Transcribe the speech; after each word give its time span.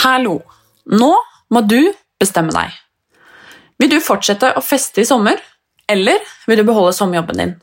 Hallo. 0.00 0.40
Nå 0.90 1.10
må 1.52 1.60
du 1.64 1.92
bestemme 2.20 2.52
deg. 2.52 2.72
Vil 3.80 3.90
du 3.92 3.98
fortsette 4.04 4.50
å 4.56 4.62
feste 4.64 5.04
i 5.04 5.08
sommer, 5.08 5.40
eller 5.90 6.22
vil 6.46 6.60
du 6.60 6.64
beholde 6.68 6.94
sommerjobben 6.96 7.42
din? 7.42 7.56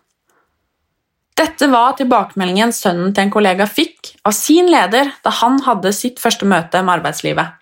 Dette 1.37 1.67
var 1.69 1.93
tilbakemeldingen 1.97 2.73
sønnen 2.73 3.13
til 3.13 3.27
en 3.27 3.33
kollega 3.33 3.67
fikk 3.69 4.15
av 4.25 4.33
sin 4.33 4.71
leder 4.73 5.11
da 5.25 5.33
han 5.41 5.59
hadde 5.67 5.93
sitt 5.93 6.21
første 6.21 6.47
møte 6.49 6.81
med 6.81 6.97
arbeidslivet. 6.97 7.53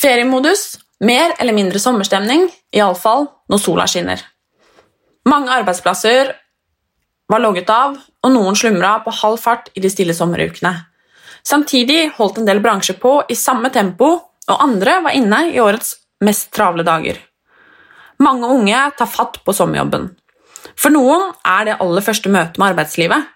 Feriemodus, 0.00 0.78
mer 1.04 1.34
eller 1.36 1.52
mindre 1.52 1.80
sommerstemning, 1.82 2.46
iallfall 2.72 3.26
når 3.52 3.60
sola 3.60 3.84
skinner. 3.90 4.22
Mange 5.28 5.52
arbeidsplasser 5.52 6.32
var 7.30 7.42
logget 7.44 7.68
av, 7.70 7.98
og 8.24 8.32
noen 8.32 8.56
slumra 8.56 8.96
på 9.04 9.12
halv 9.20 9.40
fart 9.42 9.68
i 9.76 9.84
de 9.84 9.90
stille 9.92 10.16
sommerukene. 10.16 10.72
Samtidig 11.46 12.14
holdt 12.16 12.40
en 12.40 12.48
del 12.48 12.62
bransjer 12.64 12.96
på 13.00 13.18
i 13.28 13.36
samme 13.36 13.70
tempo, 13.72 14.14
og 14.50 14.64
andre 14.64 14.98
var 15.04 15.16
inne 15.16 15.46
i 15.52 15.60
årets 15.60 15.94
mest 16.24 16.50
travle 16.56 16.84
dager. 16.84 17.20
Mange 18.20 18.48
unge 18.52 18.80
tar 18.98 19.08
fatt 19.08 19.40
på 19.44 19.54
sommerjobben. 19.56 20.10
For 20.76 20.92
noen 20.92 21.30
er 21.46 21.66
det 21.66 21.78
aller 21.80 22.04
første 22.04 22.32
møtet 22.32 22.60
med 22.60 22.74
arbeidslivet. 22.74 23.28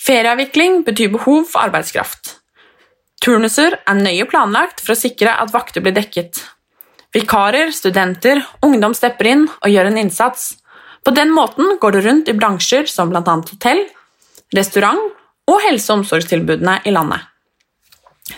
Ferieavvikling 0.00 0.82
betyr 0.86 1.12
behov 1.14 1.44
for 1.50 1.62
arbeidskraft. 1.62 2.36
Turnuser 3.20 3.76
er 3.78 4.00
nøye 4.00 4.26
planlagt 4.28 4.80
for 4.80 4.94
å 4.94 4.98
sikre 4.98 5.34
at 5.42 5.52
vakter 5.52 5.84
blir 5.84 5.94
dekket. 5.96 6.40
Vikarer, 7.14 7.72
studenter, 7.74 8.40
ungdom 8.64 8.94
stepper 8.96 9.28
inn 9.28 9.46
og 9.48 9.70
gjør 9.70 9.90
en 9.90 9.98
innsats. 10.00 10.54
På 11.04 11.12
den 11.14 11.32
måten 11.34 11.76
går 11.82 11.96
det 11.96 12.04
rundt 12.06 12.30
i 12.30 12.36
bransjer 12.36 12.88
som 12.90 13.10
bl.a. 13.12 13.22
hotell, 13.24 13.82
restaurant 14.56 15.00
og 15.50 15.62
helse- 15.66 15.92
og 15.92 16.00
omsorgstilbudene 16.00 16.80
i 16.86 16.94
landet. 16.94 17.26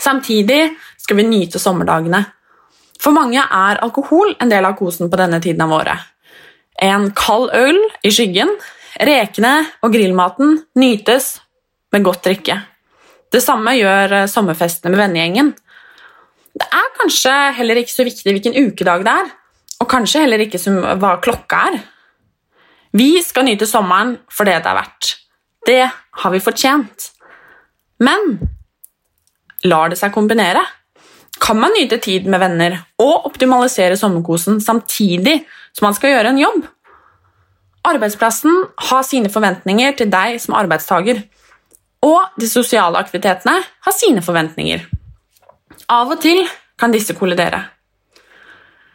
Samtidig 0.00 0.72
skal 1.00 1.18
vi 1.20 1.28
nyte 1.28 1.60
sommerdagene. 1.60 2.24
For 3.02 3.14
mange 3.14 3.42
er 3.42 3.80
alkohol 3.82 4.36
en 4.38 4.52
del 4.52 4.66
av 4.66 4.76
kosen 4.78 5.10
på 5.10 5.18
denne 5.18 5.40
tiden 5.42 5.64
av 5.64 5.74
året. 5.74 6.08
En 6.82 7.10
kald 7.16 7.50
øl 7.54 7.78
i 8.06 8.12
skyggen, 8.14 8.52
rekene 9.02 9.54
og 9.82 9.94
grillmaten 9.94 10.60
nytes 10.78 11.34
med 11.92 12.06
godt 12.06 12.22
drikke. 12.28 12.60
Det 13.32 13.40
samme 13.42 13.74
gjør 13.78 14.16
eh, 14.20 14.28
sommerfestene 14.30 14.92
med 14.92 15.00
vennegjengen. 15.00 15.52
Det 16.52 16.68
er 16.68 16.90
kanskje 16.98 17.32
heller 17.56 17.80
ikke 17.80 17.94
så 17.94 18.04
viktig 18.06 18.34
hvilken 18.36 18.56
ukedag 18.58 19.06
det 19.06 19.14
er, 19.22 19.30
og 19.80 19.88
kanskje 19.90 20.24
heller 20.24 20.44
ikke 20.44 20.60
hva 21.00 21.16
klokka 21.24 21.62
er. 21.70 21.78
Vi 22.92 23.16
skal 23.24 23.46
nyte 23.48 23.66
sommeren 23.66 24.18
for 24.30 24.48
det 24.48 24.58
det 24.60 24.68
er 24.68 24.78
verdt. 24.78 25.14
Det 25.66 25.80
har 26.22 26.34
vi 26.34 26.42
fortjent. 26.44 27.08
Men 28.02 28.36
lar 29.64 29.92
det 29.92 29.98
seg 30.00 30.12
kombinere? 30.12 30.60
Kan 31.40 31.60
man 31.60 31.72
nyte 31.76 31.98
tid 32.02 32.26
med 32.28 32.42
venner 32.42 32.76
og 33.00 33.26
optimalisere 33.30 33.96
sommerkosen 33.96 34.60
samtidig 34.60 35.40
som 35.72 35.88
man 35.88 35.96
skal 35.96 36.12
gjøre 36.12 36.32
en 36.34 36.40
jobb? 36.42 36.64
Arbeidsplassen 37.88 38.66
har 38.88 39.02
sine 39.06 39.30
forventninger 39.32 39.96
til 39.98 40.10
deg 40.12 40.36
som 40.42 40.54
arbeidstaker, 40.54 41.24
og 42.02 42.38
de 42.38 42.48
sosiale 42.50 42.98
aktivitetene 42.98 43.56
har 43.62 43.94
sine 43.96 44.22
forventninger. 44.22 44.84
Av 45.90 46.10
og 46.10 46.20
til 46.22 46.44
kan 46.78 46.94
disse 46.94 47.14
kollidere. 47.18 47.64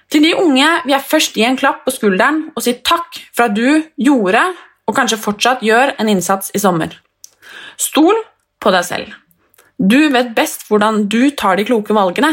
Til 0.08 0.24
de 0.24 0.36
unge 0.40 0.68
vil 0.86 0.94
jeg 0.94 1.08
først 1.10 1.36
gi 1.36 1.44
en 1.44 1.60
klapp 1.60 1.84
på 1.84 1.92
skulderen 1.92 2.46
og 2.56 2.64
si 2.64 2.78
takk 2.80 3.20
for 3.36 3.50
at 3.50 3.58
du 3.58 3.84
gjorde 4.00 4.44
og 4.88 4.96
kanskje 4.96 5.20
fortsatt 5.20 5.64
gjør 5.68 5.98
en 6.00 6.12
innsats 6.12 6.54
i 6.56 6.62
sommer. 6.64 6.94
Stol 7.76 8.16
på 8.64 8.72
deg 8.72 8.88
selv. 8.88 9.12
Du 9.78 10.00
vet 10.10 10.34
best 10.34 10.66
hvordan 10.68 11.06
du 11.06 11.30
tar 11.38 11.58
de 11.58 11.66
kloke 11.68 11.94
valgene. 11.94 12.32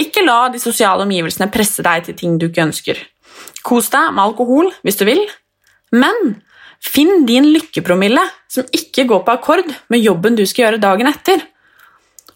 Ikke 0.00 0.24
la 0.24 0.48
de 0.52 0.60
sosiale 0.60 1.04
omgivelsene 1.06 1.48
presse 1.52 1.84
deg 1.84 2.04
til 2.04 2.16
ting 2.16 2.36
du 2.40 2.50
ikke 2.50 2.66
ønsker. 2.66 3.00
Kos 3.64 3.88
deg 3.92 4.12
med 4.12 4.24
alkohol 4.26 4.70
hvis 4.84 5.00
du 5.00 5.06
vil, 5.08 5.22
men 5.96 6.36
finn 6.84 7.24
din 7.28 7.48
lykkepromille 7.54 8.22
som 8.50 8.68
ikke 8.76 9.06
går 9.08 9.24
på 9.24 9.34
akkord 9.36 9.72
med 9.92 10.04
jobben 10.04 10.36
du 10.36 10.44
skal 10.48 10.66
gjøre 10.66 10.82
dagen 10.84 11.08
etter. 11.08 11.42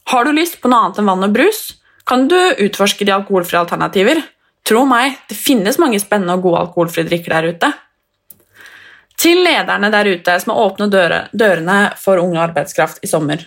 Har 0.08 0.24
du 0.24 0.34
lyst 0.36 0.60
på 0.60 0.68
noe 0.68 0.86
annet 0.86 1.00
enn 1.00 1.08
vann 1.08 1.28
og 1.28 1.36
brus, 1.36 1.62
kan 2.04 2.26
du 2.28 2.36
utforske 2.36 3.04
de 3.04 3.12
alkoholfrie 3.14 3.60
alternativer. 3.60 4.20
Tro 4.64 4.84
meg, 4.88 5.18
det 5.28 5.36
finnes 5.36 5.80
mange 5.80 6.00
spennende 6.00 6.36
og 6.36 6.44
gode 6.44 6.66
alkoholfrie 6.66 7.08
drikker 7.08 7.36
der 7.36 7.52
ute. 7.52 7.72
Til 9.20 9.40
lederne 9.44 9.92
der 9.92 10.08
ute 10.16 10.36
som 10.40 10.52
har 10.52 10.64
åpnet 10.64 10.92
dørene 11.32 11.78
for 12.00 12.20
unge 12.20 12.40
arbeidskraft 12.40 13.04
i 13.04 13.08
sommer. 13.08 13.44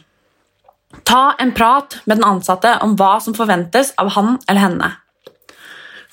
Ta 1.07 1.35
en 1.39 1.51
prat 1.55 1.99
med 2.05 2.17
den 2.17 2.27
ansatte 2.27 2.77
om 2.83 2.95
hva 2.99 3.17
som 3.23 3.35
forventes 3.35 3.93
av 3.99 4.13
han 4.15 4.37
eller 4.47 4.63
henne. 4.63 4.89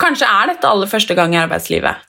Kanskje 0.00 0.26
er 0.26 0.50
dette 0.50 0.68
aller 0.68 0.90
første 0.90 1.14
gang 1.14 1.34
i 1.34 1.40
arbeidslivet. 1.40 2.02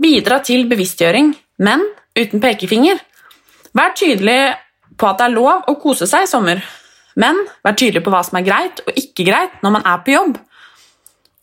Bidra 0.00 0.38
til 0.44 0.64
bevisstgjøring, 0.70 1.34
men 1.64 1.84
uten 2.16 2.40
pekefinger. 2.40 3.00
Vær 3.76 3.92
tydelig 3.98 4.54
på 4.98 5.08
at 5.08 5.20
det 5.20 5.28
er 5.28 5.36
lov 5.36 5.68
å 5.68 5.76
kose 5.82 6.08
seg 6.08 6.24
i 6.24 6.30
sommer, 6.30 6.62
men 7.18 7.38
vær 7.66 7.76
tydelig 7.76 8.04
på 8.06 8.12
hva 8.14 8.22
som 8.26 8.38
er 8.40 8.46
greit 8.46 8.80
og 8.86 8.96
ikke 8.96 9.26
greit 9.28 9.58
når 9.64 9.74
man 9.76 9.88
er 9.90 10.00
på 10.04 10.14
jobb. 10.14 10.38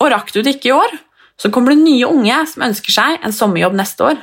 Og 0.02 0.12
rakk 0.12 0.34
du 0.34 0.42
det 0.42 0.58
ikke 0.58 0.72
i 0.72 0.76
år, 0.76 0.98
så 1.38 1.52
kommer 1.52 1.74
det 1.74 1.84
nye 1.84 2.08
unge 2.08 2.40
som 2.50 2.66
ønsker 2.66 2.96
seg 2.96 3.22
en 3.22 3.36
sommerjobb 3.36 3.76
neste 3.78 4.10
år. 4.10 4.20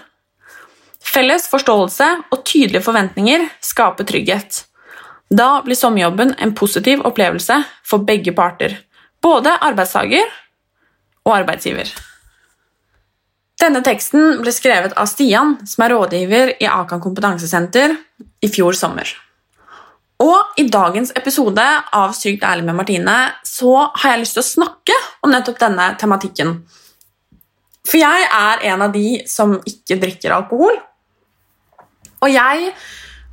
Felles 1.03 1.49
forståelse 1.51 2.09
og 2.33 2.45
tydelige 2.47 2.85
forventninger 2.85 3.45
skaper 3.65 4.07
trygghet. 4.09 4.63
Da 5.33 5.63
blir 5.65 5.79
sommerjobben 5.79 6.35
en 6.39 6.55
positiv 6.55 7.01
opplevelse 7.09 7.63
for 7.89 8.05
begge 8.05 8.35
parter, 8.37 8.75
både 9.25 9.55
arbeidstaker 9.65 10.29
og 11.25 11.37
arbeidsgiver. 11.39 11.89
Denne 13.63 13.81
teksten 13.87 14.43
ble 14.43 14.53
skrevet 14.53 14.97
av 14.99 15.09
Stian, 15.09 15.55
som 15.65 15.85
er 15.87 15.95
rådgiver 15.95 16.57
i 16.61 16.69
Akan 16.69 17.01
kompetansesenter, 17.01 17.95
i 18.43 18.51
fjor 18.51 18.77
sommer. 18.77 19.09
Og 20.23 20.59
i 20.61 20.67
dagens 20.71 21.15
episode 21.19 21.65
av 21.97 22.13
Sykt 22.15 22.45
ærlig 22.47 22.67
med 22.67 22.77
Martine 22.79 23.17
så 23.47 23.89
har 23.89 24.13
jeg 24.13 24.23
lyst 24.23 24.37
til 24.37 24.45
å 24.45 24.51
snakke 24.51 24.99
om 25.25 25.33
nettopp 25.33 25.59
denne 25.63 25.89
tematikken. 25.99 26.57
For 27.89 27.99
jeg 27.99 28.27
er 28.29 28.67
en 28.71 28.85
av 28.85 28.93
de 28.95 29.23
som 29.31 29.57
ikke 29.67 29.99
drikker 30.03 30.35
alkohol. 30.37 30.77
Og 32.23 32.31
jeg 32.31 32.75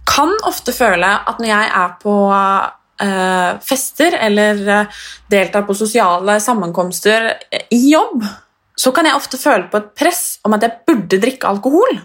kan 0.09 0.33
ofte 0.47 0.73
føle 0.75 1.07
at 1.29 1.39
når 1.39 1.51
jeg 1.51 1.71
er 1.81 1.95
på 2.01 2.15
uh, 2.33 3.59
fester 3.65 4.17
eller 4.19 4.61
uh, 4.67 5.01
deltar 5.31 5.65
på 5.67 5.77
sosiale 5.77 6.39
sammenkomster 6.43 7.31
i 7.69 7.81
jobb, 7.91 8.25
så 8.79 8.93
kan 8.95 9.07
jeg 9.07 9.17
ofte 9.19 9.39
føle 9.39 9.67
på 9.71 9.81
et 9.81 9.91
press 9.97 10.23
om 10.47 10.55
at 10.55 10.65
jeg 10.65 10.81
burde 10.87 11.21
drikke 11.21 11.49
alkohol. 11.49 11.99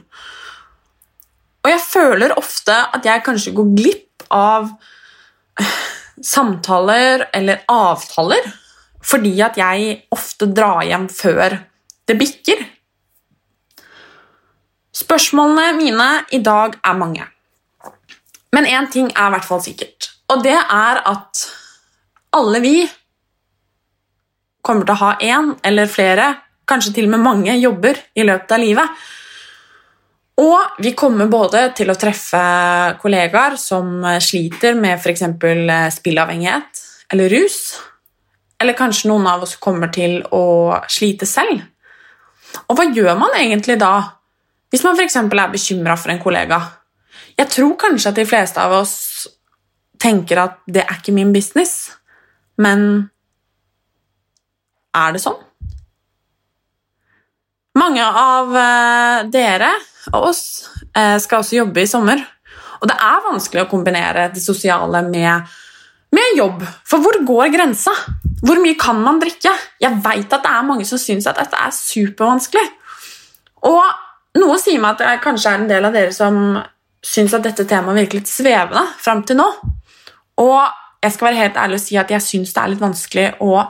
Og 1.64 1.70
jeg 1.70 1.81
føler 1.81 2.34
ofte 2.37 2.75
at 2.75 3.06
jeg 3.06 3.25
kanskje 3.25 3.54
går 3.56 3.70
glipp 3.78 4.26
av 4.34 4.69
samtaler 6.34 7.28
eller 7.34 7.64
avtaler 7.70 8.44
fordi 9.04 9.34
at 9.44 9.59
jeg 9.60 9.98
ofte 10.14 10.48
drar 10.56 10.81
hjem 10.88 11.10
før 11.12 11.59
det 12.09 12.16
bikker. 12.16 12.62
Spørsmålene 14.94 15.75
mine 15.76 16.08
i 16.32 16.40
dag 16.44 16.78
er 16.81 16.96
mange. 16.96 17.26
Men 18.54 18.68
én 18.70 18.86
ting 18.92 19.10
er 19.10 19.28
i 19.28 19.34
hvert 19.34 19.48
fall 19.48 19.62
sikkert, 19.64 20.12
og 20.30 20.44
det 20.44 20.56
er 20.56 21.00
at 21.10 21.46
alle 22.34 22.60
vi 22.62 22.76
kommer 24.64 24.86
til 24.86 24.94
å 24.94 25.02
ha 25.02 25.10
én 25.22 25.52
eller 25.66 25.90
flere, 25.90 26.30
kanskje 26.68 26.94
til 26.96 27.08
og 27.08 27.14
med 27.16 27.24
mange, 27.24 27.56
jobber 27.60 27.98
i 28.16 28.24
løpet 28.24 28.54
av 28.56 28.62
livet. 28.62 29.02
Og 30.40 30.80
vi 30.82 30.94
kommer 30.98 31.28
både 31.30 31.68
til 31.78 31.92
å 31.92 31.98
treffe 31.98 32.40
kollegaer 33.02 33.58
som 33.60 34.00
sliter 34.24 34.74
med 34.78 34.96
f.eks. 34.96 35.22
spillavhengighet 35.98 36.80
eller 37.14 37.30
rus. 37.30 37.58
Eller 38.58 38.74
kanskje 38.78 39.12
noen 39.12 39.28
av 39.30 39.44
oss 39.44 39.54
kommer 39.62 39.92
til 39.94 40.22
å 40.34 40.74
slite 40.90 41.28
selv. 41.28 41.60
Og 42.66 42.78
hva 42.78 42.88
gjør 42.88 43.14
man 43.18 43.36
egentlig 43.38 43.76
da, 43.78 43.92
hvis 44.72 44.82
man 44.86 44.98
f.eks. 44.98 45.20
er 45.20 45.52
bekymra 45.52 45.98
for 46.00 46.14
en 46.14 46.22
kollega? 46.22 46.62
Jeg 47.38 47.50
tror 47.50 47.75
kanskje 47.81 48.12
at 48.12 48.20
de 48.20 48.26
fleste 48.28 48.62
av 48.62 48.76
oss 48.82 48.94
tenker 50.02 50.40
at 50.42 50.60
det 50.70 50.84
er 50.84 50.98
ikke 50.98 51.14
min 51.16 51.32
business, 51.34 51.94
men 52.60 53.08
er 54.94 55.14
det 55.14 55.22
sånn? 55.25 55.40
Mange 57.75 58.04
av 58.06 58.54
eh, 58.54 59.25
dere 59.34 59.72
og 60.12 60.28
oss 60.31 60.44
eh, 60.94 61.16
skal 61.19 61.42
også 61.42 61.58
jobbe 61.58 61.82
i 61.82 61.90
sommer. 61.90 62.20
Og 62.78 62.86
det 62.90 62.94
er 63.00 63.25
vanskelig 63.25 63.64
å 63.64 63.70
kombinere 63.70 64.28
det 64.34 64.42
sosiale 64.44 65.00
med, 65.08 65.50
med 66.14 66.38
jobb. 66.38 66.62
For 66.87 67.02
hvor 67.02 67.19
går 67.26 67.50
grensa? 67.54 67.94
Hvor 68.44 68.60
mye 68.62 68.76
kan 68.78 69.00
man 69.02 69.19
drikke? 69.22 69.50
Jeg 69.82 69.98
vet 70.04 70.37
at 70.37 70.44
det 70.44 70.52
er 70.52 70.69
mange 70.69 70.87
som 70.87 71.00
syns 71.00 71.26
at 71.30 71.40
dette 71.40 71.58
er 71.58 71.75
supervanskelig. 71.75 72.66
Og 73.66 73.82
noe 74.38 74.60
sier 74.60 74.82
meg 74.82 74.94
at 74.94 75.02
det 75.02 75.25
kanskje 75.25 75.50
er 75.50 75.62
en 75.62 75.70
del 75.70 75.88
av 75.88 75.96
dere 75.96 76.14
som 76.14 76.38
syns 77.04 77.34
at 77.36 77.44
dette 77.44 77.66
temaet 77.68 78.00
virker 78.00 78.20
litt 78.20 78.30
svevende 78.30 78.84
fram 79.00 79.22
til 79.26 79.38
nå. 79.38 79.48
Og 80.40 80.60
jeg 81.04 81.12
skal 81.12 81.28
være 81.28 81.42
helt 81.42 81.60
ærlig 81.60 81.78
og 81.78 81.84
si 81.84 81.98
at 82.00 82.10
jeg 82.12 82.24
syns 82.24 82.54
det 82.54 82.62
er 82.62 82.72
litt 82.72 82.82
vanskelig 82.82 83.26
å 83.44 83.60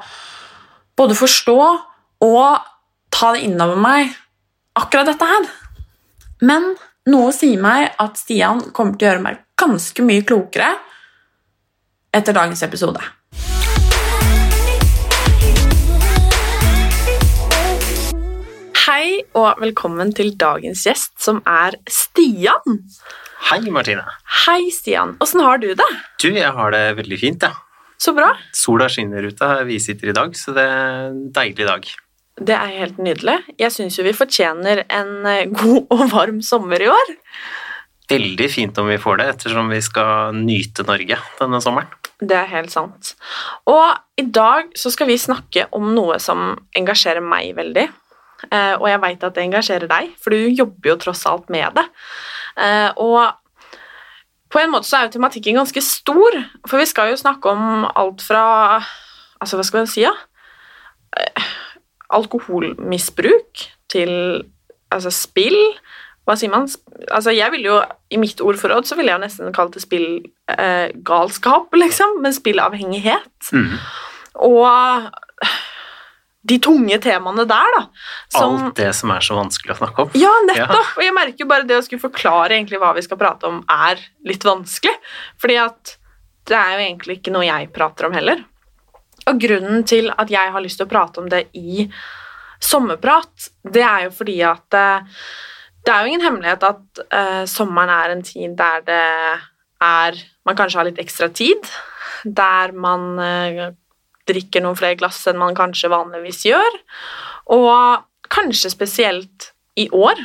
både 0.94 1.16
forstå 1.18 1.58
og 2.24 2.70
ta 3.14 3.32
det 3.34 3.44
innover 3.46 3.78
meg, 3.78 4.12
akkurat 4.78 5.10
dette 5.10 5.26
her. 5.28 5.48
Men 6.46 6.72
noe 7.10 7.34
sier 7.34 7.60
meg 7.60 7.90
at 8.00 8.18
Stian 8.20 8.62
kommer 8.74 8.96
til 8.96 9.08
å 9.08 9.10
gjøre 9.12 9.24
meg 9.26 9.42
ganske 9.60 10.06
mye 10.06 10.24
klokere 10.26 10.70
etter 12.14 12.36
dagens 12.36 12.62
episode. 12.66 13.02
Og 19.34 19.58
velkommen 19.62 20.12
til 20.14 20.32
dagens 20.38 20.84
gjest, 20.86 21.16
som 21.22 21.40
er 21.48 21.76
Stian. 21.90 22.78
Hei, 23.50 23.60
Martine. 23.74 24.04
Hei, 24.44 24.70
Stian. 24.72 25.16
Åssen 25.24 25.42
har 25.44 25.58
du 25.62 25.72
det? 25.76 25.90
Du, 26.22 26.30
jeg 26.30 26.52
har 26.54 26.74
det 26.74 26.84
veldig 27.00 27.18
fint, 27.20 27.42
jeg. 27.42 27.50
Ja. 27.50 27.60
Så 28.04 28.12
bra. 28.14 28.32
Sola 28.54 28.88
skinner 28.90 29.24
ute 29.24 29.48
her 29.48 29.62
vi 29.68 29.78
sitter 29.80 30.10
i 30.10 30.16
dag, 30.16 30.34
så 30.36 30.54
det 30.54 30.64
er 30.68 31.10
en 31.10 31.20
deilig 31.34 31.66
dag. 31.66 31.90
Det 32.34 32.54
er 32.56 32.72
helt 32.80 32.96
nydelig. 33.02 33.36
Jeg 33.60 33.74
syns 33.74 33.98
jo 33.98 34.06
vi 34.06 34.14
fortjener 34.16 34.82
en 34.88 35.12
eh, 35.30 35.50
god 35.50 35.92
og 35.94 36.08
varm 36.12 36.40
sommer 36.44 36.82
i 36.82 36.90
år. 36.90 37.12
Veldig 38.10 38.48
fint 38.52 38.78
om 38.82 38.90
vi 38.90 39.00
får 39.00 39.20
det, 39.20 39.28
ettersom 39.34 39.70
vi 39.72 39.80
skal 39.82 40.34
nyte 40.36 40.84
Norge 40.86 41.18
denne 41.38 41.60
sommeren. 41.64 41.90
Det 42.20 42.36
er 42.36 42.50
helt 42.50 42.72
sant. 42.74 43.14
Og 43.70 44.20
i 44.20 44.26
dag 44.26 44.74
så 44.78 44.92
skal 44.92 45.08
vi 45.10 45.16
snakke 45.20 45.66
om 45.74 45.88
noe 45.96 46.18
som 46.22 46.52
engasjerer 46.76 47.24
meg 47.24 47.54
veldig. 47.56 47.88
Eh, 48.50 48.74
og 48.76 48.88
jeg 48.90 49.00
veit 49.02 49.24
at 49.26 49.36
det 49.36 49.46
engasjerer 49.46 49.90
deg, 49.90 50.12
for 50.20 50.34
du 50.34 50.50
jobber 50.52 50.92
jo 50.92 51.00
tross 51.06 51.24
alt 51.30 51.50
med 51.52 51.76
det. 51.78 51.86
Eh, 52.60 52.90
og 53.00 53.34
på 54.54 54.62
en 54.62 54.70
måte 54.70 54.86
så 54.86 55.00
er 55.00 55.08
jo 55.08 55.16
tematikken 55.16 55.58
ganske 55.58 55.82
stor, 55.82 56.38
for 56.68 56.78
vi 56.78 56.86
skal 56.86 57.10
jo 57.10 57.20
snakke 57.20 57.50
om 57.50 57.88
alt 57.90 58.22
fra 58.24 58.44
Altså, 59.42 59.58
hva 59.58 59.64
skal 59.66 59.82
man 59.82 59.88
si, 59.90 60.00
da? 60.06 60.12
Ja? 61.20 61.42
Alkoholmisbruk 62.16 63.64
til 63.92 64.12
altså 64.94 65.10
spill. 65.12 65.58
Hva 66.24 66.36
sier 66.38 66.52
man? 66.52 66.68
Altså, 67.10 67.34
jeg 67.34 67.52
vil 67.52 67.66
jo, 67.66 67.80
I 68.14 68.20
mitt 68.22 68.40
ordforråd 68.40 68.88
så 68.88 68.96
ville 68.96 69.12
jeg 69.12 69.18
jo 69.18 69.24
nesten 69.26 69.52
kalt 69.52 69.74
det 69.76 69.82
spillgalskap, 69.84 71.66
eh, 71.74 71.80
liksom, 71.82 72.22
men 72.24 72.36
spillavhengighet. 72.36 73.50
Mm. 73.52 73.74
Og 74.48 75.10
de 76.44 76.58
tunge 76.60 76.98
temaene 77.00 77.46
der, 77.48 77.76
da. 77.78 77.82
Som, 78.34 78.56
Alt 78.66 78.76
det 78.76 78.90
som 78.96 79.12
er 79.14 79.24
så 79.24 79.36
vanskelig 79.38 79.72
å 79.74 79.78
snakke 79.78 80.04
om. 80.04 80.16
Ja, 80.18 80.32
nettopp. 80.44 80.74
Ja. 80.74 80.96
Og 80.98 81.04
jeg 81.06 81.14
merker 81.16 81.44
jo 81.44 81.50
bare 81.50 81.68
det 81.68 81.78
å 81.78 81.84
skulle 81.86 82.04
forklare 82.04 82.58
egentlig 82.58 82.80
hva 82.82 82.92
vi 82.96 83.04
skal 83.06 83.20
prate 83.20 83.48
om, 83.48 83.62
er 83.72 84.02
litt 84.28 84.44
vanskelig. 84.44 84.92
Fordi 85.40 85.56
at 85.62 85.94
det 86.50 86.58
er 86.58 86.74
jo 86.74 86.82
egentlig 86.84 87.18
ikke 87.18 87.32
noe 87.32 87.46
jeg 87.46 87.70
prater 87.72 88.10
om 88.10 88.16
heller. 88.16 88.44
Og 89.30 89.40
grunnen 89.40 89.86
til 89.88 90.10
at 90.12 90.32
jeg 90.32 90.52
har 90.52 90.64
lyst 90.64 90.80
til 90.80 90.88
å 90.88 90.92
prate 90.92 91.22
om 91.22 91.30
det 91.32 91.46
i 91.56 91.86
sommerprat, 92.64 93.48
det 93.72 93.84
er 93.84 94.06
jo 94.06 94.12
fordi 94.18 94.36
at 94.44 94.76
uh, 94.76 95.22
det 95.84 95.92
er 95.92 96.04
jo 96.04 96.12
ingen 96.12 96.24
hemmelighet 96.24 96.68
at 96.68 97.02
uh, 97.08 97.42
sommeren 97.48 97.92
er 97.92 98.12
en 98.12 98.24
tid 98.24 98.56
der 98.58 98.84
det 98.84 99.02
er 99.84 100.22
Man 100.44 100.56
kanskje 100.56 100.76
har 100.76 100.84
litt 100.84 101.00
ekstra 101.00 101.30
tid. 101.32 101.64
Der 102.24 102.72
man 102.76 103.16
uh, 103.16 103.72
drikker 104.28 104.64
noen 104.64 104.78
flere 104.78 104.98
glass 105.00 105.22
enn 105.30 105.40
man 105.40 105.56
kanskje 105.56 105.92
vanligvis 105.92 106.44
gjør. 106.48 106.80
Og 107.54 108.04
kanskje 108.32 108.72
spesielt 108.72 109.50
i 109.78 109.88
år, 109.92 110.20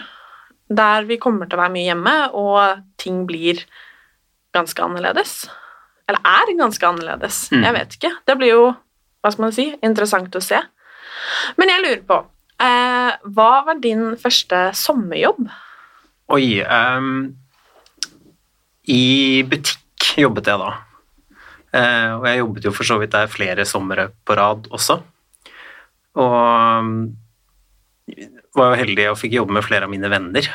der 0.69 1.07
vi 1.09 1.17
kommer 1.21 1.49
til 1.49 1.57
å 1.57 1.63
være 1.63 1.73
mye 1.73 1.87
hjemme, 1.87 2.15
og 2.37 2.83
ting 3.01 3.23
blir 3.29 3.63
ganske 4.55 4.83
annerledes. 4.83 5.43
Eller 6.09 6.25
er 6.25 6.57
ganske 6.57 6.87
annerledes. 6.87 7.47
Mm. 7.53 7.63
Jeg 7.65 7.75
vet 7.77 7.95
ikke. 7.97 8.13
Det 8.25 8.37
blir 8.39 8.53
jo, 8.53 8.67
hva 9.21 9.33
skal 9.33 9.45
man 9.47 9.55
si, 9.55 9.69
interessant 9.85 10.35
å 10.37 10.43
se. 10.43 10.61
Men 11.59 11.71
jeg 11.73 11.83
lurer 11.83 12.03
på 12.07 12.17
eh, 12.63 13.11
Hva 13.35 13.49
var 13.67 13.81
din 13.83 14.13
første 14.21 14.69
sommerjobb? 14.77 15.49
Oi 16.29 16.61
um, 16.61 17.33
I 18.87 19.03
butikk 19.49 20.13
jobbet 20.21 20.47
jeg 20.47 20.61
da. 20.61 20.69
Eh, 21.75 22.11
og 22.15 22.25
jeg 22.25 22.41
jobbet 22.41 22.65
jo 22.65 22.73
for 22.73 22.87
så 22.87 22.97
vidt 23.01 23.13
der 23.13 23.29
flere 23.31 23.65
somre 23.67 24.09
på 24.25 24.37
rad 24.37 24.69
også. 24.73 24.99
Og 26.19 26.85
mm, 26.85 27.01
var 28.57 28.73
jo 28.73 28.81
heldig 28.81 29.09
og 29.11 29.19
fikk 29.21 29.37
jobbe 29.37 29.55
med 29.59 29.65
flere 29.65 29.85
av 29.87 29.93
mine 29.93 30.09
venner. 30.11 30.49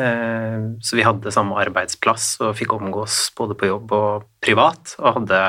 Eh, 0.00 0.58
så 0.82 0.98
vi 0.98 1.06
hadde 1.06 1.34
samme 1.34 1.58
arbeidsplass 1.60 2.32
og 2.42 2.56
fikk 2.58 2.74
omgås 2.76 3.28
både 3.38 3.56
på 3.58 3.70
jobb 3.70 3.94
og 3.96 4.26
privat. 4.42 4.96
Og 4.98 5.20
hadde 5.20 5.42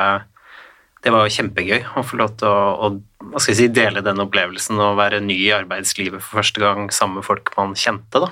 Det 1.02 1.10
var 1.10 1.26
jo 1.26 1.34
kjempegøy 1.34 1.98
å 1.98 2.04
få 2.06 2.18
lov 2.20 2.36
til 2.38 2.46
å, 2.48 2.90
å 3.34 3.40
si, 3.42 3.56
dele 3.74 4.04
den 4.06 4.22
opplevelsen 4.22 4.78
og 4.78 5.00
være 5.00 5.24
ny 5.26 5.34
i 5.48 5.56
arbeidslivet 5.56 6.22
for 6.22 6.44
første 6.44 6.62
gang 6.62 6.92
sammen 6.94 7.18
med 7.18 7.26
folk 7.26 7.50
man 7.58 7.74
kjente, 7.74 8.22
da. 8.22 8.30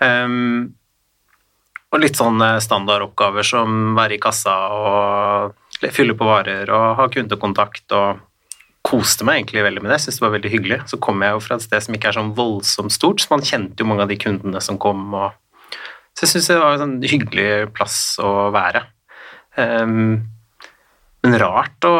Um, 0.00 0.72
og 1.92 2.00
litt 2.00 2.16
sånn 2.16 2.40
standardoppgaver 2.64 3.44
som 3.46 3.92
være 3.98 4.16
i 4.16 4.22
kassa 4.22 4.54
og 4.72 5.90
fylle 5.92 6.16
på 6.16 6.28
varer 6.28 6.70
og 6.72 6.86
ha 7.00 7.08
kundekontakt 7.12 7.92
og 7.96 8.22
koste 8.86 9.26
meg 9.26 9.40
egentlig 9.40 9.64
veldig 9.66 9.84
med 9.84 9.92
det. 9.94 10.00
Syntes 10.02 10.18
det 10.18 10.26
var 10.26 10.34
veldig 10.36 10.52
hyggelig. 10.52 10.80
Så 10.90 10.98
kom 11.02 11.22
jeg 11.22 11.36
jo 11.36 11.42
fra 11.44 11.58
et 11.58 11.64
sted 11.64 11.84
som 11.84 11.96
ikke 11.96 12.10
er 12.10 12.18
sånn 12.18 12.34
voldsomt 12.38 12.94
stort, 12.94 13.22
så 13.22 13.32
man 13.34 13.46
kjente 13.46 13.82
jo 13.82 13.88
mange 13.88 14.06
av 14.06 14.10
de 14.10 14.18
kundene 14.20 14.62
som 14.64 14.80
kom. 14.82 15.04
Og... 15.14 15.78
Så 16.16 16.26
jeg 16.26 16.34
syns 16.34 16.50
det 16.50 16.60
var 16.60 16.76
en 16.76 16.84
sånn 16.84 16.98
hyggelig 17.06 17.48
plass 17.76 17.98
å 18.22 18.50
være. 18.54 18.84
Um, 19.56 20.24
men 21.22 21.38
rart 21.38 21.86
å 21.86 21.94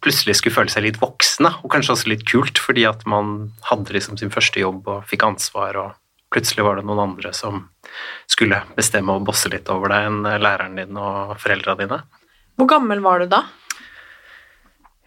plutselig 0.00 0.38
skulle 0.38 0.56
føle 0.56 0.72
seg 0.72 0.86
litt 0.86 1.00
voksen, 1.02 1.50
og 1.60 1.68
kanskje 1.72 1.96
også 1.96 2.12
litt 2.14 2.24
kult, 2.28 2.60
fordi 2.62 2.86
at 2.88 3.04
man 3.10 3.50
hadde 3.68 3.92
liksom 3.92 4.16
sin 4.16 4.32
første 4.32 4.62
jobb 4.62 4.88
og 4.88 5.04
fikk 5.10 5.26
ansvar, 5.28 5.76
og 5.76 5.98
plutselig 6.30 6.64
var 6.64 6.78
det 6.78 6.86
noen 6.88 7.02
andre 7.08 7.32
som 7.36 7.64
skulle 8.30 8.62
bestemme 8.76 9.16
og 9.16 9.26
bosse 9.26 9.50
litt 9.52 9.68
over 9.72 9.92
deg 9.92 10.08
enn 10.08 10.20
læreren 10.42 10.78
din 10.78 11.00
og 11.00 11.34
foreldra 11.42 11.74
dine. 11.80 12.02
Hvor 12.58 12.68
gammel 12.70 13.02
var 13.04 13.22
du 13.22 13.30
da? 13.32 13.44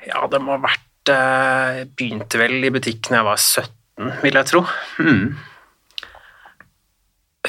Ja, 0.03 0.25
det 0.27 0.41
må 0.43 0.57
ha 0.57 0.63
vært 0.63 1.11
eh, 1.13 1.83
begynte 1.87 2.41
vel 2.41 2.59
i 2.59 2.71
butikken 2.73 3.15
da 3.15 3.21
jeg 3.21 3.29
var 3.29 3.41
17, 3.41 4.13
vil 4.25 4.39
jeg 4.39 4.49
tro. 4.51 4.63
Mm. 4.99 5.25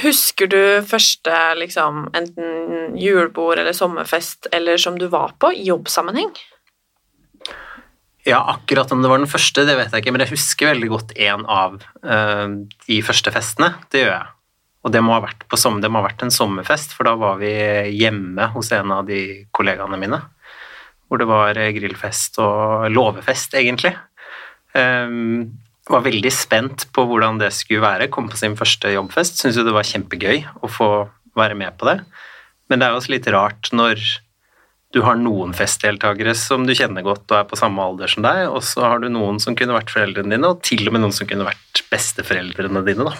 Husker 0.05 0.51
du 0.51 0.63
første 0.87 1.35
liksom, 1.59 2.09
enten 2.19 2.97
julebord 2.99 3.61
eller 3.63 3.75
sommerfest 3.77 4.51
eller 4.55 4.79
som 4.81 4.99
du 4.99 5.07
var 5.11 5.37
på, 5.39 5.53
i 5.55 5.69
jobbsammenheng? 5.69 6.33
Ja, 8.25 8.41
akkurat 8.55 8.93
om 8.93 9.03
det 9.05 9.11
var 9.11 9.21
den 9.21 9.29
første, 9.29 9.67
det 9.69 9.75
vet 9.77 9.93
jeg 9.93 10.05
ikke, 10.05 10.13
men 10.15 10.25
jeg 10.25 10.33
husker 10.33 10.71
veldig 10.71 10.89
godt 10.93 11.11
en 11.27 11.43
av 11.51 11.77
uh, 11.81 12.47
de 12.87 13.01
første 13.05 13.33
festene. 13.35 13.75
Det 13.93 14.05
gjør 14.05 14.15
jeg. 14.15 14.31
Og 14.85 14.93
det 14.93 15.01
må, 15.05 15.17
sommer, 15.57 15.81
det 15.81 15.91
må 15.93 16.01
ha 16.01 16.07
vært 16.07 16.25
en 16.25 16.33
sommerfest, 16.33 16.93
for 16.97 17.09
da 17.09 17.15
var 17.21 17.39
vi 17.41 17.53
hjemme 17.97 18.51
hos 18.53 18.73
en 18.77 18.93
av 18.93 19.05
de 19.09 19.21
kollegaene 19.57 20.01
mine. 20.01 20.21
Hvor 21.09 21.21
det 21.21 21.29
var 21.29 21.61
grillfest 21.77 22.41
og 22.41 22.89
låvefest, 22.93 23.57
egentlig. 23.61 23.95
Um, 24.73 25.53
var 25.89 26.05
veldig 26.05 26.33
spent 26.33 26.87
på 26.97 27.05
hvordan 27.09 27.41
det 27.41 27.53
skulle 27.53 27.85
være. 27.85 28.09
Kom 28.13 28.29
på 28.33 28.41
sin 28.41 28.57
første 28.57 28.93
jobbfest. 28.93 29.41
Syns 29.41 29.61
jo 29.61 29.67
det 29.67 29.75
var 29.77 29.89
kjempegøy 29.89 30.45
å 30.65 30.71
få 30.71 30.91
være 31.37 31.57
med 31.61 31.77
på 31.81 31.89
det. 31.91 31.99
Men 32.71 32.81
det 32.81 32.89
er 32.89 32.97
også 32.97 33.13
litt 33.13 33.29
rart 33.33 33.69
når 33.77 34.01
du 34.95 35.03
har 35.03 35.19
noen 35.19 35.53
festdeltakere 35.57 36.37
som 36.39 36.65
du 36.69 36.75
kjenner 36.77 37.03
godt 37.03 37.27
og 37.33 37.41
er 37.41 37.47
på 37.51 37.59
samme 37.59 37.83
alder 37.83 38.11
som 38.11 38.25
deg, 38.25 38.47
og 38.49 38.63
så 38.63 38.87
har 38.87 39.03
du 39.03 39.11
noen 39.11 39.43
som 39.43 39.59
kunne 39.59 39.75
vært 39.77 39.93
foreldrene 39.93 40.37
dine, 40.37 40.55
og 40.55 40.63
til 40.65 40.87
og 40.87 40.95
med 40.95 41.03
noen 41.03 41.15
som 41.15 41.29
kunne 41.29 41.47
vært 41.51 41.85
besteforeldrene 41.91 42.85
dine. 42.87 43.11
da 43.11 43.17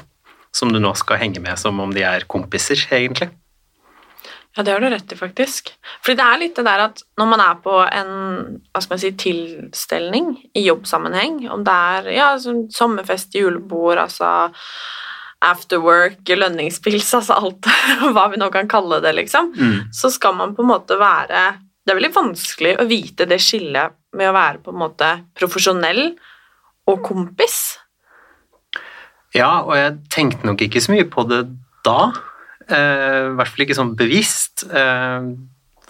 som 0.55 0.73
du 0.73 0.79
nå 0.79 0.93
skal 0.99 1.19
henge 1.23 1.43
med 1.43 1.59
som 1.59 1.81
om 1.83 1.93
de 1.95 2.05
er 2.07 2.29
kompiser, 2.31 2.79
egentlig. 2.95 3.31
Ja, 4.55 4.63
det 4.63 4.71
har 4.71 4.85
du 4.85 4.87
rett 4.87 5.11
i, 5.11 5.17
faktisk. 5.19 5.73
Fordi 6.05 6.21
det 6.21 6.27
er 6.27 6.39
litt 6.39 6.59
det 6.59 6.67
der 6.69 6.85
at 6.85 7.03
når 7.19 7.31
man 7.33 7.43
er 7.43 7.57
på 7.63 7.81
en 7.83 8.13
hva 8.71 8.83
skal 8.83 8.95
man 8.95 9.03
si, 9.03 9.11
tilstelning 9.19 10.29
i 10.55 10.63
jobbsammenheng, 10.69 11.41
om 11.51 11.65
det 11.67 11.75
er 11.75 12.13
ja, 12.15 12.29
sommerfest, 12.39 13.35
julebord, 13.35 13.99
altså 13.99 14.31
afterwork, 15.45 16.23
lønningspils, 16.31 17.11
altså 17.19 17.35
alt 17.35 17.67
hva 18.15 18.29
vi 18.31 18.39
nå 18.41 18.47
kan 18.55 18.71
kalle 18.71 19.03
det, 19.03 19.17
liksom, 19.19 19.51
mm. 19.59 19.81
så 19.93 20.13
skal 20.15 20.39
man 20.39 20.55
på 20.55 20.63
en 20.63 20.71
måte 20.71 20.97
være 21.03 21.43
Det 21.85 21.93
er 21.93 21.99
veldig 21.99 22.15
vanskelig 22.15 22.77
å 22.81 22.87
vite 22.89 23.27
det 23.29 23.41
skillet 23.45 23.93
med 24.17 24.31
å 24.31 24.37
være 24.37 24.63
på 24.65 24.73
en 24.73 24.81
måte 24.81 25.09
profesjonell 25.37 26.15
og 26.89 27.03
kompis. 27.05 27.59
Ja, 29.35 29.65
og 29.67 29.75
jeg 29.77 29.99
tenkte 30.15 30.49
nok 30.49 30.63
ikke 30.65 30.81
så 30.81 30.95
mye 30.95 31.07
på 31.11 31.27
det 31.29 31.43
da. 31.85 32.13
Eh, 32.65 33.35
hvert 33.37 33.51
fall 33.53 33.67
ikke 33.67 33.77
sånn 33.77 33.93
bevisst. 33.99 34.65
Eh, 34.65 35.29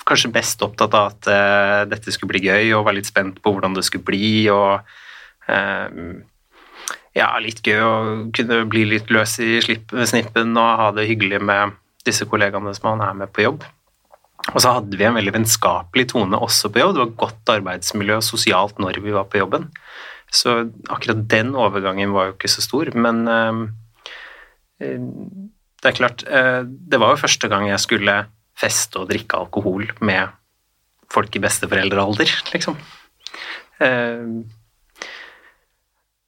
kanskje 0.04 0.32
best 0.34 0.62
opptatt 0.66 0.96
av 0.96 1.12
at 1.12 1.30
eh, 1.30 1.80
dette 1.92 2.12
skulle 2.12 2.34
bli 2.34 2.42
gøy, 2.48 2.72
og 2.74 2.88
var 2.88 2.96
litt 2.96 3.08
spent 3.08 3.38
på 3.44 3.54
hvordan 3.54 3.76
det 3.76 3.84
skulle 3.86 4.06
bli. 4.08 4.48
og 4.50 4.80
eh, 5.46 6.18
ja, 7.14 7.30
litt 7.38 7.62
gøy 7.62 7.80
å 7.84 7.94
kunne 8.34 8.64
bli 8.70 8.82
litt 8.90 9.12
løs 9.14 9.38
i 9.44 9.60
snippen 9.62 10.56
og 10.58 10.70
ha 10.80 10.90
det 10.96 11.06
hyggelig 11.06 11.38
med 11.44 11.78
disse 12.04 12.26
kollegaene 12.28 12.74
som 12.74 12.90
man 12.90 13.06
er 13.06 13.18
med 13.22 13.32
på 13.32 13.46
jobb. 13.46 13.62
Og 14.52 14.60
så 14.60 14.74
hadde 14.76 14.98
vi 15.00 15.06
en 15.06 15.16
veldig 15.16 15.32
vennskapelig 15.38 16.10
tone 16.12 16.36
også 16.36 16.68
på 16.72 16.82
jobb. 16.82 16.94
Det 16.94 17.02
var 17.04 17.14
godt 17.22 17.52
arbeidsmiljø 17.54 18.18
sosialt 18.24 18.80
når 18.82 19.00
vi 19.04 19.14
var 19.14 19.28
på 19.30 19.40
jobben. 19.40 19.70
Så 20.34 20.56
akkurat 20.92 21.24
den 21.30 21.54
overgangen 21.56 22.12
var 22.12 22.28
jo 22.28 22.36
ikke 22.36 22.50
så 22.52 22.64
stor, 22.64 22.90
men 22.98 23.24
uh, 23.30 23.64
det 24.82 25.90
er 25.90 25.96
klart 25.96 26.24
uh, 26.26 26.66
Det 26.66 26.98
var 27.00 27.14
jo 27.14 27.22
første 27.22 27.48
gang 27.48 27.68
jeg 27.68 27.82
skulle 27.82 28.16
feste 28.58 29.00
og 29.00 29.08
drikke 29.10 29.38
alkohol 29.38 29.86
med 30.04 30.34
folk 31.14 31.36
i 31.38 31.42
besteforeldrealder, 31.42 32.34
liksom. 32.54 32.76
Uh, 33.80 34.44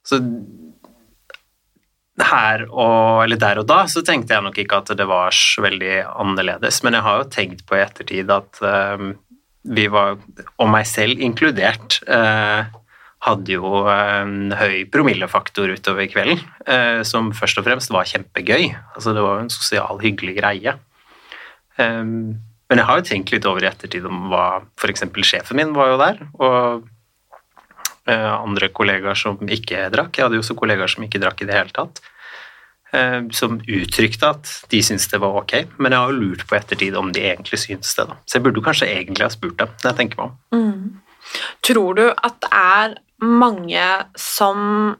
så 0.07 0.21
her 2.17 2.63
og, 2.67 3.23
eller 3.25 3.39
der 3.39 3.61
og 3.61 3.67
da 3.69 3.83
så 3.89 4.01
tenkte 4.05 4.33
jeg 4.33 4.45
nok 4.45 4.57
ikke 4.61 4.81
at 4.81 4.91
det 4.97 5.05
var 5.09 5.35
så 5.35 5.61
veldig 5.65 5.93
annerledes, 6.09 6.81
men 6.85 6.97
jeg 6.97 7.05
har 7.05 7.21
jo 7.21 7.29
tenkt 7.33 7.63
på 7.67 7.77
i 7.77 7.83
ettertid 7.83 8.33
at 8.33 8.61
uh, 8.65 9.11
vi 9.67 9.85
var, 9.91 10.17
og 10.57 10.71
meg 10.71 10.87
selv 10.89 11.21
inkludert, 11.21 11.99
uh, 12.09 12.65
hadde 13.27 13.55
jo 13.55 13.83
en 13.91 14.53
høy 14.55 14.85
promillefaktor 14.93 15.73
utover 15.73 16.09
kvelden, 16.09 16.41
uh, 16.69 17.01
som 17.05 17.33
først 17.35 17.61
og 17.61 17.67
fremst 17.67 17.93
var 17.93 18.09
kjempegøy. 18.09 18.69
Altså 18.95 19.13
det 19.13 19.25
var 19.25 19.37
jo 19.37 19.45
en 19.45 19.53
sosial, 19.53 20.01
hyggelig 20.03 20.37
greie. 20.39 20.77
Um, 21.77 22.37
men 22.67 22.81
jeg 22.81 22.87
har 22.89 22.99
jo 22.99 23.07
tenkt 23.07 23.31
litt 23.31 23.45
over 23.47 23.63
i 23.63 23.69
ettertid 23.69 24.05
om 24.09 24.27
hva 24.31 24.45
f.eks. 24.79 25.05
sjefen 25.23 25.59
min 25.59 25.75
var 25.75 25.93
jo 25.93 25.99
der, 26.01 26.23
og 26.41 26.87
andre 28.15 28.69
kollegaer 28.71 29.17
som 29.19 29.41
ikke 29.43 29.89
drakk. 29.91 30.15
Jeg 30.15 30.27
hadde 30.27 30.37
jo 30.39 30.43
også 30.45 30.55
kollegaer 30.55 30.91
som 30.91 31.03
ikke 31.03 31.19
drakk 31.19 31.41
i 31.43 31.47
det 31.49 31.57
hele 31.57 31.75
tatt. 31.75 31.99
Eh, 32.95 33.21
som 33.35 33.57
uttrykte 33.67 34.29
at 34.29 34.51
de 34.71 34.79
syntes 34.85 35.09
det 35.11 35.19
var 35.19 35.35
ok, 35.41 35.53
men 35.75 35.91
jeg 35.91 35.99
har 35.99 36.13
jo 36.13 36.21
lurt 36.21 36.45
på 36.47 36.55
ettertid 36.55 36.95
om 36.95 37.11
de 37.11 37.25
egentlig 37.33 37.59
syntes 37.59 37.91
det. 37.97 38.05
da. 38.07 38.15
Så 38.23 38.37
jeg 38.37 38.45
burde 38.45 38.63
kanskje 38.63 38.87
egentlig 38.87 39.25
ha 39.27 39.33
spurt 39.33 39.57
dem. 39.59 39.73
når 39.83 39.91
jeg 39.91 39.97
tenker 39.97 40.21
meg 40.21 40.29
om. 40.29 40.37
Mm. 40.55 41.01
Tror 41.67 41.97
du 41.97 42.05
at 42.07 42.37
det 42.45 42.51
er 42.55 42.95
mange 43.19 43.87
som 44.15 44.95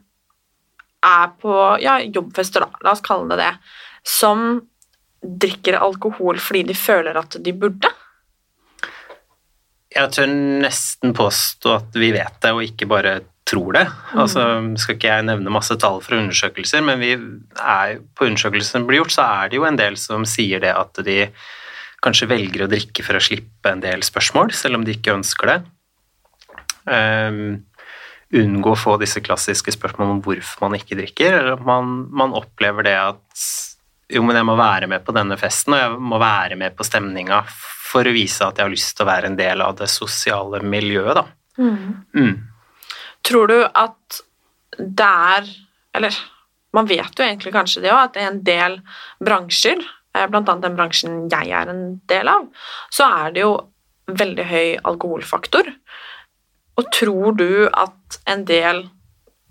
er 1.06 1.30
på 1.40 1.54
ja, 1.80 2.00
jobbfester, 2.02 2.66
da, 2.66 2.82
la 2.84 2.92
oss 2.92 3.04
kalle 3.04 3.30
det 3.30 3.40
det, 3.40 3.52
som 4.04 4.60
drikker 5.22 5.78
alkohol 5.80 6.38
fordi 6.42 6.66
de 6.68 6.76
føler 6.76 7.16
at 7.16 7.38
de 7.40 7.54
burde? 7.56 7.90
Jeg 9.94 10.12
tør 10.12 10.28
nesten 10.64 11.14
påstå 11.16 11.74
at 11.78 11.96
vi 11.96 12.12
vet 12.12 12.40
det, 12.44 12.52
og 12.52 12.64
ikke 12.64 12.88
bare 12.90 13.18
tror 13.48 13.72
det. 13.78 13.84
Mm. 13.88 14.18
Altså, 14.24 14.42
skal 14.82 14.98
ikke 14.98 15.12
jeg 15.12 15.28
nevne 15.28 15.54
masse 15.54 15.76
tall 15.80 16.02
fra 16.04 16.18
undersøkelser, 16.20 16.84
men 16.84 17.00
vi 17.00 17.14
er, 17.14 18.02
på 18.16 18.28
undersøkelsen 18.28 18.82
som 18.82 18.88
blir 18.88 19.02
gjort, 19.02 19.14
så 19.16 19.28
er 19.40 19.48
det 19.48 19.60
jo 19.60 19.68
en 19.68 19.80
del 19.80 19.96
som 20.00 20.26
sier 20.28 20.62
det 20.64 20.74
at 20.76 21.00
de 21.06 21.22
kanskje 22.04 22.28
velger 22.30 22.66
å 22.66 22.70
drikke 22.70 23.02
for 23.02 23.18
å 23.18 23.22
slippe 23.22 23.72
en 23.72 23.82
del 23.82 24.04
spørsmål, 24.06 24.52
selv 24.54 24.78
om 24.78 24.84
de 24.86 24.94
ikke 24.94 25.16
ønsker 25.16 25.50
det. 25.50 25.58
Um, 26.88 27.40
unngå 28.38 28.74
å 28.74 28.78
få 28.78 28.96
disse 29.00 29.22
klassiske 29.24 29.72
spørsmålene 29.74 30.18
om 30.18 30.22
hvorfor 30.24 30.68
man 30.68 30.76
ikke 30.78 30.98
drikker, 31.00 31.40
eller 31.40 31.56
at 31.56 31.64
man, 31.66 32.04
man, 32.12 32.36
opplever 32.36 32.86
det 32.86 32.94
at 33.00 33.48
jo, 34.08 34.22
men 34.24 34.38
jeg 34.38 34.46
må 34.48 34.54
være 34.56 34.88
med 34.88 35.02
på 35.04 35.12
denne 35.16 35.36
festen, 35.40 35.74
og 35.74 35.82
jeg 35.82 36.04
må 36.12 36.20
være 36.20 36.56
med 36.60 36.76
på 36.76 36.86
stemninga 36.86 37.42
for 37.88 38.08
å 38.08 38.14
vise 38.14 38.44
at 38.44 38.58
jeg 38.58 38.66
har 38.66 38.72
lyst 38.74 38.96
til 38.96 39.06
å 39.06 39.10
være 39.10 39.30
en 39.30 39.38
del 39.38 39.62
av 39.64 39.76
det 39.78 39.88
sosiale 39.92 40.60
miljøet, 40.64 41.18
da. 41.18 41.24
Mm. 41.58 41.94
Mm. 42.14 42.34
Tror 43.26 43.50
du 43.50 43.58
at 43.66 44.20
det 44.78 45.06
er 45.08 45.48
Eller 45.96 46.14
man 46.76 46.86
vet 46.86 47.16
jo 47.16 47.24
egentlig 47.24 47.50
kanskje 47.54 47.80
det 47.82 47.90
òg, 47.90 48.02
at 48.04 48.14
det 48.14 48.22
er 48.22 48.28
en 48.30 48.42
del 48.44 48.74
bransjer, 49.24 49.80
blant 50.28 50.46
bl.a. 50.46 50.58
den 50.62 50.76
bransjen 50.76 51.16
jeg 51.32 51.50
er 51.56 51.70
en 51.72 51.82
del 52.10 52.28
av, 52.30 52.44
så 52.92 53.08
er 53.22 53.32
det 53.34 53.42
jo 53.42 53.54
veldig 54.20 54.44
høy 54.48 54.68
alkoholfaktor. 54.88 55.72
Og 56.78 56.92
tror 56.94 57.34
du 57.40 57.50
at 57.66 58.20
en 58.30 58.44
del 58.48 58.84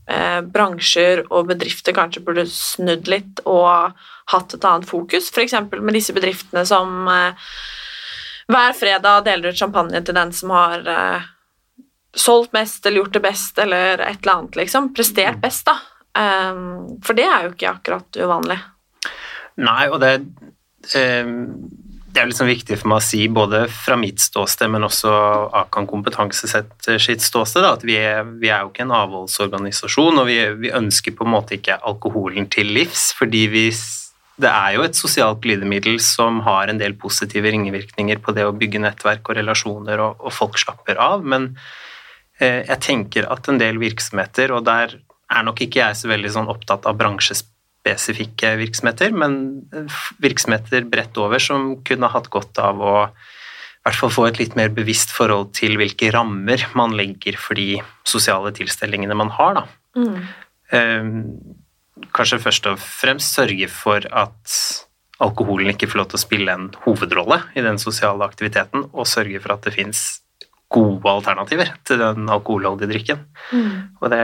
eh, 0.08 0.40
bransjer 0.46 1.26
og 1.28 1.50
bedrifter 1.52 1.96
kanskje 1.98 2.24
burde 2.26 2.46
snudd 2.52 3.10
litt 3.12 3.42
og 3.46 3.98
hatt 4.32 4.56
et 4.56 4.70
annet 4.70 4.88
fokus, 4.88 5.32
f.eks. 5.34 5.58
med 5.74 5.98
disse 5.98 6.16
bedriftene 6.16 6.64
som 6.70 7.10
eh, 7.12 7.52
hver 8.48 8.76
fredag 8.78 9.26
deler 9.28 9.52
ut 9.52 9.60
champagne 9.60 10.02
til 10.06 10.16
den 10.16 10.32
som 10.36 10.54
har 10.56 10.88
eh, 10.92 11.28
solgt 12.18 12.56
mest 12.56 12.86
eller 12.86 13.04
gjort 13.04 13.18
det 13.18 13.24
best 13.26 13.60
eller 13.60 14.00
et 14.00 14.22
eller 14.22 14.34
annet, 14.34 14.60
liksom. 14.64 14.94
Prestert 14.96 15.40
mm. 15.40 15.44
best, 15.44 15.68
da. 15.68 15.78
Um, 16.18 17.02
for 17.06 17.18
det 17.18 17.28
er 17.30 17.46
jo 17.46 17.54
ikke 17.54 17.74
akkurat 17.76 18.22
uvanlig. 18.24 18.58
Nei, 19.62 19.84
og 19.92 20.00
det 20.02 20.14
um, 20.98 21.36
det 22.18 22.24
er 22.24 22.30
liksom 22.32 22.48
viktig 22.50 22.80
for 22.80 22.90
meg 22.90 22.98
å 22.98 23.06
si, 23.06 23.20
både 23.30 23.60
fra 23.70 23.94
mitt 24.00 24.18
ståsted, 24.24 24.72
men 24.74 24.88
også 24.88 25.12
Akan 25.60 25.86
Kompetansesett 25.86 26.88
sitt 26.98 27.22
ståsted, 27.22 27.62
da, 27.62 27.76
at 27.78 27.84
vi 27.86 27.94
er, 28.00 28.24
vi 28.42 28.50
er, 28.50 28.64
jo 28.64 28.72
ikke 28.72 28.88
en 28.88 28.94
avholdsorganisasjon, 28.98 30.18
og 30.24 30.26
vi, 30.26 30.40
vi, 30.64 30.72
ønsker 30.74 31.14
på 31.14 31.28
en 31.28 31.34
måte 31.36 31.60
ikke 31.60 31.78
alkoholen 31.86 32.50
til 32.50 32.72
livs, 32.74 33.12
fordi 33.20 33.44
vi, 33.54 33.66
det 34.38 34.50
er 34.52 34.76
jo 34.76 34.86
et 34.86 34.98
sosialt 34.98 35.42
glidemiddel 35.42 36.00
som 36.04 36.44
har 36.46 36.70
en 36.70 36.78
del 36.78 36.94
positive 37.00 37.50
ringevirkninger 37.54 38.22
på 38.22 38.36
det 38.38 38.46
å 38.46 38.56
bygge 38.56 38.84
nettverk 38.84 39.30
og 39.32 39.40
relasjoner, 39.40 40.02
og, 40.04 40.22
og 40.22 40.36
folk 40.36 40.60
slapper 40.62 41.00
av, 41.02 41.26
men 41.26 41.56
Eh, 42.38 42.64
jeg 42.68 42.82
tenker 42.86 43.28
at 43.34 43.50
en 43.50 43.60
del 43.60 43.80
virksomheter, 43.82 44.54
og 44.54 44.66
der 44.68 44.94
er 45.28 45.46
nok 45.46 45.62
ikke 45.64 45.82
jeg 45.82 45.98
så 45.98 46.12
veldig 46.12 46.34
sånn 46.36 46.52
opptatt 46.52 46.86
av 46.90 46.98
bransjespesifikke 47.00 48.54
virksomheter, 48.62 49.16
men 49.16 49.40
eh, 49.74 49.98
virksomheter 50.24 50.86
bredt 50.90 51.18
over 51.22 51.42
som 51.42 51.76
kunne 51.88 52.12
hatt 52.14 52.30
godt 52.34 52.62
av 52.62 52.84
å 52.84 52.96
i 53.08 53.88
hvert 53.88 54.02
fall 54.02 54.12
få 54.12 54.26
et 54.28 54.40
litt 54.42 54.58
mer 54.60 54.68
bevisst 54.76 55.14
forhold 55.16 55.54
til 55.56 55.78
hvilke 55.80 56.10
rammer 56.12 56.66
man 56.76 56.92
legger 56.98 57.38
for 57.40 57.56
de 57.56 57.78
sosiale 58.08 58.52
tilstelningene 58.52 59.16
man 59.16 59.32
har. 59.32 59.62
Da. 59.62 59.64
Mm. 59.98 60.18
Eh, 60.76 61.10
kanskje 62.18 62.42
først 62.44 62.70
og 62.72 62.82
fremst 62.82 63.38
sørge 63.38 63.70
for 63.72 64.06
at 64.12 64.60
alkoholen 65.24 65.74
ikke 65.74 65.90
får 65.90 66.02
lov 66.02 66.10
til 66.12 66.20
å 66.20 66.26
spille 66.26 66.54
en 66.54 66.70
hovedrolle 66.84 67.42
i 67.58 67.64
den 67.66 67.80
sosiale 67.82 68.26
aktiviteten, 68.28 68.90
og 68.94 69.10
sørge 69.10 69.42
for 69.42 69.56
at 69.56 69.66
det 69.66 69.76
fins 69.78 70.06
gode 70.74 71.08
alternativer 71.08 71.72
til 71.88 72.02
den 72.02 72.28
alkoholholdige 72.30 72.92
drikken. 72.92 73.24
Mm. 73.56 73.98
Og, 74.02 74.08
det, 74.12 74.22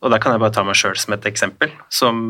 og 0.00 0.12
der 0.12 0.22
kan 0.22 0.34
jeg 0.34 0.42
bare 0.44 0.54
ta 0.54 0.64
meg 0.66 0.78
sjøl 0.78 0.96
som 1.00 1.16
et 1.16 1.26
eksempel, 1.28 1.74
som 1.92 2.20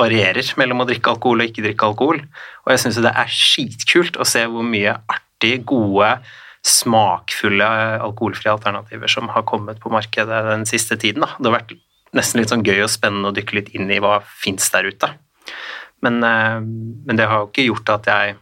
varierer 0.00 0.52
mellom 0.60 0.82
å 0.82 0.86
drikke 0.88 1.14
alkohol 1.14 1.42
og 1.42 1.50
ikke 1.50 1.64
drikke 1.64 1.88
alkohol. 1.88 2.22
Og 2.64 2.72
jeg 2.72 2.82
syns 2.82 3.00
det 3.00 3.12
er 3.12 3.32
skitkult 3.32 4.20
å 4.20 4.26
se 4.28 4.44
hvor 4.48 4.66
mye 4.66 4.96
artig, 5.12 5.60
gode, 5.68 6.18
smakfulle 6.66 7.66
alkoholfrie 8.04 8.52
alternativer 8.52 9.08
som 9.08 9.30
har 9.32 9.46
kommet 9.48 9.80
på 9.80 9.92
markedet 9.92 10.42
den 10.50 10.66
siste 10.68 10.98
tiden. 11.00 11.24
Da. 11.24 11.32
Det 11.38 11.48
har 11.48 11.56
vært 11.56 11.72
nesten 12.16 12.42
litt 12.42 12.52
sånn 12.52 12.66
gøy 12.66 12.82
og 12.84 12.92
spennende 12.92 13.30
å 13.30 13.36
dykke 13.36 13.58
litt 13.58 13.72
inn 13.76 13.90
i 13.92 14.00
hva 14.02 14.18
fins 14.24 14.70
der 14.74 14.88
ute. 14.90 15.12
Men, 16.04 16.22
eh, 16.24 16.60
men 16.60 17.18
det 17.18 17.28
har 17.28 17.42
jo 17.42 17.50
ikke 17.50 17.68
gjort 17.70 17.98
at 17.98 18.12
jeg 18.12 18.38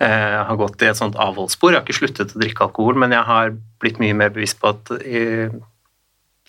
jeg 0.00 0.44
har 0.48 0.56
gått 0.56 0.80
i 0.80 0.86
et 0.88 0.96
sånt 0.96 1.18
avholdsspor. 1.20 1.74
Jeg 1.74 1.82
har 1.82 1.84
ikke 1.84 1.98
sluttet 1.98 2.30
å 2.32 2.38
drikke 2.40 2.64
alkohol, 2.64 2.96
men 2.96 3.12
jeg 3.12 3.20
har 3.28 3.50
blitt 3.82 3.98
mye 4.00 4.14
mer 4.16 4.30
bevisst 4.32 4.56
på 4.56 4.70
at 4.72 4.88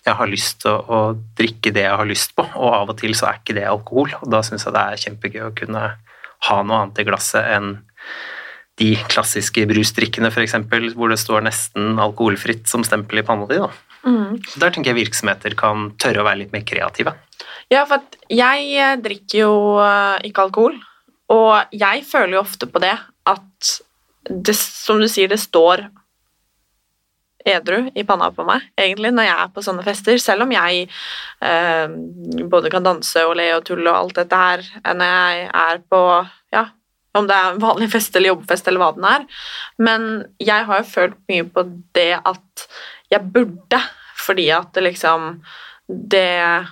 jeg 0.02 0.18
har 0.18 0.30
lyst 0.30 0.62
til 0.64 0.78
å 0.90 1.00
drikke 1.38 1.70
det 1.74 1.84
jeg 1.84 1.98
har 2.00 2.08
lyst 2.08 2.34
på, 2.34 2.42
og 2.42 2.74
av 2.74 2.90
og 2.90 2.98
til 2.98 3.14
så 3.14 3.28
er 3.28 3.38
ikke 3.38 3.56
det 3.58 3.66
alkohol. 3.68 4.14
Og 4.22 4.30
da 4.32 4.40
syns 4.46 4.66
jeg 4.66 4.74
det 4.74 4.82
er 4.82 5.02
kjempegøy 5.04 5.44
å 5.46 5.54
kunne 5.58 5.84
ha 6.48 6.58
noe 6.66 6.80
annet 6.80 7.02
i 7.02 7.06
glasset 7.06 7.52
enn 7.54 7.76
de 8.80 8.94
klassiske 9.12 9.66
brusdrikkene, 9.68 10.32
f.eks., 10.32 10.56
hvor 10.96 11.12
det 11.12 11.20
står 11.20 11.44
nesten 11.46 12.00
alkoholfritt 12.02 12.66
som 12.70 12.82
stempel 12.86 13.20
i 13.20 13.26
panna 13.26 13.46
di. 13.50 13.60
Mm. 14.02 14.40
Der 14.58 14.74
tenker 14.74 14.92
jeg 14.92 15.04
virksomheter 15.04 15.54
kan 15.58 15.90
tørre 16.02 16.22
å 16.22 16.26
være 16.26 16.42
litt 16.42 16.54
mer 16.54 16.64
kreative. 16.66 17.14
Ja, 17.72 17.84
for 17.88 18.02
jeg 18.32 18.98
drikker 19.04 19.38
jo 19.44 19.54
eh, 19.82 20.28
ikke 20.28 20.48
alkohol. 20.48 20.78
Og 21.32 21.74
jeg 21.74 22.04
føler 22.08 22.36
jo 22.36 22.42
ofte 22.42 22.68
på 22.68 22.82
det 22.82 22.94
at 23.30 23.72
det, 24.28 24.54
som 24.58 25.00
du 25.00 25.08
sier, 25.10 25.30
det 25.30 25.40
står 25.40 25.86
edru 27.48 27.88
i 27.98 28.04
panna 28.06 28.28
på 28.34 28.44
meg, 28.46 28.68
egentlig, 28.78 29.10
når 29.14 29.26
jeg 29.26 29.38
er 29.44 29.50
på 29.54 29.64
sånne 29.64 29.86
fester. 29.86 30.20
Selv 30.22 30.46
om 30.46 30.52
jeg 30.54 30.84
eh, 31.42 31.96
både 32.50 32.70
kan 32.72 32.86
danse 32.86 33.24
og 33.26 33.34
le 33.38 33.48
og 33.56 33.66
tulle 33.66 33.90
og 33.90 33.98
alt 33.98 34.20
dette 34.22 34.44
her 34.44 34.62
når 34.92 35.10
jeg 35.10 35.50
er 35.64 35.82
på 35.90 36.04
Ja, 36.52 36.66
om 37.18 37.26
det 37.28 37.36
er 37.36 37.50
en 37.50 37.60
vanlig 37.62 37.90
fest 37.92 38.14
eller 38.16 38.32
jobbfest 38.32 38.68
eller 38.68 38.82
hva 38.82 38.90
den 38.96 39.08
er. 39.08 39.26
Men 39.82 40.08
jeg 40.42 40.68
har 40.68 40.82
jo 40.82 40.90
følt 40.94 41.18
mye 41.32 41.48
på 41.48 41.66
det 41.96 42.12
at 42.18 42.66
jeg 43.12 43.32
burde, 43.34 43.80
fordi 44.26 44.48
at 44.54 44.72
det 44.76 44.82
liksom 44.90 45.42
Det 45.88 46.66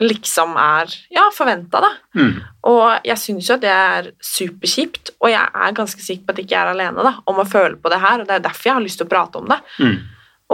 liksom 0.00 0.54
er 0.56 0.92
ja, 1.12 1.26
forventa, 1.34 1.80
da. 1.84 1.90
Mm. 2.16 2.36
Og 2.70 3.04
jeg 3.04 3.18
syns 3.20 3.48
jo 3.50 3.56
at 3.58 3.64
det 3.64 3.72
er 3.72 4.08
superkjipt, 4.24 5.10
og 5.20 5.28
jeg 5.32 5.42
er 5.64 5.74
ganske 5.76 6.00
sikker 6.04 6.24
på 6.24 6.32
at 6.32 6.38
jeg 6.40 6.46
ikke 6.48 6.60
er 6.62 6.70
alene 6.72 7.04
da, 7.04 7.12
om 7.28 7.40
å 7.42 7.48
føle 7.48 7.76
på 7.76 7.90
det 7.92 7.98
her, 8.00 8.22
og 8.22 8.28
det 8.30 8.38
er 8.38 8.44
derfor 8.46 8.70
jeg 8.70 8.76
har 8.78 8.84
lyst 8.86 9.00
til 9.02 9.08
å 9.08 9.12
prate 9.12 9.42
om 9.42 9.50
det. 9.50 9.58
Mm. 9.80 9.98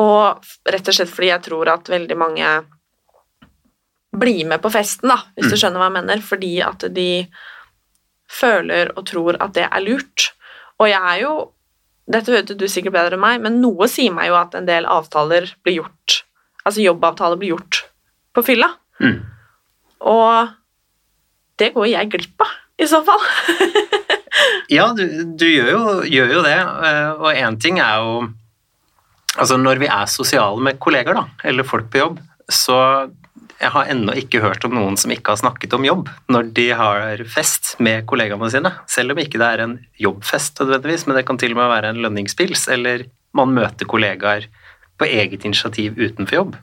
Og 0.03 0.49
rett 0.73 0.91
og 0.91 0.97
slett 0.99 1.13
fordi 1.13 1.31
jeg 1.31 1.45
tror 1.47 1.71
at 1.77 1.93
veldig 1.93 2.17
mange 2.19 2.55
blir 4.17 4.49
med 4.49 4.63
på 4.65 4.73
festen, 4.73 5.13
da, 5.13 5.21
hvis 5.37 5.51
du 5.51 5.55
Mm. 5.55 5.61
skjønner 5.61 5.79
hva 5.83 5.91
jeg 5.91 5.99
mener, 6.01 6.23
fordi 6.25 6.55
at 6.65 6.85
de 6.95 7.11
føler 8.29 8.91
og 8.97 9.05
tror 9.07 9.37
at 9.41 9.53
det 9.55 9.69
er 9.71 9.81
lurt. 9.85 10.33
Og 10.81 10.89
jeg 10.89 11.01
er 11.01 11.21
jo 11.23 11.53
Dette 12.07 12.31
vet 12.31 12.53
du 12.55 12.67
sikkert 12.71 12.95
bedre 12.95 13.17
enn 13.17 13.23
meg, 13.23 13.41
men 13.43 13.59
noe 13.63 13.89
sier 13.91 14.15
meg 14.15 14.31
jo 14.31 14.37
at 14.39 14.55
en 14.55 14.69
del 14.69 14.87
avtaler 14.87 15.51
blir 15.67 15.81
gjort 15.83 16.23
Altså 16.67 16.83
jobbavtaler 16.83 17.39
blir 17.39 17.53
gjort 17.53 17.79
på 18.35 18.43
fylla. 18.43 18.67
Mm. 18.99 19.21
Og 20.11 20.49
det 21.63 21.69
går 21.77 21.87
jeg 21.93 22.11
glipp 22.11 22.43
av, 22.43 22.57
i 22.83 22.89
så 22.91 23.05
fall. 23.07 23.23
Ja, 24.69 24.91
du, 24.93 25.05
du 25.39 25.47
gjør, 25.47 25.69
jo, 25.71 25.79
gjør 26.11 26.33
jo 26.35 26.41
det, 26.45 26.57
eh, 26.59 27.13
og 27.15 27.39
én 27.39 27.57
ting 27.63 27.79
er 27.81 28.03
jo 28.03 28.27
Altså, 29.37 29.59
når 29.61 29.83
vi 29.83 29.89
er 29.93 30.09
sosiale 30.09 30.63
med 30.65 30.79
kolleger, 30.81 31.13
da, 31.13 31.27
eller 31.45 31.67
folk 31.69 31.91
på 31.93 32.01
jobb, 32.01 32.21
så 32.49 32.77
jeg 33.61 33.73
har 33.73 33.89
ennå 33.89 34.13
ikke 34.21 34.43
hørt 34.45 34.65
om 34.69 34.75
noen 34.77 34.99
som 35.01 35.13
ikke 35.15 35.33
har 35.33 35.41
snakket 35.41 35.75
om 35.77 35.85
jobb 35.87 36.11
når 36.33 36.51
de 36.57 36.67
har 36.77 37.23
fest 37.33 37.75
med 37.81 38.05
kollegaene 38.09 38.51
sine. 38.53 38.73
Selv 38.91 39.15
om 39.15 39.21
ikke 39.23 39.41
det 39.41 39.49
er 39.49 39.63
en 39.65 39.79
jobbfest 40.03 40.61
nødvendigvis, 40.61 41.07
men 41.07 41.17
det 41.17 41.25
kan 41.29 41.41
til 41.41 41.55
og 41.55 41.63
med 41.63 41.73
være 41.73 41.93
en 41.95 42.03
lønningspils, 42.05 42.67
eller 42.73 43.07
man 43.37 43.55
møter 43.57 43.89
kollegaer 43.89 44.49
på 45.01 45.09
eget 45.09 45.45
initiativ 45.49 45.97
utenfor 45.97 46.41
jobb. 46.41 46.59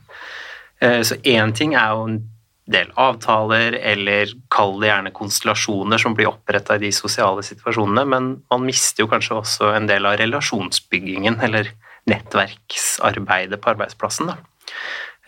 Eh, 0.80 1.02
Så 1.02 1.18
én 1.22 1.54
ting 1.54 1.74
er 1.74 1.90
jo 1.94 2.06
en 2.08 2.22
del 2.66 2.90
avtaler, 2.96 3.76
eller 3.76 4.30
kall 4.50 4.78
det 4.80 4.88
gjerne 4.88 5.12
konstellasjoner 5.12 6.00
som 6.00 6.14
blir 6.14 6.30
oppretta 6.30 6.76
i 6.78 6.86
de 6.86 6.92
sosiale 6.92 7.42
situasjonene, 7.44 8.06
men 8.08 8.30
man 8.50 8.64
mister 8.64 9.04
jo 9.04 9.10
kanskje 9.10 9.36
også 9.36 9.74
en 9.74 9.86
del 9.90 10.06
av 10.06 10.16
relasjonsbyggingen, 10.22 11.40
eller 11.42 11.68
nettverksarbeidet 12.08 13.60
på 13.60 13.74
arbeidsplassen. 13.74 14.30
Da. 14.30 14.36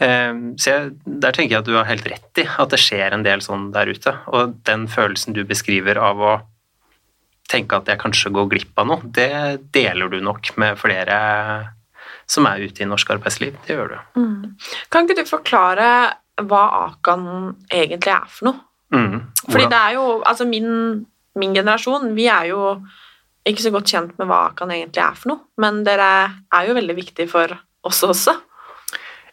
Eh, 0.02 0.32
Så 0.60 0.72
jeg, 0.72 0.90
der 1.06 1.32
tenker 1.32 1.56
jeg 1.56 1.62
at 1.62 1.70
du 1.70 1.76
har 1.76 1.88
helt 1.88 2.06
rett 2.10 2.42
i 2.42 2.44
at 2.46 2.72
det 2.72 2.80
skjer 2.82 3.16
en 3.16 3.24
del 3.26 3.40
sånn 3.44 3.70
der 3.72 3.88
ute. 3.88 4.12
Og 4.32 4.58
den 4.68 4.86
følelsen 4.92 5.36
du 5.36 5.44
beskriver 5.48 6.00
av 6.02 6.20
å 6.20 6.34
tenke 7.50 7.78
at 7.78 7.88
jeg 7.88 8.00
kanskje 8.02 8.32
går 8.34 8.48
glipp 8.50 8.78
av 8.82 8.88
noe, 8.90 9.06
det 9.14 9.62
deler 9.74 10.10
du 10.10 10.18
nok 10.24 10.50
med 10.58 10.78
flere 10.80 11.16
som 12.26 12.46
er 12.50 12.64
ute 12.66 12.82
i 12.82 12.88
norsk 12.90 13.12
arbeidsliv. 13.14 13.54
Det 13.66 13.76
gjør 13.76 13.92
du. 13.94 13.98
Kan 14.90 15.06
ikke 15.06 15.20
du 15.22 15.28
forklare 15.30 15.90
hva 16.42 16.62
Akan 16.88 17.54
egentlig 17.70 18.12
er 18.12 18.26
for 18.28 18.50
noe? 18.50 18.64
Mm. 18.94 19.20
Fordi 19.46 19.68
det 19.70 19.78
er 19.78 19.94
jo, 19.96 20.06
altså 20.26 20.46
min, 20.48 21.06
min 21.38 21.54
generasjon, 21.54 22.12
vi 22.18 22.26
er 22.30 22.50
jo 22.50 22.74
ikke 23.46 23.62
så 23.62 23.72
godt 23.74 23.92
kjent 23.94 24.18
med 24.18 24.28
hva 24.28 24.48
Akan 24.50 24.74
egentlig 24.74 25.04
er 25.04 25.16
for 25.18 25.32
noe, 25.32 25.46
men 25.62 25.84
dere 25.86 26.10
er 26.50 26.68
jo 26.68 26.76
veldig 26.76 26.98
viktige 26.98 27.30
for 27.30 27.54
oss 27.86 28.02
også. 28.06 28.34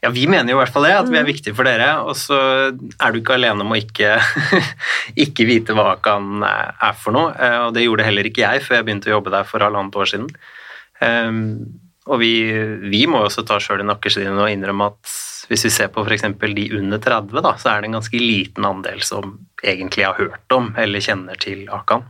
Ja, 0.03 0.10
vi 0.12 0.25
mener 0.27 0.51
jo 0.51 0.57
i 0.57 0.60
hvert 0.60 0.74
fall 0.74 0.83
det, 0.83 0.95
at 1.00 1.07
vi 1.07 1.15
er 1.15 1.24
Mm. 1.24 1.29
viktige 1.31 1.55
for 1.55 1.63
dere, 1.63 2.03
og 2.03 2.15
så 2.19 2.38
er 2.75 3.12
du 3.12 3.22
ikke 3.22 3.38
alene 3.38 3.63
om 3.63 3.72
å 3.72 3.79
ikke, 3.79 4.17
ikke 5.25 5.45
vite 5.48 5.75
hva 5.77 5.93
Akan 5.93 6.43
er 6.43 6.98
for 7.00 7.15
noe, 7.15 7.31
eh, 7.39 7.60
og 7.63 7.74
det 7.74 7.86
gjorde 7.86 8.03
heller 8.03 8.27
ikke 8.27 8.43
jeg 8.43 8.65
før 8.65 8.75
jeg 8.75 8.86
begynte 8.89 9.07
å 9.07 9.15
jobbe 9.15 9.31
der 9.31 9.48
for 9.48 9.63
halvannet 9.63 9.95
år 9.95 10.10
siden. 10.12 10.27
Um, 11.00 11.79
og 12.12 12.19
vi, 12.19 12.33
vi 12.91 13.05
må 13.07 13.22
også 13.24 13.45
ta 13.48 13.62
sjøl 13.63 13.79
i 13.79 13.88
nakkeskinnet 13.88 14.43
og 14.43 14.51
innrømme 14.51 14.89
at 14.91 15.13
hvis 15.48 15.63
vi 15.67 15.72
ser 15.72 15.88
på 15.91 16.03
f.eks. 16.03 16.25
de 16.55 16.65
under 16.75 17.00
30, 17.00 17.39
da, 17.43 17.53
så 17.60 17.72
er 17.72 17.81
det 17.81 17.89
en 17.89 17.98
ganske 18.00 18.19
liten 18.19 18.67
andel 18.67 19.00
som 19.03 19.38
egentlig 19.63 20.03
har 20.07 20.19
hørt 20.19 20.56
om 20.56 20.73
eller 20.80 21.04
kjenner 21.04 21.39
til 21.39 21.63
Akan. 21.71 22.04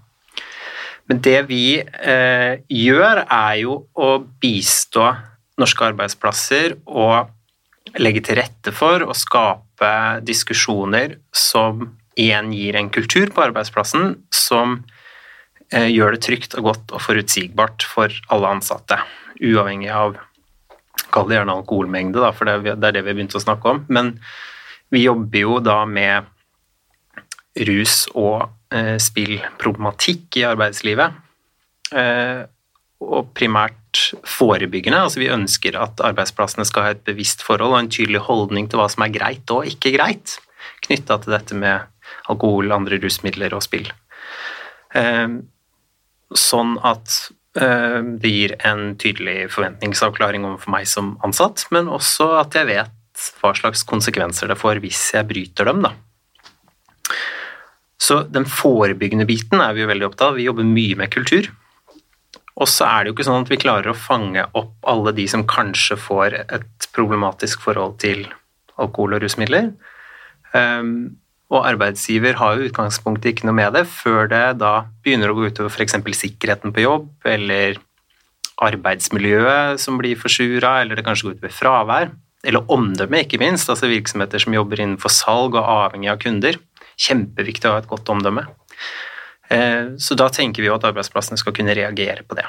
Men 1.09 1.21
det 1.21 1.39
vi 1.49 1.77
eh, 1.77 2.57
gjør, 2.69 3.23
er 3.27 3.55
jo 3.61 3.77
å 3.93 4.11
bistå 4.41 5.11
norske 5.61 5.89
arbeidsplasser 5.91 6.77
og 6.87 7.29
legge 8.01 8.23
til 8.25 8.39
rette 8.39 8.73
for 8.73 9.03
å 9.05 9.15
skape 9.17 9.91
diskusjoner 10.25 11.17
som 11.35 11.85
igjen 12.19 12.51
gir 12.53 12.77
en 12.77 12.91
kultur 12.93 13.31
på 13.33 13.43
arbeidsplassen 13.47 14.15
som 14.33 14.79
eh, 15.73 15.89
gjør 15.89 16.15
det 16.15 16.23
trygt 16.25 16.57
og 16.57 16.69
godt 16.69 16.93
og 16.93 17.03
forutsigbart 17.05 17.85
for 17.89 18.13
alle 18.33 18.53
ansatte, 18.57 18.99
uavhengig 19.41 19.91
av 19.93 20.21
Kall 21.13 21.27
det 21.29 21.35
gjerne 21.37 21.53
alkoholmengde, 21.59 22.21
da, 22.23 22.31
for 22.33 22.49
det 22.49 22.71
er 22.73 22.93
det 22.95 23.03
vi 23.03 23.11
har 23.11 23.17
begynt 23.17 23.35
å 23.37 23.41
snakke 23.41 23.69
om. 23.69 23.83
Men 23.93 24.15
vi 24.93 25.03
jobber 25.03 25.43
jo 25.43 25.59
da 25.61 25.83
med 25.85 26.25
rus- 27.69 28.07
og 28.17 28.47
eh, 28.73 28.97
spillproblematikk 29.01 30.39
i 30.41 30.45
arbeidslivet. 30.49 31.19
Eh, 31.93 32.39
og 33.03 33.31
primært 33.37 33.79
forebyggende. 34.27 35.03
Altså 35.05 35.21
vi 35.21 35.31
ønsker 35.33 35.77
at 35.79 36.01
arbeidsplassene 36.03 36.65
skal 36.67 36.87
ha 36.87 36.93
et 36.95 37.03
bevisst 37.07 37.43
forhold 37.45 37.75
og 37.75 37.81
en 37.81 37.91
tydelig 37.93 38.23
holdning 38.27 38.69
til 38.69 38.81
hva 38.81 38.89
som 38.91 39.05
er 39.05 39.13
greit 39.13 39.53
og 39.53 39.69
ikke 39.69 39.93
greit, 39.97 40.37
knytta 40.87 41.19
til 41.21 41.35
dette 41.35 41.57
med 41.57 41.85
alkohol, 42.31 42.73
andre 42.75 42.99
rusmidler 43.03 43.55
og 43.55 43.63
spill. 43.65 43.89
Eh, 44.97 45.39
sånn 46.33 46.75
at 46.85 47.19
eh, 47.59 47.99
det 48.01 48.33
gir 48.33 48.55
en 48.65 48.93
tydelig 49.01 49.51
forventningsavklaring 49.53 50.47
overfor 50.47 50.73
meg 50.73 50.89
som 50.89 51.15
ansatt, 51.25 51.67
men 51.73 51.91
også 51.91 52.33
at 52.41 52.57
jeg 52.57 52.69
vet 52.71 53.29
hva 53.39 53.53
slags 53.55 53.83
konsekvenser 53.85 54.49
det 54.49 54.57
får 54.57 54.81
hvis 54.83 55.11
jeg 55.13 55.29
bryter 55.29 55.69
dem, 55.69 55.85
da. 55.85 55.93
Så 58.03 58.23
den 58.27 58.45
forebyggende 58.49 59.27
biten 59.29 59.61
er 59.63 59.75
vi 59.75 59.83
jo 59.83 59.89
veldig 59.91 60.09
opptatt 60.09 60.33
av. 60.33 60.39
Vi 60.39 60.47
jobber 60.47 60.65
mye 60.67 60.97
med 60.99 61.11
kultur. 61.13 61.47
Og 62.61 62.69
så 62.69 62.85
er 62.85 63.03
det 63.03 63.09
jo 63.09 63.15
ikke 63.17 63.25
sånn 63.25 63.45
at 63.45 63.51
vi 63.51 63.61
klarer 63.61 63.91
å 63.91 63.97
fange 63.97 64.45
opp 64.53 64.73
alle 64.89 65.13
de 65.17 65.25
som 65.29 65.45
kanskje 65.49 65.97
får 65.97 66.37
et 66.43 66.87
problematisk 66.93 67.63
forhold 67.65 67.97
til 68.03 68.27
alkohol 68.81 69.17
og 69.17 69.23
rusmidler. 69.23 69.71
Um, 70.53 71.15
og 71.53 71.65
arbeidsgiver 71.69 72.37
har 72.39 72.57
jo 72.57 72.69
utgangspunktet 72.69 73.33
ikke 73.33 73.47
noe 73.49 73.57
med 73.57 73.73
det 73.77 73.83
før 73.89 74.29
det 74.29 74.45
da 74.61 74.85
begynner 75.05 75.33
å 75.33 75.37
gå 75.37 75.49
utover 75.49 75.73
f.eks. 75.73 75.97
sikkerheten 76.17 76.73
på 76.73 76.85
jobb, 76.85 77.09
eller 77.29 77.77
arbeidsmiljøet 78.63 79.81
som 79.81 79.97
blir 79.99 80.17
forsura, 80.19 80.79
eller 80.81 80.97
det 80.97 81.05
kanskje 81.05 81.29
går 81.29 81.37
utover 81.37 81.55
fravær. 81.57 82.13
Eller 82.43 82.73
omdømme, 82.73 83.23
ikke 83.23 83.39
minst. 83.41 83.69
Altså 83.71 83.89
virksomheter 83.91 84.41
som 84.41 84.55
jobber 84.55 84.81
innenfor 84.81 85.13
salg 85.13 85.55
og 85.55 85.63
avhengig 85.63 86.11
av 86.11 86.19
kunder. 86.21 86.59
Kjempeviktig 86.99 87.69
å 87.69 87.75
ha 87.75 87.83
et 87.83 87.89
godt 87.89 88.09
omdømme. 88.13 88.45
Eh, 89.49 89.95
Så 89.97 90.15
da 90.15 90.29
tenker 90.29 90.63
vi 90.63 90.67
jo 90.67 90.75
at 90.75 90.85
arbeidsplassene 90.87 91.37
skal 91.37 91.53
kunne 91.53 91.75
reagere 91.75 92.23
på 92.23 92.35
det. 92.35 92.45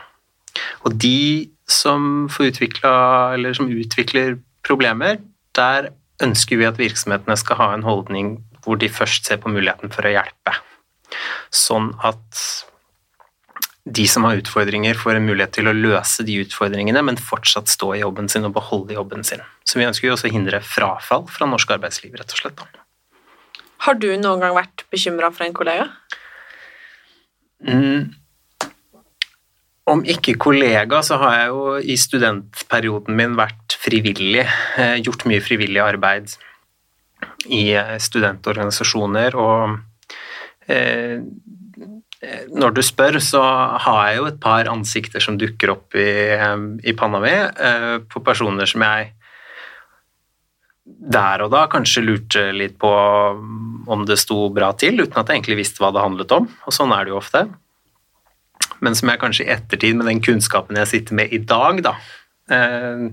Og 0.84 0.94
de 0.98 1.50
som 1.66 2.28
utvikla, 2.28 3.54
som 3.54 3.68
utvikler 3.68 4.38
problemer, 4.62 5.18
der 5.54 5.90
ønsker 6.22 6.60
vi 6.60 6.68
at 6.68 6.78
virksomhetene 6.78 7.36
skal 7.36 7.56
ha 7.56 7.72
en 7.74 7.82
holdning 7.86 8.36
hvor 8.64 8.78
de 8.80 8.88
først 8.88 9.26
ser 9.26 9.40
på 9.42 9.50
muligheten 9.52 9.92
for 9.92 10.06
å 10.06 10.14
hjelpe. 10.14 10.54
Sånn 11.52 11.92
at 12.04 12.64
de 13.84 14.06
som 14.08 14.24
har 14.24 14.38
utfordringer, 14.40 14.96
får 14.96 15.18
en 15.18 15.26
mulighet 15.26 15.58
til 15.58 15.68
å 15.68 15.74
løse 15.76 16.24
de 16.24 16.38
utfordringene, 16.40 17.02
men 17.04 17.20
fortsatt 17.20 17.68
stå 17.68 17.90
i 17.92 18.00
jobben 18.00 18.30
sin 18.32 18.46
og 18.48 18.54
beholde 18.56 18.96
jobben 18.96 19.24
sin. 19.28 19.42
Så 19.68 19.76
vi 19.76 19.84
ønsker 19.84 20.08
jo 20.08 20.14
også 20.14 20.30
å 20.30 20.32
hindre 20.32 20.62
frafall 20.64 21.26
fra 21.28 21.48
norsk 21.50 21.74
arbeidsliv, 21.76 22.14
rett 22.16 22.32
og 22.32 22.40
slett. 22.40 22.64
Har 23.84 24.00
du 24.00 24.08
noen 24.16 24.40
gang 24.40 24.56
vært 24.56 24.86
bekymra 24.92 25.28
for 25.34 25.44
en 25.44 25.56
kollega? 25.56 25.90
Mm. 27.64 28.12
Om 29.84 30.00
ikke 30.08 30.36
kollega, 30.40 31.02
så 31.04 31.18
har 31.20 31.34
jeg 31.36 31.48
jo 31.52 31.64
i 31.92 31.96
studentperioden 32.00 33.16
min 33.16 33.34
vært 33.36 33.76
frivillig. 33.80 34.46
eh, 34.80 34.96
Gjort 35.04 35.26
mye 35.28 35.42
frivillig 35.44 35.82
arbeid 35.84 36.32
i 37.52 37.74
eh, 37.76 37.96
studentorganisasjoner, 38.00 39.36
og 39.36 39.76
eh, 40.72 41.20
når 42.48 42.72
du 42.72 42.80
spør, 42.84 43.20
så 43.20 43.42
har 43.84 44.08
jeg 44.08 44.16
jo 44.22 44.30
et 44.30 44.40
par 44.40 44.70
ansikter 44.72 45.20
som 45.20 45.36
dukker 45.40 45.74
opp 45.74 45.96
i, 46.00 46.08
eh, 46.32 46.56
i 46.88 46.96
panna 46.96 47.20
mi, 47.20 47.34
eh, 47.34 47.98
på 48.08 48.24
personer 48.24 48.68
som 48.70 48.84
jeg 48.88 49.12
der 50.84 51.44
og 51.44 51.52
da 51.54 51.64
kanskje 51.72 52.04
lurte 52.04 52.44
litt 52.52 52.76
på 52.80 52.90
om 53.88 54.04
det 54.08 54.18
sto 54.20 54.48
bra 54.52 54.70
til, 54.76 55.00
uten 55.00 55.20
at 55.20 55.28
jeg 55.28 55.40
egentlig 55.40 55.62
visste 55.62 55.80
hva 55.80 55.92
det 55.94 56.04
handlet 56.04 56.32
om, 56.36 56.48
og 56.48 56.76
sånn 56.76 56.92
er 56.96 57.06
det 57.06 57.14
jo 57.14 57.20
ofte. 57.20 57.46
Men 58.84 58.96
som 58.96 59.08
jeg 59.08 59.20
kanskje 59.22 59.46
i 59.46 59.52
ettertid, 59.54 59.96
med 59.96 60.08
den 60.10 60.22
kunnskapen 60.24 60.76
jeg 60.80 60.90
sitter 60.90 61.16
med 61.16 61.32
i 61.32 61.40
dag, 61.40 61.80
da, 61.84 61.94
eh, 62.52 63.06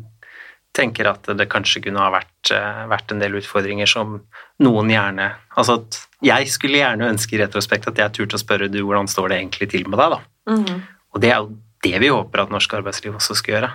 tenker 0.76 1.10
at 1.12 1.28
det 1.36 1.50
kanskje 1.52 1.84
kunne 1.86 2.00
ha 2.00 2.12
vært, 2.12 2.52
eh, 2.52 2.84
vært 2.92 3.12
en 3.12 3.20
del 3.20 3.36
utfordringer 3.40 3.88
som 3.88 4.22
noen 4.60 4.88
gjerne 4.88 5.34
Altså 5.58 5.82
at 5.82 6.08
jeg 6.24 6.48
skulle 6.48 6.80
gjerne 6.80 7.10
ønske 7.12 7.36
i 7.36 7.42
retrospekt 7.42 7.90
at 7.90 7.98
jeg 7.98 8.14
turte 8.16 8.38
å 8.38 8.40
spørre 8.40 8.72
du, 8.72 8.80
hvordan 8.82 9.10
står 9.10 9.30
det 9.30 9.40
egentlig 9.42 9.70
til 9.72 9.88
med 9.90 10.00
deg, 10.00 10.16
da? 10.16 10.20
Mm. 10.48 10.84
Og 11.12 11.22
det 11.22 11.32
er 11.32 11.42
jo 11.42 11.58
det 11.84 12.00
vi 12.00 12.08
håper 12.08 12.44
at 12.46 12.54
norsk 12.54 12.74
arbeidsliv 12.78 13.18
også 13.18 13.36
skal 13.36 13.56
gjøre. 13.56 13.72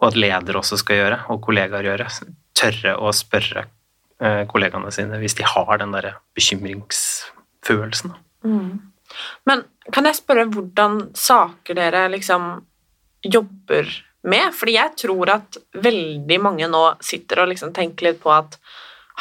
Og 0.00 0.08
at 0.08 0.16
ledere 0.16 0.60
også 0.62 0.78
skal 0.80 0.96
gjøre, 0.96 1.18
og 1.28 1.42
kollegaer 1.44 1.84
gjøre. 1.84 2.08
Tørre 2.54 2.96
å 3.02 3.12
spørre 3.14 3.66
eh, 4.22 4.42
kollegaene 4.50 4.92
sine 4.94 5.18
hvis 5.22 5.36
de 5.38 5.46
har 5.48 5.78
den 5.80 5.94
derre 5.94 6.16
bekymringsfølelsen. 6.36 8.14
Mm. 8.44 8.72
Men 9.48 9.64
kan 9.92 10.08
jeg 10.08 10.20
spørre 10.20 10.48
hvordan 10.52 11.10
saker 11.18 11.78
dere 11.78 12.06
liksom 12.12 12.48
jobber 13.24 13.90
med? 14.24 14.54
Fordi 14.56 14.76
jeg 14.78 14.96
tror 15.04 15.34
at 15.36 15.58
veldig 15.84 16.40
mange 16.42 16.68
nå 16.70 16.86
sitter 17.04 17.44
og 17.44 17.52
liksom 17.52 17.74
tenker 17.76 18.10
litt 18.10 18.22
på 18.22 18.32
at 18.34 18.58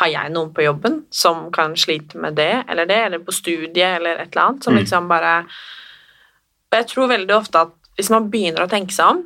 har 0.01 0.09
jeg 0.09 0.33
noen 0.33 0.49
på 0.55 0.63
jobben 0.65 1.03
som 1.13 1.49
kan 1.53 1.75
slite 1.77 2.17
med 2.17 2.33
det 2.39 2.63
eller 2.65 2.87
det, 2.89 2.97
eller 3.07 3.21
på 3.21 3.35
studiet 3.35 3.99
eller 3.99 4.17
et 4.23 4.31
eller 4.31 4.43
annet, 4.47 4.63
som 4.63 4.73
Mm. 4.73 4.79
liksom 4.79 5.07
bare 5.07 5.45
Og 6.73 6.79
jeg 6.79 6.87
tror 6.87 7.07
veldig 7.07 7.35
ofte 7.35 7.59
at 7.61 7.73
hvis 7.95 8.09
man 8.09 8.31
begynner 8.31 8.63
å 8.63 8.69
tenke 8.69 8.91
seg 8.91 9.05
om, 9.05 9.19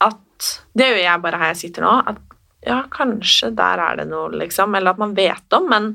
at 0.00 0.60
det 0.78 0.86
gjør 0.86 1.02
jeg 1.02 1.22
bare 1.22 1.38
her 1.38 1.48
jeg 1.48 1.56
sitter 1.56 1.82
nå, 1.82 2.02
at 2.06 2.16
ja, 2.66 2.82
kanskje 2.90 3.50
der 3.56 3.80
er 3.84 3.96
det 4.00 4.06
noe, 4.10 4.30
liksom, 4.40 4.74
eller 4.78 4.94
at 4.94 4.98
man 5.02 5.14
vet 5.16 5.56
om, 5.56 5.68
men 5.70 5.90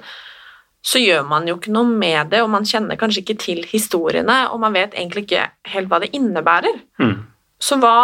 så 0.85 1.01
gjør 1.01 1.25
man 1.27 1.47
jo 1.49 1.57
ikke 1.57 1.73
noe 1.75 1.89
med 1.91 2.29
det, 2.31 2.39
og 2.45 2.49
man 2.53 2.63
kjenner 2.67 2.95
kanskje 2.99 3.23
ikke 3.25 3.37
til 3.41 3.63
historiene, 3.67 4.45
og 4.53 4.61
man 4.63 4.73
vet 4.77 4.93
egentlig 4.95 5.25
ikke 5.27 5.47
helt 5.73 5.89
hva 5.91 5.99
det 5.99 6.13
innebærer. 6.15 6.77
Mm. 7.01 7.17
Så 7.59 7.75
hva, 7.81 7.95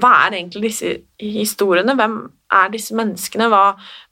hva 0.00 0.12
er 0.24 0.38
egentlig 0.38 0.70
disse 0.70 0.94
historiene? 1.20 1.92
Hvem 1.98 2.16
er 2.56 2.70
disse 2.72 2.96
menneskene? 2.96 3.50
Hva, 3.52 3.64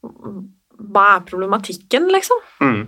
hva 0.05 1.07
er 1.15 1.25
problematikken, 1.25 2.05
liksom? 2.13 2.45
Mm. 2.61 2.83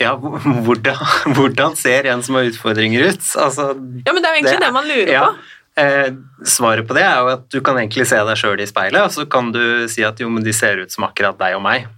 Ja, 0.00 0.14
hvordan, 0.16 0.96
hvordan 1.36 1.76
ser 1.78 2.08
en 2.10 2.22
som 2.24 2.38
har 2.38 2.48
utfordringer 2.50 3.10
ut? 3.12 3.24
Altså, 3.38 3.70
Ja, 4.06 4.12
men 4.12 4.22
det 4.22 4.30
er 4.30 4.34
jo 4.34 4.40
egentlig 4.42 4.58
det, 4.58 4.66
Det- 4.66 4.72
man 4.80 4.88
lurer 4.88 5.12
ja. 5.12 5.24
på. 5.28 5.56
Eh, 5.80 6.12
svaret 6.44 6.88
på 6.88 6.96
det 6.96 7.04
er 7.06 7.22
jo 7.22 7.30
at 7.32 7.48
du 7.52 7.60
kan 7.64 7.78
egentlig 7.80 8.06
se 8.10 8.18
deg 8.26 8.38
sjøl 8.38 8.60
i 8.60 8.68
speilet, 8.68 9.00
og 9.00 9.14
så 9.14 9.24
kan 9.30 9.52
du 9.54 9.88
si 9.90 10.04
at 10.06 10.20
jo, 10.20 10.28
men 10.32 10.44
de 10.44 10.54
ser 10.56 10.82
ut 10.82 10.92
som 10.92 11.06
akkurat 11.06 11.38
deg 11.40 11.56
og 11.56 11.64
meg. 11.64 11.88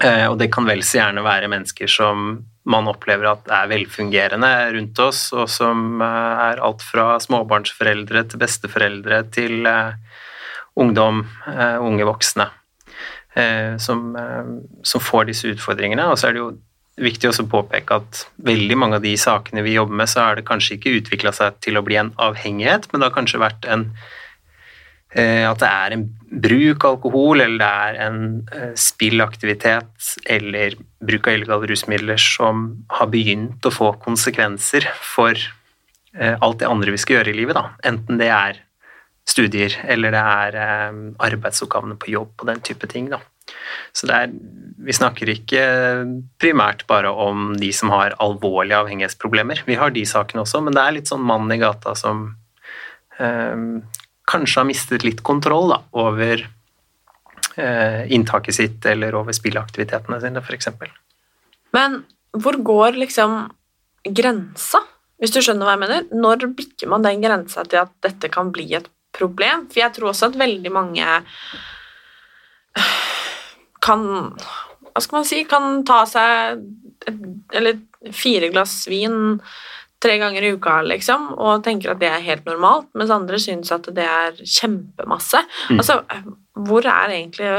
Eh, 0.00 0.26
og 0.28 0.38
det 0.40 0.50
kan 0.54 0.66
vel 0.68 0.84
så 0.86 1.00
gjerne 1.00 1.24
være 1.24 1.50
mennesker 1.52 1.90
som 1.90 2.40
man 2.62 2.86
opplever 2.88 3.26
at 3.32 3.48
er 3.50 3.70
velfungerende 3.72 4.50
rundt 4.76 5.02
oss, 5.02 5.24
og 5.34 5.50
som 5.50 6.02
eh, 6.04 6.42
er 6.48 6.62
alt 6.62 6.84
fra 6.86 7.16
småbarnsforeldre 7.22 8.26
til 8.30 8.42
besteforeldre 8.42 9.22
til 9.34 9.66
eh, 9.68 10.20
ungdom, 10.80 11.24
eh, 11.50 11.78
unge 11.82 12.06
voksne, 12.08 12.48
eh, 13.34 13.74
som, 13.82 14.12
som 14.86 15.02
får 15.02 15.28
disse 15.32 15.50
utfordringene. 15.52 16.06
Og 16.12 16.20
så 16.20 16.30
er 16.30 16.36
det 16.36 16.44
jo 16.44 16.52
viktig 17.02 17.30
også 17.30 17.46
å 17.46 17.52
påpeke 17.52 18.00
at 18.00 18.24
veldig 18.46 18.78
mange 18.78 18.98
av 18.98 19.04
de 19.04 19.12
sakene 19.20 19.64
vi 19.64 19.76
jobber 19.76 20.02
med, 20.02 20.10
så 20.10 20.26
har 20.26 20.38
det 20.38 20.46
kanskje 20.48 20.76
ikke 20.76 20.96
utvikla 21.00 21.32
seg 21.36 21.58
til 21.64 21.78
å 21.78 21.84
bli 21.86 21.98
en 22.00 22.12
avhengighet, 22.22 22.88
men 22.90 23.00
det 23.00 23.08
har 23.08 23.16
kanskje 23.16 23.42
vært 23.42 23.68
en 23.70 23.86
eh, 25.14 25.44
at 25.48 25.62
det 25.62 25.70
er 25.70 25.96
en 25.96 26.04
bruk 26.46 26.84
av 26.84 26.96
alkohol, 26.96 27.44
eller 27.44 27.58
det 27.62 27.70
er 27.86 28.00
en 28.06 28.20
eh, 28.54 28.74
spillaktivitet 28.78 30.12
eller 30.36 30.76
bruk 31.02 31.28
av 31.28 31.38
illegale 31.38 31.70
rusmidler 31.72 32.20
som 32.22 32.68
har 32.98 33.10
begynt 33.12 33.66
å 33.66 33.74
få 33.74 33.94
konsekvenser 34.02 34.88
for 34.96 35.34
eh, 35.34 36.36
alt 36.38 36.62
det 36.62 36.70
andre 36.70 36.94
vi 36.94 37.02
skal 37.02 37.20
gjøre 37.20 37.34
i 37.34 37.40
livet. 37.42 37.58
Da. 37.58 37.74
Enten 37.92 38.22
det 38.22 38.30
er 38.32 38.62
studier 39.28 39.74
eller 39.86 40.10
det 40.10 40.20
er 40.20 40.56
arbeidsoppgavene 41.22 41.94
på 41.94 42.10
jobb 42.10 42.42
og 42.42 42.48
den 42.48 42.64
type 42.66 42.88
ting. 42.90 43.06
Da. 43.12 43.20
Så 43.96 44.08
er, 44.12 44.32
vi 44.82 44.94
snakker 44.96 45.30
ikke 45.32 45.64
primært 46.42 46.86
bare 46.90 47.12
om 47.12 47.52
de 47.60 47.70
som 47.76 47.92
har 47.94 48.16
alvorlige 48.22 48.80
avhengighetsproblemer. 48.82 49.64
Vi 49.68 49.78
har 49.80 49.94
de 49.94 50.04
sakene 50.08 50.44
også, 50.44 50.62
men 50.64 50.76
det 50.76 50.84
er 50.84 50.96
litt 50.98 51.12
sånn 51.12 51.24
mannen 51.26 51.54
i 51.54 51.60
gata 51.62 51.94
som 51.98 52.24
eh, 53.18 53.66
kanskje 54.30 54.60
har 54.60 54.68
mistet 54.68 55.06
litt 55.06 55.22
kontroll 55.26 55.72
da, 55.74 55.82
over 55.98 56.46
eh, 57.56 58.02
inntaket 58.12 58.58
sitt 58.58 58.88
eller 58.88 59.16
over 59.18 59.36
spilleaktivitetene 59.36 60.20
sine, 60.22 60.42
f.eks. 60.42 60.72
Men 61.76 62.02
hvor 62.32 62.56
går 62.64 62.98
liksom 63.00 63.44
grensa, 64.02 64.82
hvis 65.22 65.34
du 65.34 65.40
skjønner 65.44 65.68
hva 65.68 65.76
jeg 65.76 65.82
mener? 65.84 66.06
Når 66.16 66.48
bikker 66.56 66.90
man 66.90 67.04
den 67.04 67.22
grensa 67.22 67.64
til 67.68 67.84
at 67.84 67.92
dette 68.04 68.30
kan 68.32 68.50
bli 68.54 68.72
et 68.78 68.88
problem? 69.14 69.68
For 69.70 69.84
jeg 69.84 69.94
tror 69.96 70.10
også 70.10 70.32
at 70.32 70.40
veldig 70.40 70.72
mange 70.74 71.20
kan 73.82 74.02
Hva 74.92 75.00
skal 75.00 75.18
man 75.18 75.28
si? 75.28 75.42
Kan 75.48 75.84
ta 75.88 76.02
seg 76.08 76.62
et, 77.08 77.20
eller 77.56 77.78
fire 78.14 78.50
glass 78.52 78.82
vin 78.90 79.38
tre 80.02 80.16
ganger 80.18 80.42
i 80.42 80.50
uka, 80.56 80.80
liksom, 80.82 81.28
og 81.38 81.62
tenker 81.62 81.92
at 81.92 82.00
det 82.00 82.08
er 82.10 82.24
helt 82.24 82.48
normalt, 82.48 82.88
mens 82.98 83.12
andre 83.14 83.38
syns 83.38 83.70
at 83.74 83.86
det 83.94 84.02
er 84.02 84.40
kjempemasse. 84.40 85.44
Mm. 85.70 85.78
Altså, 85.78 86.00
hvor 86.58 86.88
er 86.90 87.14
egentlig 87.14 87.52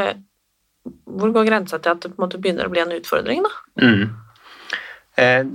Hvor 1.08 1.32
går 1.32 1.46
grensa 1.48 1.78
til 1.80 1.94
at 1.94 2.02
det 2.04 2.10
på 2.12 2.20
en 2.20 2.26
måte 2.26 2.40
begynner 2.44 2.68
å 2.68 2.72
bli 2.74 2.82
en 2.84 2.92
utfordring, 2.92 3.46
da? 3.46 3.52
Mm. 3.80 4.10
Eh, 5.24 5.46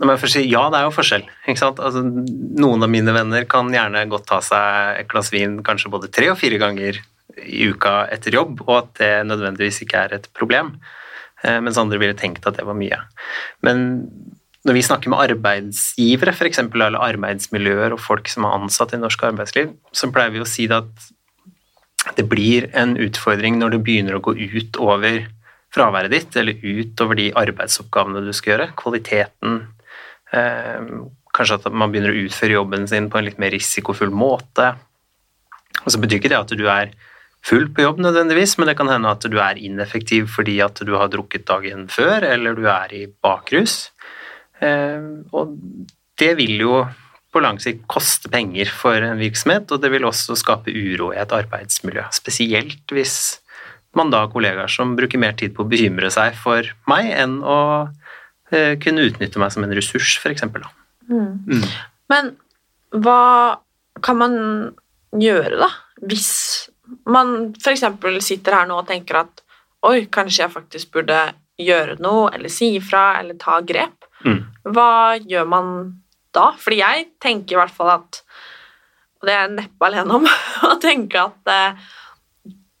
må 0.00 0.14
jeg 0.14 0.22
først 0.22 0.36
si, 0.38 0.44
ja, 0.48 0.62
det 0.72 0.78
er 0.78 0.86
jo 0.86 0.94
forskjell. 0.96 1.26
Ikke 1.44 1.60
sant? 1.60 1.82
Altså, 1.84 2.00
noen 2.00 2.84
av 2.84 2.88
mine 2.92 3.12
venner 3.12 3.44
kan 3.48 3.68
gjerne 3.72 4.06
godt 4.08 4.24
ta 4.30 4.40
seg 4.44 5.02
et 5.02 5.10
glass 5.12 5.28
vin 5.34 5.58
kanskje 5.66 5.92
både 5.92 6.08
tre 6.12 6.30
og 6.32 6.40
fire 6.40 6.60
ganger 6.62 7.02
i 7.36 7.66
uka 7.72 8.06
etter 8.12 8.36
jobb, 8.38 8.62
og 8.66 8.76
at 8.78 8.94
det 9.00 9.12
nødvendigvis 9.28 9.82
ikke 9.84 10.06
er 10.06 10.16
et 10.16 10.28
problem. 10.36 10.76
Eh, 11.44 11.58
mens 11.60 11.78
andre 11.80 12.00
ville 12.00 12.16
tenkt 12.16 12.46
at 12.48 12.58
det 12.58 12.66
var 12.66 12.78
mye. 12.78 12.98
Men 13.66 14.08
når 14.66 14.78
vi 14.78 14.86
snakker 14.86 15.12
med 15.12 15.22
arbeidsgivere, 15.22 16.34
eksempel, 16.48 16.82
eller 16.86 17.04
arbeidsmiljøer 17.12 17.94
og 17.94 18.02
folk 18.02 18.30
som 18.32 18.46
er 18.46 18.56
ansatt 18.56 18.96
i 18.96 19.00
norsk 19.02 19.28
arbeidsliv, 19.28 19.74
så 19.94 20.10
pleier 20.10 20.34
vi 20.34 20.42
å 20.42 20.48
si 20.48 20.66
at 20.72 21.10
det 22.16 22.26
blir 22.30 22.68
en 22.78 22.94
utfordring 23.02 23.58
når 23.60 23.76
det 23.76 23.84
begynner 23.86 24.18
å 24.18 24.22
gå 24.24 24.34
ut 24.38 24.78
over 24.82 25.24
fraværet 25.74 26.12
ditt, 26.14 26.36
eller 26.38 26.58
ut 26.62 27.02
over 27.04 27.18
de 27.18 27.30
arbeidsoppgavene 27.36 28.24
du 28.24 28.32
skal 28.34 28.54
gjøre. 28.54 28.68
Kvaliteten. 28.78 29.60
Eh, 30.34 30.92
kanskje 31.36 31.58
at 31.60 31.68
man 31.70 31.92
begynner 31.92 32.14
å 32.14 32.26
utføre 32.26 32.56
jobben 32.56 32.86
sin 32.90 33.10
på 33.12 33.20
en 33.20 33.26
litt 33.28 33.40
mer 33.42 33.52
risikofull 33.54 34.14
måte. 34.14 34.72
Og 35.84 35.92
så 35.92 36.00
betyr 36.00 36.22
ikke 36.22 36.32
det 36.32 36.40
at 36.40 36.54
du 36.56 36.64
er 36.72 36.94
full 37.46 37.68
på 37.70 37.84
jobb 37.84 38.00
nødvendigvis, 38.02 38.56
men 38.58 38.70
det 38.70 38.76
kan 38.78 38.90
hende 38.90 39.12
at 39.12 39.26
du 39.30 39.38
er 39.42 39.60
ineffektiv 39.62 40.30
fordi 40.34 40.58
at 40.64 40.80
du 40.86 40.94
har 40.98 41.10
drukket 41.12 41.46
dagen 41.48 41.86
før, 41.92 42.26
eller 42.26 42.56
du 42.58 42.66
er 42.70 42.94
i 42.96 43.06
bakrus. 43.06 43.92
Eh, 44.64 45.02
og 45.36 45.56
det 46.18 46.32
vil 46.40 46.56
jo 46.64 46.84
på 47.34 47.42
lang 47.44 47.58
sikt 47.60 47.84
koste 47.90 48.30
penger 48.32 48.70
for 48.72 48.96
en 48.96 49.20
virksomhet, 49.20 49.70
og 49.72 49.82
det 49.82 49.90
vil 49.92 50.06
også 50.08 50.36
skape 50.40 50.72
uro 50.72 51.10
i 51.12 51.20
et 51.20 51.34
arbeidsmiljø. 51.36 52.06
Spesielt 52.16 52.94
hvis 52.96 53.16
man 53.96 54.10
da 54.12 54.24
har 54.24 54.32
kollegaer 54.32 54.70
som 54.72 54.96
bruker 54.96 55.20
mer 55.20 55.36
tid 55.36 55.54
på 55.56 55.64
å 55.64 55.68
bekymre 55.68 56.10
seg 56.12 56.36
for 56.40 56.68
meg 56.90 57.10
enn 57.16 57.38
å 57.44 57.58
eh, 58.52 58.74
kunne 58.80 59.06
utnytte 59.08 59.40
meg 59.40 59.52
som 59.52 59.64
en 59.66 59.76
ressurs, 59.76 60.16
f.eks. 60.20 60.44
Mm. 61.08 61.64
Men 62.12 62.34
hva 63.04 63.22
kan 64.04 64.20
man 64.20 64.36
gjøre, 65.16 65.56
da? 65.60 65.70
Hvis 66.04 66.28
man 67.06 67.52
f.eks. 67.56 67.84
sitter 68.24 68.60
her 68.60 68.68
nå 68.68 68.80
og 68.80 68.88
tenker 68.88 69.22
at 69.22 69.42
oi, 69.86 70.06
kanskje 70.10 70.44
jeg 70.44 70.54
faktisk 70.54 70.92
burde 70.96 71.18
gjøre 71.60 71.96
noe, 72.02 72.30
eller 72.34 72.52
si 72.52 72.74
ifra, 72.76 73.18
eller 73.20 73.38
ta 73.40 73.60
grep. 73.64 74.06
Mm. 74.26 74.42
Hva 74.74 74.90
gjør 75.22 75.48
man 75.48 75.70
da? 76.36 76.50
Fordi 76.60 76.80
jeg 76.82 77.08
tenker 77.22 77.56
i 77.56 77.60
hvert 77.60 77.74
fall 77.74 77.92
at 77.94 78.22
Og 79.16 79.28
det 79.28 79.32
er 79.32 79.46
jeg 79.46 79.54
neppe 79.56 79.86
alene 79.86 80.18
om 80.18 80.26
å 80.70 80.74
tenke 80.82 81.22
at 81.22 81.52
eh, 81.52 81.86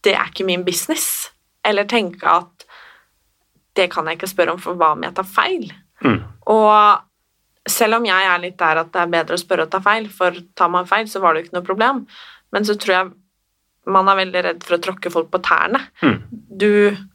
det 0.04 0.12
er 0.14 0.28
ikke 0.28 0.46
min 0.46 0.66
business. 0.66 1.30
Eller 1.66 1.88
tenke 1.88 2.28
at 2.28 2.66
det 3.76 3.88
kan 3.92 4.06
jeg 4.06 4.18
ikke 4.18 4.30
spørre 4.30 4.54
om, 4.56 4.60
for 4.60 4.78
hva 4.78 4.92
om 4.94 5.04
jeg 5.04 5.16
tar 5.16 5.28
feil? 5.28 5.70
Mm. 6.04 6.20
Og 6.52 7.68
selv 7.68 7.98
om 7.98 8.06
jeg 8.06 8.28
er 8.28 8.42
litt 8.42 8.58
der 8.60 8.82
at 8.82 8.92
det 8.94 9.02
er 9.02 9.12
bedre 9.12 9.36
å 9.36 9.40
spørre 9.40 9.66
og 9.66 9.72
ta 9.72 9.80
feil, 9.84 10.06
for 10.12 10.36
tar 10.56 10.70
man 10.72 10.88
feil, 10.88 11.08
så 11.10 11.20
var 11.22 11.34
det 11.34 11.42
jo 11.42 11.48
ikke 11.48 11.56
noe 11.56 11.66
problem, 11.66 12.02
men 12.54 12.68
så 12.68 12.76
tror 12.78 12.94
jeg 12.94 13.10
man 13.86 14.08
er 14.10 14.18
veldig 14.18 14.42
redd 14.48 14.64
for 14.66 14.76
å 14.76 14.82
tråkke 14.82 15.12
folk 15.14 15.28
på 15.30 15.40
tærne. 15.46 15.80
Mm. 16.02 16.16
Du 16.62 16.70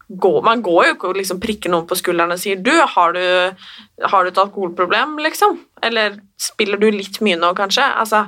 går, 0.07 0.38
man 0.45 0.62
går 0.63 0.86
jo 0.88 0.95
ikke 0.95 1.10
og 1.10 1.19
liksom 1.19 1.41
prikker 1.43 1.71
noen 1.73 1.88
på 1.89 1.97
skulderen 1.99 2.31
og 2.36 2.39
sier 2.39 2.60
du 2.63 2.71
har, 2.71 3.15
du, 3.15 4.07
har 4.12 4.23
du 4.23 4.31
et 4.31 4.41
alkoholproblem, 4.43 5.17
liksom? 5.25 5.57
Eller 5.84 6.19
spiller 6.39 6.79
du 6.79 6.88
litt 6.93 7.19
mye 7.25 7.39
nå, 7.39 7.51
kanskje? 7.57 7.84
Altså, 8.03 8.25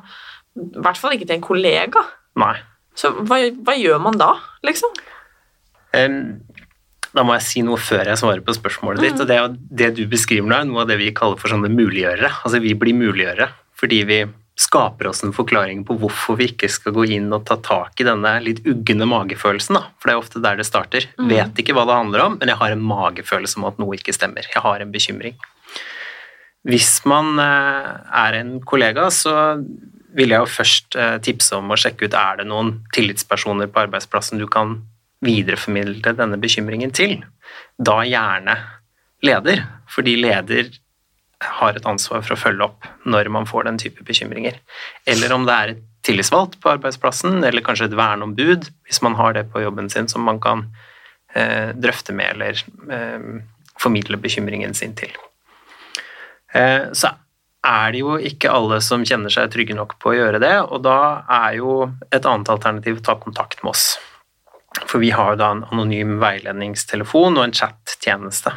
I 0.59 0.83
hvert 0.83 0.99
fall 0.99 1.15
ikke 1.15 1.29
til 1.29 1.37
en 1.39 1.45
kollega. 1.45 2.03
Nei. 2.39 2.55
Så 2.99 3.13
hva, 3.23 3.39
hva 3.65 3.77
gjør 3.79 4.03
man 4.03 4.19
da, 4.21 4.33
liksom? 4.67 4.91
Um, 5.97 6.19
Da 7.13 7.21
må 7.21 7.35
jeg 7.37 7.45
si 7.45 7.61
noe 7.61 7.77
før 7.77 8.07
jeg 8.09 8.17
svarer 8.17 8.41
på 8.41 8.55
spørsmålet 8.57 9.03
ditt. 9.05 9.19
og 9.21 9.27
det, 9.29 9.37
det 9.69 9.91
du 9.99 10.07
beskriver 10.09 10.49
nå, 10.49 10.55
er 10.57 10.65
noe 10.65 10.81
av 10.81 10.89
det 10.89 10.97
vi 10.97 11.11
kaller 11.13 11.37
for 11.37 11.53
sånne 11.53 11.69
muliggjørere. 11.69 12.31
Altså 12.41 12.61
Vi 12.63 12.73
blir 12.73 12.97
muliggjørere 12.97 13.51
fordi 13.77 13.99
vi 14.07 14.17
skaper 14.59 15.07
oss 15.09 15.23
en 15.25 15.33
forklaring 15.33 15.81
på 15.87 15.95
hvorfor 15.97 16.37
vi 16.37 16.51
ikke 16.51 16.69
skal 16.69 16.93
gå 16.93 17.07
inn 17.15 17.31
og 17.33 17.45
ta 17.49 17.57
tak 17.57 18.01
i 18.01 18.05
denne 18.05 18.35
litt 18.45 18.61
ugne 18.69 19.07
magefølelsen. 19.09 19.79
da, 19.79 19.87
For 19.97 20.09
det 20.09 20.13
er 20.13 20.21
ofte 20.21 20.43
der 20.43 20.59
det 20.59 20.67
starter. 20.67 21.07
Mm. 21.17 21.31
Vet 21.31 21.63
ikke 21.63 21.73
hva 21.73 21.87
det 21.89 21.97
handler 21.97 22.25
om, 22.27 22.37
men 22.39 22.51
jeg 22.51 22.59
har 22.61 22.75
en 22.75 22.85
magefølelse 22.85 23.57
om 23.59 23.65
at 23.71 23.81
noe 23.81 23.97
ikke 23.97 24.13
stemmer. 24.13 24.45
Jeg 24.53 24.61
har 24.61 24.83
en 24.83 24.93
bekymring. 24.93 25.39
Hvis 26.69 27.01
man 27.09 27.33
eh, 27.41 27.89
er 28.23 28.39
en 28.39 28.59
kollega, 28.63 29.09
så 29.11 29.57
vil 30.13 30.35
jeg 30.35 30.45
jo 30.45 30.53
først 30.53 30.95
eh, 30.95 31.17
tipse 31.25 31.57
om 31.57 31.73
å 31.73 31.79
sjekke 31.79 32.07
ut 32.07 32.15
er 32.15 32.39
det 32.39 32.47
noen 32.47 32.75
tillitspersoner 32.95 33.71
på 33.73 33.87
arbeidsplassen 33.87 34.39
du 34.39 34.45
kan 34.47 34.77
videreformidle 35.23 36.13
denne 36.19 36.37
bekymringen 36.39 36.93
til, 36.93 37.17
da 37.79 38.01
gjerne 38.05 38.57
leder, 39.23 39.63
fordi 39.91 40.17
leder 40.19 40.69
har 41.59 41.77
et 41.77 41.87
ansvar 41.89 42.23
for 42.23 42.35
å 42.35 42.39
følge 42.39 42.67
opp 42.67 42.87
når 43.09 43.29
man 43.33 43.47
får 43.49 43.67
den 43.67 43.79
type 43.81 44.05
bekymringer. 44.05 44.59
Eller 45.09 45.33
om 45.35 45.47
det 45.47 45.55
er 45.55 45.73
et 45.73 45.83
tillitsvalgt 46.03 46.59
på 46.61 46.73
arbeidsplassen, 46.73 47.43
eller 47.43 47.63
kanskje 47.63 47.89
et 47.89 47.97
verneombud, 47.97 48.67
hvis 48.87 49.01
man 49.05 49.15
har 49.19 49.35
det 49.37 49.47
på 49.53 49.63
jobben 49.63 49.89
sin 49.91 50.09
som 50.11 50.25
man 50.27 50.41
kan 50.43 50.65
eh, 51.33 51.71
drøfte 51.75 52.15
med 52.15 52.35
eller 52.35 52.63
eh, 52.91 53.27
formidle 53.79 54.19
bekymringen 54.19 54.75
sin 54.77 54.95
til. 54.99 55.13
Eh, 56.53 56.91
så 56.91 57.13
er 57.63 57.93
det 57.95 58.01
jo 58.01 58.17
ikke 58.19 58.51
alle 58.51 58.81
som 58.83 59.05
kjenner 59.07 59.31
seg 59.31 59.51
trygge 59.53 59.75
nok 59.77 59.95
på 60.03 60.11
å 60.11 60.17
gjøre 60.17 60.41
det, 60.43 60.55
og 60.67 60.83
da 60.83 61.23
er 61.31 61.59
jo 61.61 61.77
et 62.11 62.25
annet 62.27 62.51
alternativ 62.51 62.99
å 62.99 63.05
ta 63.07 63.15
kontakt 63.21 63.63
med 63.63 63.71
oss. 63.71 63.93
For 64.89 64.99
vi 64.99 65.13
har 65.13 65.33
jo 65.33 65.39
da 65.39 65.51
en 65.53 65.65
anonym 65.71 66.17
veiledningstelefon 66.21 67.37
og 67.37 67.45
en 67.45 67.55
chat-tjeneste 67.55 68.51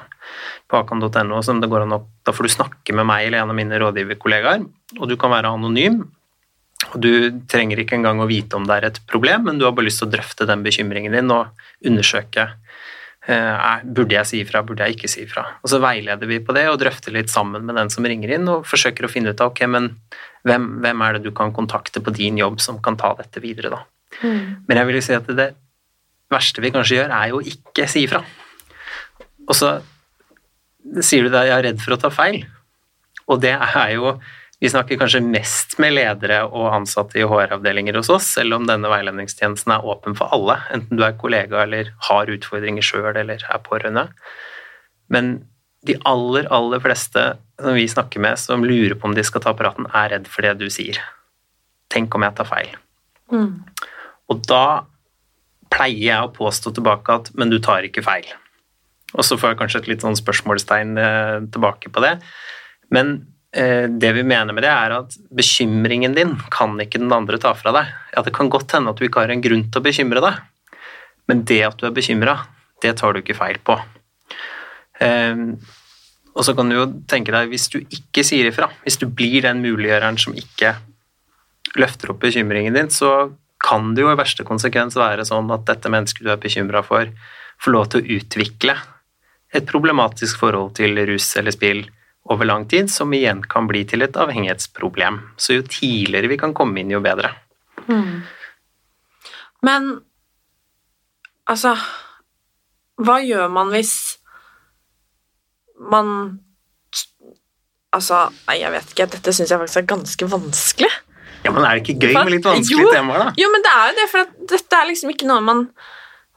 på 0.67 0.81
akan.no 0.81 1.41
som 1.45 1.62
det 1.62 1.71
går 1.71 1.87
an 1.87 1.97
å 1.99 2.03
Da 2.27 2.35
får 2.35 2.49
du 2.49 2.53
snakke 2.57 2.95
med 2.97 3.07
meg 3.07 3.29
eller 3.29 3.45
en 3.45 3.53
av 3.53 3.59
mine 3.59 3.79
rådgiverkollegaer, 3.79 4.65
og 4.99 5.09
du 5.09 5.17
kan 5.21 5.31
være 5.31 5.53
anonym. 5.55 6.01
Og 6.93 6.99
du 7.01 7.11
trenger 7.49 7.81
ikke 7.81 7.97
engang 7.97 8.19
å 8.21 8.29
vite 8.29 8.59
om 8.59 8.67
det 8.67 8.75
er 8.77 8.87
et 8.91 8.99
problem, 9.09 9.47
men 9.47 9.59
du 9.59 9.65
har 9.65 9.75
bare 9.77 9.87
lyst 9.87 10.03
til 10.03 10.09
å 10.09 10.12
drøfte 10.12 10.47
den 10.49 10.65
bekymringen 10.67 11.15
din 11.15 11.31
og 11.33 11.55
undersøke 11.87 12.49
eh, 13.27 13.83
burde 13.85 14.17
jeg 14.19 14.29
si 14.29 14.41
ifra, 14.43 14.62
burde 14.67 14.87
jeg 14.87 14.97
ikke 14.97 15.11
si 15.11 15.25
ifra. 15.25 15.47
Og 15.62 15.73
så 15.73 15.81
veileder 15.83 16.31
vi 16.31 16.41
på 16.45 16.55
det 16.57 16.67
og 16.71 16.79
drøfter 16.83 17.15
litt 17.17 17.33
sammen 17.33 17.67
med 17.67 17.79
den 17.79 17.93
som 17.93 18.07
ringer 18.07 18.37
inn, 18.37 18.49
og 18.53 18.67
forsøker 18.69 19.07
å 19.07 19.12
finne 19.12 19.33
ut 19.33 19.43
av 19.43 19.53
ok, 19.53 19.65
men 19.73 19.91
hvem, 20.47 20.69
hvem 20.85 21.05
er 21.07 21.17
det 21.17 21.27
du 21.27 21.33
kan 21.37 21.55
kontakte 21.55 22.03
på 22.05 22.15
din 22.15 22.39
jobb 22.43 22.61
som 22.62 22.81
kan 22.83 22.99
ta 23.01 23.15
dette 23.19 23.43
videre, 23.43 23.73
da. 23.73 23.83
Mm. 24.23 24.67
Men 24.69 24.81
jeg 24.81 24.89
vil 24.91 25.03
si 25.05 25.17
at 25.17 25.29
det 25.39 25.51
verste 26.33 26.62
vi 26.62 26.73
kanskje 26.75 27.01
gjør, 27.01 27.12
er 27.15 27.33
jo 27.35 27.43
ikke 27.55 27.89
si 27.91 28.07
ifra. 28.07 28.23
Og 29.47 29.55
så 29.57 29.77
sier 31.05 31.27
du 31.27 31.33
da 31.33 31.44
jeg 31.46 31.57
er 31.57 31.64
redd 31.70 31.81
for 31.83 31.96
å 31.96 32.01
ta 32.01 32.11
feil. 32.14 32.42
Og 33.27 33.40
det 33.42 33.57
er 33.57 33.94
jo 33.96 34.18
Vi 34.57 34.70
snakker 34.72 34.96
kanskje 34.96 35.20
mest 35.20 35.75
med 35.77 35.92
ledere 35.92 36.38
og 36.46 36.70
ansatte 36.72 37.18
i 37.20 37.25
HR-avdelinger 37.29 37.99
hos 37.99 38.09
oss, 38.09 38.31
selv 38.38 38.57
om 38.57 38.64
denne 38.64 38.88
veiledningstjenesten 38.88 39.75
er 39.75 39.85
åpen 39.85 40.16
for 40.16 40.33
alle, 40.33 40.55
enten 40.72 40.96
du 40.96 41.03
er 41.05 41.18
kollega 41.20 41.66
eller 41.66 41.90
har 42.07 42.33
utfordringer 42.33 42.81
sjøl 42.81 43.11
eller 43.20 43.44
er 43.44 43.61
pårørende. 43.66 44.07
Men 45.12 45.29
de 45.85 45.99
aller, 46.09 46.49
aller 46.49 46.81
fleste 46.81 47.27
som 47.61 47.77
vi 47.77 47.85
snakker 47.85 48.25
med, 48.25 48.40
som 48.40 48.64
lurer 48.64 48.96
på 48.96 49.11
om 49.11 49.18
de 49.18 49.27
skal 49.29 49.44
ta 49.44 49.53
praten, 49.53 49.90
er 49.92 50.14
redd 50.14 50.33
for 50.33 50.49
det 50.49 50.57
du 50.62 50.70
sier. 50.72 51.03
Tenk 51.92 52.16
om 52.16 52.25
jeg 52.25 52.38
tar 52.40 52.49
feil. 52.49 52.72
Mm. 53.29 53.61
Og 54.33 54.42
da 54.49 54.64
pleier 55.72 56.03
jeg 56.07 56.25
å 56.25 56.33
påstå 56.33 56.72
tilbake 56.79 57.20
at 57.20 57.31
men 57.37 57.53
du 57.53 57.61
tar 57.62 57.85
ikke 57.87 58.05
feil. 58.09 58.33
Og 59.16 59.24
så 59.24 59.38
får 59.40 59.52
jeg 59.52 59.61
kanskje 59.62 59.81
et 59.83 59.88
litt 59.92 60.05
sånn 60.05 60.18
spørsmålstegn 60.18 61.00
eh, 61.00 61.38
tilbake 61.52 61.92
på 61.92 62.02
det. 62.05 62.12
Men 62.94 63.14
eh, 63.57 63.87
det 63.88 64.12
vi 64.18 64.24
mener 64.26 64.57
med 64.57 64.66
det, 64.66 64.72
er 64.72 64.96
at 64.98 65.16
bekymringen 65.35 66.16
din 66.16 66.37
kan 66.52 66.76
ikke 66.83 67.00
den 67.02 67.14
andre 67.14 67.40
ta 67.42 67.55
fra 67.57 67.72
deg. 67.76 67.94
Ja, 68.12 68.24
det 68.26 68.35
kan 68.37 68.52
godt 68.52 68.76
hende 68.76 68.92
at 68.92 69.00
du 69.00 69.09
ikke 69.09 69.24
har 69.24 69.33
en 69.33 69.44
grunn 69.44 69.64
til 69.70 69.81
å 69.81 69.87
bekymre 69.87 70.22
deg, 70.24 70.42
men 71.31 71.42
det 71.48 71.62
at 71.66 71.81
du 71.81 71.88
er 71.88 71.96
bekymra, 71.96 72.38
det 72.85 72.98
tar 73.00 73.16
du 73.16 73.22
ikke 73.22 73.38
feil 73.38 73.59
på. 73.64 73.79
Eh, 75.00 75.46
og 76.37 76.44
så 76.44 76.52
kan 76.57 76.68
du 76.68 76.76
jo 76.76 76.90
tenke 77.09 77.33
deg, 77.33 77.48
hvis 77.48 77.70
du 77.72 77.81
ikke 77.81 78.24
sier 78.26 78.50
ifra, 78.50 78.68
hvis 78.85 79.00
du 79.00 79.09
blir 79.09 79.40
den 79.46 79.62
muliggjøreren 79.64 80.20
som 80.20 80.37
ikke 80.37 80.74
løfter 81.81 82.12
opp 82.12 82.20
bekymringen 82.20 82.76
din, 82.76 82.92
så 82.92 83.31
kan 83.64 83.94
det 83.96 84.05
jo 84.05 84.11
i 84.12 84.18
verste 84.18 84.44
konsekvens 84.44 84.98
være 85.00 85.24
sånn 85.24 85.48
at 85.55 85.64
dette 85.68 85.90
mennesket 85.92 86.26
du 86.26 86.29
er 86.33 86.40
bekymra 86.40 86.83
for, 86.85 87.09
får 87.64 87.72
lov 87.72 87.88
til 87.88 88.02
å 88.02 88.18
utvikle 88.18 88.76
et 89.57 89.69
problematisk 89.69 90.40
forhold 90.42 90.75
til 90.79 90.99
rus 91.09 91.29
eller 91.40 91.55
spill 91.55 91.85
over 92.27 92.49
lang 92.49 92.66
tid, 92.69 92.90
som 92.90 93.12
igjen 93.14 93.42
kan 93.47 93.69
bli 93.71 93.85
til 93.87 94.03
et 94.03 94.16
avhengighetsproblem. 94.19 95.21
Så 95.38 95.61
jo 95.61 95.66
tidligere 95.66 96.31
vi 96.33 96.38
kan 96.40 96.55
komme 96.57 96.83
inn, 96.83 96.90
jo 96.90 97.03
bedre. 97.05 97.33
Mm. 97.87 98.25
Men 99.66 99.92
altså 101.47 101.77
Hva 102.97 103.21
gjør 103.23 103.51
man 103.53 103.69
hvis 103.71 103.92
man 105.92 106.40
Altså, 107.97 108.27
nei, 108.49 108.59
jeg 108.61 108.73
vet 108.75 108.90
ikke. 108.92 109.05
Dette 109.14 109.33
syns 109.33 109.53
jeg 109.53 109.61
faktisk 109.61 109.79
er 109.81 109.87
ganske 109.88 110.27
vanskelig. 110.29 110.88
Ja, 111.47 111.53
Men 111.55 111.64
er 111.64 111.79
det 111.79 111.85
ikke 111.85 112.09
gøy 112.09 112.16
med 112.19 112.33
litt 112.35 112.45
vanskelige 112.45 112.90
temaer, 112.92 113.23
da? 113.23 113.35
Jo, 113.40 113.49
men 113.55 113.62
det 113.64 113.73
er 113.73 113.87
jo 113.88 113.95
det, 113.97 114.07
for 114.12 114.33
dette 114.53 114.77
er 114.77 114.88
liksom 114.90 115.12
ikke 115.14 115.29
noe 115.31 115.45
man 115.47 115.62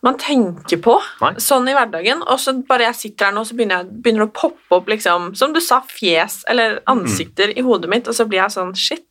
man 0.05 0.15
tenker 0.19 0.79
på 0.83 0.95
Nei. 1.19 1.33
sånn 1.43 1.67
i 1.67 1.75
hverdagen. 1.75 2.21
Og 2.31 2.39
så 2.41 2.53
bare 2.67 2.87
jeg 2.87 2.99
sitter 2.99 3.29
her 3.29 3.35
nå, 3.35 3.43
så 3.47 3.57
begynner, 3.57 3.83
jeg, 3.83 3.99
begynner 4.03 4.25
det 4.25 4.29
å 4.29 4.37
poppe 4.37 4.79
opp, 4.79 4.87
liksom, 4.91 5.33
som 5.39 5.55
du 5.55 5.59
sa, 5.63 5.81
fjes 5.83 6.41
eller 6.51 6.79
ansikter 6.89 7.51
mm. 7.51 7.57
i 7.59 7.65
hodet 7.67 7.91
mitt, 7.91 8.07
og 8.07 8.15
så 8.15 8.27
blir 8.29 8.41
jeg 8.43 8.55
sånn 8.55 8.73
Shit, 8.79 9.05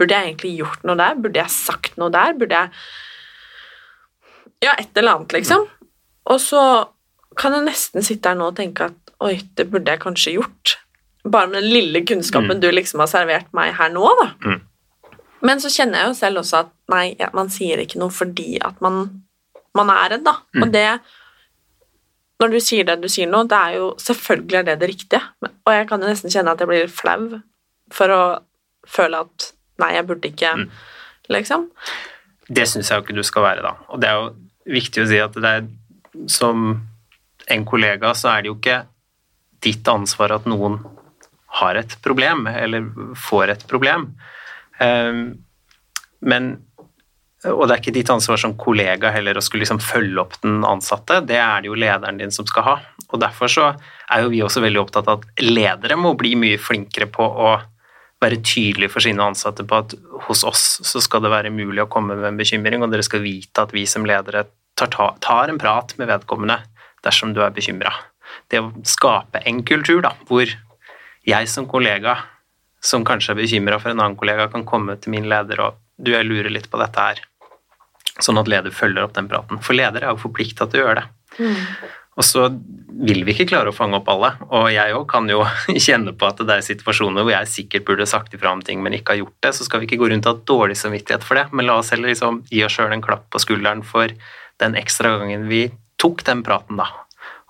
burde 0.00 0.16
jeg 0.16 0.32
egentlig 0.32 0.56
gjort 0.58 0.82
noe 0.88 0.98
der? 0.98 1.18
Burde 1.22 1.42
jeg 1.42 1.54
sagt 1.54 1.98
noe 2.00 2.10
der? 2.14 2.34
Burde 2.38 2.64
jeg 2.64 2.74
Ja, 4.64 4.74
et 4.78 4.96
eller 4.96 5.18
annet, 5.18 5.38
liksom. 5.38 5.66
Mm. 5.68 5.88
Og 6.34 6.40
så 6.40 6.62
kan 7.38 7.54
jeg 7.54 7.66
nesten 7.66 8.06
sitte 8.06 8.30
her 8.30 8.38
nå 8.38 8.50
og 8.50 8.58
tenke 8.58 8.88
at 8.90 9.14
oi, 9.24 9.36
det 9.58 9.68
burde 9.70 9.92
jeg 9.92 10.02
kanskje 10.02 10.36
gjort. 10.38 10.78
Bare 11.24 11.48
med 11.50 11.62
den 11.62 11.72
lille 11.72 12.02
kunnskapen 12.06 12.58
mm. 12.58 12.62
du 12.62 12.70
liksom 12.72 13.02
har 13.04 13.10
servert 13.10 13.50
meg 13.56 13.74
her 13.78 13.92
nå, 13.92 14.08
da. 14.20 14.30
Mm. 14.44 14.62
Men 15.44 15.60
så 15.60 15.70
kjenner 15.72 16.00
jeg 16.00 16.10
jo 16.10 16.16
selv 16.18 16.40
også 16.40 16.62
at 16.64 16.72
nei, 16.90 17.06
man 17.36 17.50
sier 17.52 17.80
ikke 17.82 18.00
noe 18.00 18.12
fordi 18.12 18.56
at 18.64 18.80
man 18.84 19.23
man 19.78 19.92
er 19.92 20.14
redd, 20.14 20.24
da. 20.26 20.38
Mm. 20.54 20.64
Og 20.64 20.72
det 20.74 20.88
Når 22.42 22.50
du 22.50 22.58
sier 22.60 22.86
det 22.86 22.98
du 23.02 23.08
sier 23.08 23.30
nå, 23.30 23.44
det 23.50 23.58
er 23.58 23.76
jo 23.78 23.90
Selvfølgelig 24.00 24.58
er 24.60 24.66
det 24.68 24.80
det 24.80 24.88
riktige, 24.90 25.22
og 25.42 25.72
jeg 25.72 25.88
kan 25.90 26.02
jo 26.02 26.10
nesten 26.10 26.32
kjenne 26.32 26.54
at 26.54 26.62
jeg 26.62 26.70
blir 26.70 26.90
flau 26.92 27.40
for 27.94 28.14
å 28.14 28.22
føle 28.86 29.22
at 29.26 29.52
Nei, 29.82 29.94
jeg 29.96 30.06
burde 30.06 30.30
ikke 30.30 30.56
mm. 30.60 30.66
Liksom. 31.34 31.70
Det 32.46 32.66
syns 32.68 32.90
jeg 32.90 32.98
jo 32.98 33.04
ikke 33.06 33.16
du 33.16 33.24
skal 33.24 33.46
være, 33.46 33.62
da. 33.64 33.70
Og 33.88 34.00
det 34.02 34.10
er 34.10 34.18
jo 34.20 34.74
viktig 34.74 35.02
å 35.02 35.06
si 35.08 35.20
at 35.22 35.38
det 35.40 35.52
er 35.56 35.70
som 36.30 36.66
en 37.48 37.64
kollega, 37.64 38.12
så 38.16 38.34
er 38.34 38.44
det 38.44 38.50
jo 38.50 38.58
ikke 38.58 38.82
ditt 39.64 39.88
ansvar 39.88 40.36
at 40.36 40.48
noen 40.48 40.76
har 41.60 41.78
et 41.80 41.96
problem, 42.04 42.44
eller 42.50 42.90
får 43.16 43.54
et 43.54 43.64
problem. 43.70 44.10
Um, 44.80 45.24
men 46.20 46.50
og 47.52 47.66
det 47.66 47.74
er 47.74 47.82
ikke 47.82 47.92
ditt 47.92 48.10
ansvar 48.12 48.40
som 48.40 48.54
kollega 48.56 49.10
heller 49.12 49.36
å 49.36 49.42
skulle 49.44 49.64
liksom 49.64 49.82
følge 49.82 50.22
opp 50.22 50.38
den 50.40 50.62
ansatte, 50.64 51.20
det 51.28 51.36
er 51.36 51.60
det 51.60 51.68
jo 51.68 51.76
lederen 51.76 52.20
din 52.20 52.32
som 52.32 52.46
skal 52.48 52.64
ha. 52.68 52.74
Og 53.10 53.20
Derfor 53.20 53.50
så 53.52 53.66
er 53.74 54.24
jo 54.24 54.32
vi 54.32 54.40
også 54.44 54.62
veldig 54.64 54.80
opptatt 54.80 55.10
av 55.10 55.20
at 55.20 55.44
ledere 55.44 55.98
må 56.00 56.14
bli 56.18 56.34
mye 56.40 56.60
flinkere 56.60 57.10
på 57.12 57.24
å 57.24 57.52
være 58.24 58.40
tydelige 58.40 58.94
for 58.94 59.04
sine 59.04 59.20
ansatte 59.20 59.66
på 59.68 59.76
at 59.82 59.92
hos 60.28 60.44
oss 60.48 60.64
så 60.88 61.02
skal 61.04 61.24
det 61.24 61.32
være 61.34 61.52
mulig 61.52 61.84
å 61.84 61.90
komme 61.90 62.16
med 62.16 62.30
en 62.30 62.40
bekymring, 62.40 62.80
og 62.80 62.92
dere 62.94 63.04
skal 63.04 63.24
vite 63.24 63.66
at 63.66 63.74
vi 63.76 63.84
som 63.90 64.06
ledere 64.08 64.46
tar, 64.78 64.94
tar 65.20 65.52
en 65.52 65.60
prat 65.60 65.92
med 66.00 66.08
vedkommende 66.08 66.62
dersom 67.04 67.34
du 67.36 67.42
er 67.44 67.52
bekymra. 67.54 67.92
Det 68.48 68.62
å 68.62 68.72
skape 68.88 69.44
en 69.44 69.60
kultur 69.68 70.00
da, 70.06 70.14
hvor 70.30 70.48
jeg 71.28 71.52
som 71.52 71.68
kollega, 71.68 72.16
som 72.84 73.04
kanskje 73.04 73.34
er 73.34 73.42
bekymra 73.42 73.78
for 73.82 73.92
en 73.92 74.00
annen 74.00 74.16
kollega, 74.16 74.48
kan 74.52 74.64
komme 74.68 74.96
til 74.96 75.12
min 75.12 75.28
leder 75.28 75.60
og 75.60 75.80
du, 76.00 76.10
jeg 76.10 76.26
lurer 76.26 76.50
litt 76.50 76.66
på 76.72 76.80
dette 76.80 76.98
her 76.98 77.20
Sånn 78.22 78.38
at 78.38 78.48
leder 78.50 78.74
følger 78.74 79.06
opp 79.06 79.14
den 79.16 79.28
praten. 79.30 79.60
For 79.64 79.76
leder 79.76 80.04
er 80.04 80.14
jo 80.14 80.22
forplikta 80.22 80.68
til 80.70 80.82
å 80.82 80.86
gjøre 80.86 81.02
det. 81.02 81.06
Mm. 81.40 81.56
Og 82.14 82.22
så 82.22 82.46
vil 83.04 83.24
vi 83.26 83.34
ikke 83.34 83.48
klare 83.50 83.72
å 83.72 83.74
fange 83.74 83.98
opp 83.98 84.08
alle, 84.12 84.30
og 84.54 84.68
jeg 84.70 84.94
òg 84.94 85.06
kan 85.10 85.26
jo 85.30 85.40
kjenne 85.86 86.14
på 86.14 86.28
at 86.28 86.42
det 86.46 86.58
er 86.60 86.66
situasjoner 86.66 87.26
hvor 87.26 87.34
jeg 87.34 87.50
sikkert 87.50 87.86
burde 87.88 88.06
sagt 88.06 88.36
ifra 88.36 88.52
om 88.54 88.62
ting, 88.62 88.84
men 88.84 88.94
ikke 88.94 89.16
har 89.16 89.22
gjort 89.24 89.38
det, 89.42 89.52
så 89.58 89.66
skal 89.66 89.82
vi 89.82 89.88
ikke 89.88 89.98
gå 90.02 90.12
rundt 90.12 90.28
og 90.30 90.36
ha 90.36 90.46
dårlig 90.52 90.78
samvittighet 90.78 91.26
for 91.26 91.40
det, 91.40 91.48
men 91.50 91.66
la 91.66 91.80
oss 91.80 91.90
heller 91.94 92.12
liksom 92.12 92.44
gi 92.52 92.62
oss 92.66 92.76
sjøl 92.76 92.94
en 92.94 93.02
klapp 93.02 93.26
på 93.34 93.42
skulderen 93.42 93.82
for 93.86 94.14
den 94.62 94.78
ekstra 94.78 95.16
gangen 95.18 95.48
vi 95.50 95.66
tok 95.98 96.22
den 96.26 96.44
praten, 96.46 96.78
da. 96.78 96.86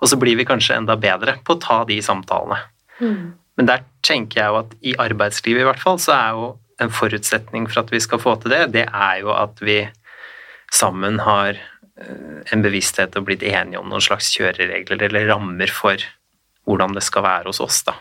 Og 0.01 0.09
så 0.09 0.17
blir 0.21 0.39
vi 0.41 0.49
kanskje 0.49 0.79
enda 0.79 0.97
bedre 1.01 1.37
på 1.45 1.57
å 1.57 1.61
ta 1.61 1.83
de 1.89 2.01
samtalene. 2.05 2.63
Mm. 3.05 3.35
Men 3.61 3.69
der 3.69 3.85
tenker 4.05 4.41
jeg 4.41 4.53
jo 4.53 4.61
at 4.63 4.73
i 4.81 4.95
arbeidslivet 5.05 5.63
i 5.63 5.69
hvert 5.69 5.83
fall, 5.83 6.01
så 6.01 6.17
er 6.17 6.39
jo 6.39 6.49
en 6.83 6.91
forutsetning 6.93 7.69
for 7.69 7.85
at 7.85 7.93
vi 7.93 8.01
skal 8.03 8.21
få 8.23 8.35
til 8.41 8.55
det, 8.55 8.65
det 8.75 8.89
er 8.89 9.21
jo 9.21 9.31
at 9.37 9.61
vi 9.63 9.83
sammen 10.75 11.21
har 11.23 11.57
eh, 11.57 12.41
en 12.53 12.65
bevissthet 12.65 13.17
og 13.19 13.29
blitt 13.29 13.45
enige 13.47 13.81
om 13.81 13.91
noen 13.91 14.05
slags 14.05 14.33
kjøreregler 14.35 15.07
eller 15.09 15.29
rammer 15.31 15.71
for 15.73 16.01
hvordan 16.69 16.97
det 16.97 17.05
skal 17.05 17.27
være 17.27 17.53
hos 17.53 17.63
oss. 17.63 17.83
Da. 17.87 17.97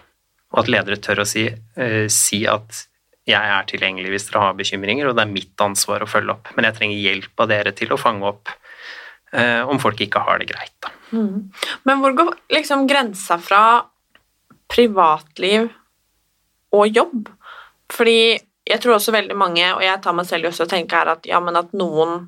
Og 0.54 0.64
at 0.64 0.72
ledere 0.72 1.02
tør 1.02 1.24
å 1.24 1.28
si, 1.28 1.46
uh, 1.50 2.06
si 2.12 2.44
at 2.48 2.86
jeg 3.28 3.52
er 3.56 3.68
tilgjengelig 3.68 4.12
hvis 4.12 4.28
dere 4.30 4.44
har 4.46 4.56
bekymringer, 4.58 5.08
og 5.08 5.18
det 5.18 5.26
er 5.26 5.32
mitt 5.32 5.64
ansvar 5.64 6.04
å 6.04 6.10
følge 6.10 6.36
opp, 6.36 6.52
men 6.56 6.68
jeg 6.68 6.78
trenger 6.78 7.04
hjelp 7.06 7.44
av 7.44 7.50
dere 7.52 7.74
til 7.76 7.94
å 7.96 8.00
fange 8.00 8.28
opp 8.28 8.52
uh, 8.52 9.64
om 9.68 9.80
folk 9.84 10.00
ikke 10.04 10.24
har 10.24 10.40
det 10.42 10.50
greit. 10.52 10.76
Da. 10.84 10.92
Mm. 11.16 11.52
Men 11.88 12.04
hvor 12.04 12.16
går 12.20 12.34
liksom 12.56 12.88
grensa 12.90 13.40
fra 13.42 13.64
privatliv 14.72 15.70
og 16.74 16.88
jobb? 16.90 17.30
Fordi 17.94 18.18
jeg 18.64 18.80
tror 18.80 18.98
også 18.98 19.14
veldig 19.16 19.36
mange, 19.38 19.66
og 19.76 19.84
jeg 19.84 20.00
tar 20.04 20.16
meg 20.16 20.28
selv 20.28 20.48
i 20.48 20.52
også 20.52 20.68
å 20.68 20.72
tenke 20.72 20.98
her 20.98 21.12
at 21.18 21.28
ja, 21.28 21.40
men 21.44 21.60
at 21.60 21.76
noen 21.76 22.28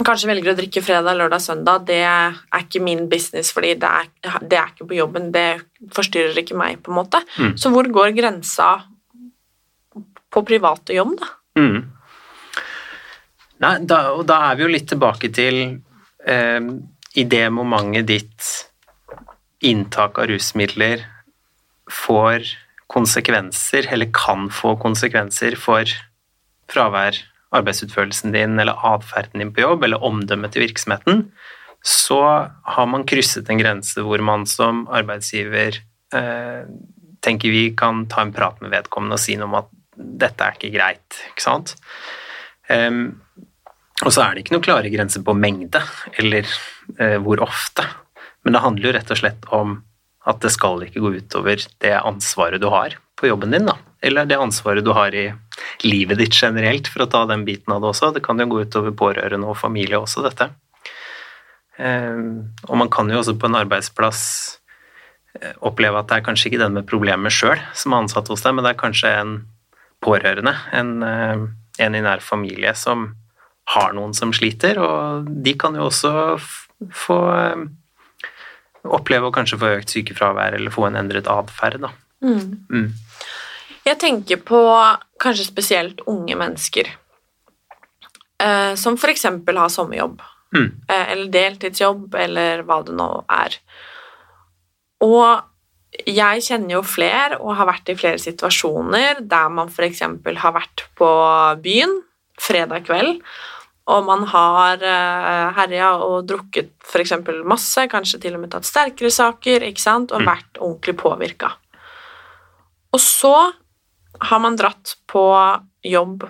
kanskje 0.00 0.30
velger 0.30 0.54
å 0.54 0.56
drikke 0.56 0.82
fredag, 0.84 1.18
lørdag, 1.18 1.42
søndag, 1.44 1.84
det 1.88 2.00
er 2.08 2.38
ikke 2.62 2.80
min 2.84 3.04
business, 3.12 3.52
fordi 3.52 3.74
det 3.82 3.90
er, 3.90 4.08
det 4.40 4.58
er 4.58 4.72
ikke 4.72 4.88
på 4.88 4.96
jobben. 4.96 5.28
Det 5.34 5.46
forstyrrer 5.92 6.40
ikke 6.42 6.56
meg, 6.58 6.80
på 6.80 6.92
en 6.92 6.98
måte. 7.02 7.20
Mm. 7.36 7.54
Så 7.60 7.72
hvor 7.74 7.88
går 7.92 8.14
grensa 8.16 8.70
på 10.32 10.44
privat 10.48 10.88
og 10.88 10.96
jobb, 10.96 11.16
da? 11.20 11.30
Mm. 11.60 11.82
Nei, 13.62 13.76
da, 13.86 13.98
og 14.16 14.24
da 14.26 14.40
er 14.48 14.58
vi 14.58 14.64
jo 14.64 14.72
litt 14.72 14.88
tilbake 14.90 15.28
til 15.34 15.60
eh, 16.26 16.60
i 17.20 17.24
det 17.28 17.44
momentet 17.54 18.08
ditt 18.08 18.48
inntak 19.62 20.18
av 20.18 20.32
rusmidler 20.32 21.04
får 21.92 22.48
konsekvenser, 22.92 23.86
eller 23.92 24.10
kan 24.14 24.48
få 24.52 24.74
konsekvenser 24.80 25.54
for 25.60 25.88
fravær, 26.72 27.20
arbeidsutførelsen 27.56 28.34
din, 28.34 28.58
eller 28.60 28.78
atferden 28.94 29.42
din 29.42 29.52
på 29.54 29.64
jobb, 29.64 29.84
eller 29.84 30.04
omdømmet 30.04 30.54
til 30.54 30.66
virksomheten, 30.66 31.26
så 31.82 32.22
har 32.76 32.88
man 32.88 33.06
krysset 33.08 33.50
en 33.50 33.60
grense 33.60 34.02
hvor 34.06 34.22
man 34.22 34.46
som 34.46 34.84
arbeidsgiver 34.94 35.80
eh, 36.14 36.64
tenker 37.22 37.54
vi 37.54 37.64
kan 37.78 38.06
ta 38.10 38.22
en 38.22 38.34
prat 38.34 38.60
med 38.62 38.72
vedkommende 38.74 39.18
og 39.18 39.22
si 39.22 39.36
noe 39.38 39.50
om 39.50 39.58
at 39.62 39.70
dette 39.96 40.44
er 40.44 40.56
ikke 40.56 40.72
greit, 40.74 41.18
ikke 41.32 41.44
sant? 41.44 41.74
Um, 42.70 43.20
og 44.02 44.10
så 44.14 44.24
er 44.24 44.34
det 44.34 44.44
ikke 44.44 44.56
noen 44.56 44.64
klare 44.64 44.90
grenser 44.90 45.22
på 45.26 45.34
mengde, 45.36 45.82
eller 46.18 46.46
eh, 46.98 47.18
hvor 47.22 47.42
ofte. 47.44 47.84
Men 48.42 48.56
det 48.56 48.62
handler 48.64 48.88
jo 48.88 48.94
rett 48.96 49.12
og 49.14 49.20
slett 49.20 49.50
om 49.54 49.76
at 50.26 50.38
det 50.42 50.52
skal 50.54 50.82
ikke 50.86 51.02
gå 51.02 51.12
utover 51.18 51.62
det 51.82 51.94
ansvaret 51.98 52.62
du 52.62 52.68
har 52.72 52.96
på 53.22 53.30
jobben 53.30 53.54
din, 53.54 53.68
da. 53.70 53.76
Eller 54.02 54.26
det 54.26 54.40
ansvaret 54.42 54.84
du 54.84 54.90
har 54.96 55.14
i 55.14 55.28
livet 55.86 56.18
ditt 56.18 56.34
generelt, 56.34 56.90
for 56.90 57.04
å 57.04 57.10
ta 57.10 57.22
den 57.30 57.44
biten 57.46 57.70
av 57.74 57.82
det 57.82 57.92
også. 57.92 58.10
Det 58.16 58.24
kan 58.24 58.40
jo 58.42 58.48
gå 58.50 58.64
utover 58.66 58.94
pårørende 58.98 59.46
og 59.46 59.60
familie 59.60 60.00
også, 60.02 60.24
dette. 60.26 60.50
Eh, 61.78 62.18
og 62.68 62.74
man 62.80 62.90
kan 62.92 63.10
jo 63.10 63.20
også 63.20 63.36
på 63.38 63.48
en 63.48 63.60
arbeidsplass 63.62 64.24
eh, 65.38 65.54
oppleve 65.62 66.02
at 66.02 66.10
det 66.10 66.18
er 66.18 66.26
kanskje 66.26 66.50
ikke 66.50 66.62
den 66.64 66.76
med 66.76 66.88
problemet 66.90 67.32
sjøl 67.32 67.62
som 67.78 67.94
er 67.94 68.04
ansatt 68.04 68.28
hos 68.32 68.42
deg, 68.44 68.56
men 68.56 68.66
det 68.66 68.74
er 68.74 68.82
kanskje 68.82 69.14
en 69.22 69.36
pårørende, 70.02 70.56
en, 70.74 70.92
eh, 71.06 71.46
en 71.86 71.96
i 71.96 72.02
nær 72.04 72.24
familie 72.26 72.74
som 72.78 73.12
har 73.72 73.94
noen 73.94 74.12
som 74.18 74.34
sliter, 74.34 74.82
og 74.82 75.30
de 75.46 75.54
kan 75.58 75.78
jo 75.78 75.86
også 75.86 76.12
få 76.98 77.20
eh, 77.38 77.62
oppleve 78.82 79.30
å 79.30 79.34
kanskje 79.34 79.60
få 79.62 79.74
økt 79.78 79.94
sykefravær 79.94 80.58
eller 80.58 80.74
få 80.74 80.88
en 80.88 80.98
endret 80.98 81.30
atferd. 81.30 81.78
da. 81.86 81.92
Mm. 82.22 82.66
Mm. 82.70 82.88
Jeg 83.86 83.98
tenker 83.98 84.36
på 84.46 84.58
kanskje 85.22 85.46
spesielt 85.48 86.00
unge 86.06 86.36
mennesker 86.38 86.86
eh, 88.42 88.74
som 88.78 88.94
f.eks. 88.98 89.24
har 89.24 89.68
sommerjobb, 89.72 90.20
Mm. 90.52 90.66
eh, 90.88 91.12
eller 91.12 91.30
deltidsjobb, 91.32 92.14
eller 92.14 92.60
hva 92.68 92.82
det 92.84 92.92
nå 92.92 93.06
er. 93.32 93.54
Og 95.00 95.40
jeg 96.06 96.42
kjenner 96.44 96.74
jo 96.74 96.82
flere 96.84 97.38
og 97.40 97.54
har 97.56 97.66
vært 97.70 97.88
i 97.88 97.94
flere 97.96 98.20
situasjoner 98.20 99.22
der 99.28 99.48
man 99.48 99.68
f.eks. 99.72 100.02
har 100.44 100.52
vært 100.52 100.84
på 100.98 101.08
byen 101.64 102.02
fredag 102.38 102.84
kveld, 102.84 103.22
og 103.88 104.04
man 104.06 104.22
har 104.30 104.76
uh, 104.84 105.52
herja 105.56 105.88
og 106.04 106.26
drukket 106.28 106.70
f.eks. 106.84 107.16
masse, 107.48 107.88
kanskje 107.90 108.20
til 108.20 108.34
og 108.36 108.40
med 108.44 108.52
tatt 108.52 108.68
sterkere 108.68 109.10
saker, 109.10 109.64
ikke 109.72 109.80
sant, 109.82 110.12
og 110.12 110.20
Mm. 110.20 110.28
vært 110.28 110.60
ordentlig 110.60 110.96
påvirka. 111.00 111.52
Og 112.92 113.00
så 113.00 113.52
har 114.22 114.42
man 114.42 114.56
dratt 114.56 114.96
på 115.10 115.24
jobb 115.82 116.24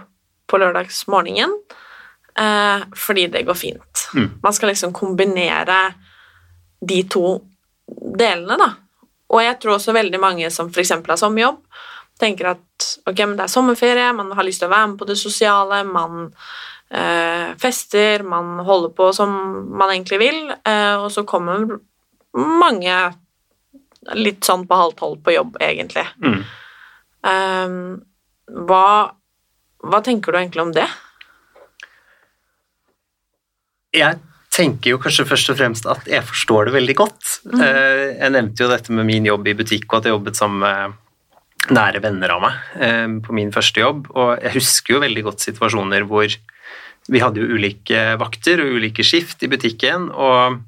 på 0.48 0.60
lørdagsmorgenen 0.60 1.54
eh, 2.38 2.84
fordi 2.96 3.26
det 3.32 3.44
går 3.48 3.58
fint. 3.58 4.06
Mm. 4.14 4.28
Man 4.42 4.56
skal 4.56 4.72
liksom 4.72 4.92
kombinere 4.96 5.80
de 6.80 7.02
to 7.08 7.38
delene, 8.18 8.58
da. 8.58 8.70
Og 9.32 9.40
jeg 9.44 9.58
tror 9.60 9.78
også 9.78 9.94
veldig 9.96 10.20
mange 10.20 10.50
som 10.52 10.68
f.eks. 10.68 10.92
har 10.92 11.20
sommerjobb, 11.20 11.62
tenker 12.20 12.52
at 12.52 12.88
ok, 13.08 13.22
men 13.24 13.36
det 13.38 13.46
er 13.46 13.52
sommerferie, 13.52 14.12
man 14.16 14.32
har 14.36 14.46
lyst 14.46 14.62
til 14.62 14.68
å 14.68 14.74
være 14.74 14.92
med 14.92 15.00
på 15.00 15.08
det 15.08 15.16
sosiale, 15.20 15.82
man 15.88 16.26
eh, 16.92 17.52
fester, 17.60 18.24
man 18.28 18.60
holder 18.66 18.92
på 18.96 19.08
som 19.16 19.32
man 19.72 19.94
egentlig 19.94 20.20
vil, 20.22 20.42
eh, 20.52 20.94
og 21.00 21.08
så 21.14 21.24
kommer 21.28 21.78
mange 22.36 22.98
litt 24.18 24.44
sånn 24.44 24.66
på 24.66 24.78
halv 24.78 24.98
tolv 24.98 25.22
på 25.24 25.34
jobb, 25.36 25.56
egentlig. 25.62 26.04
Mm. 26.22 26.42
Ehm, 27.28 28.02
hva, 28.66 28.86
hva 29.82 30.02
tenker 30.04 30.32
du 30.32 30.40
egentlig 30.40 30.64
om 30.64 30.72
det? 30.74 30.88
Jeg 33.92 34.18
tenker 34.52 34.94
jo 34.94 35.00
kanskje 35.00 35.26
først 35.28 35.52
og 35.52 35.58
fremst 35.60 35.86
at 35.88 36.08
jeg 36.08 36.24
forstår 36.28 36.68
det 36.68 36.74
veldig 36.76 36.96
godt. 36.98 37.36
Eh, 37.52 38.18
Jeg 38.18 38.32
nevnte 38.34 38.64
jo 38.64 38.70
dette 38.72 38.92
med 38.92 39.08
min 39.08 39.28
jobb 39.28 39.48
i 39.48 39.56
butikk, 39.56 39.86
og 39.90 40.00
at 40.00 40.08
jeg 40.08 40.16
jobbet 40.16 40.38
sammen 40.38 40.64
med 40.64 40.98
nære 41.72 42.00
venner 42.02 42.32
av 42.34 42.42
meg 42.42 42.54
eh, 42.82 43.06
på 43.24 43.36
min 43.36 43.52
første 43.54 43.80
jobb. 43.84 44.08
Og 44.16 44.34
jeg 44.42 44.56
husker 44.56 44.96
jo 44.96 45.04
veldig 45.04 45.24
godt 45.28 45.44
situasjoner 45.44 46.08
hvor 46.08 46.36
vi 47.10 47.18
hadde 47.22 47.42
jo 47.42 47.56
ulike 47.56 48.02
vakter 48.20 48.62
og 48.62 48.76
ulike 48.78 49.04
skift 49.06 49.42
i 49.42 49.50
butikken, 49.50 50.08
og 50.14 50.60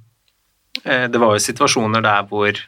eh, 0.84 1.06
det 1.08 1.20
var 1.20 1.36
jo 1.36 1.44
situasjoner 1.44 2.04
der 2.04 2.24
hvor 2.30 2.58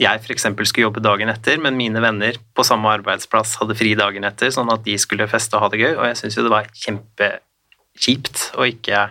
jeg 0.00 0.20
f.eks. 0.20 0.44
skulle 0.68 0.86
jobbe 0.86 1.00
dagen 1.04 1.30
etter, 1.32 1.60
men 1.62 1.78
mine 1.78 2.02
venner 2.04 2.36
på 2.56 2.64
samme 2.66 2.90
arbeidsplass 2.98 3.54
hadde 3.62 3.76
fri 3.78 3.94
dagen 3.96 4.28
etter, 4.28 4.52
sånn 4.52 4.72
at 4.72 4.84
de 4.84 4.96
skulle 5.00 5.28
feste 5.30 5.56
og 5.56 5.64
ha 5.64 5.70
det 5.72 5.80
gøy, 5.80 5.94
og 5.94 6.04
jeg 6.10 6.18
syns 6.20 6.36
jo 6.36 6.44
det 6.44 6.52
var 6.52 6.68
kjempekjipt 6.84 8.50
å 8.60 8.68
ikke 8.68 9.06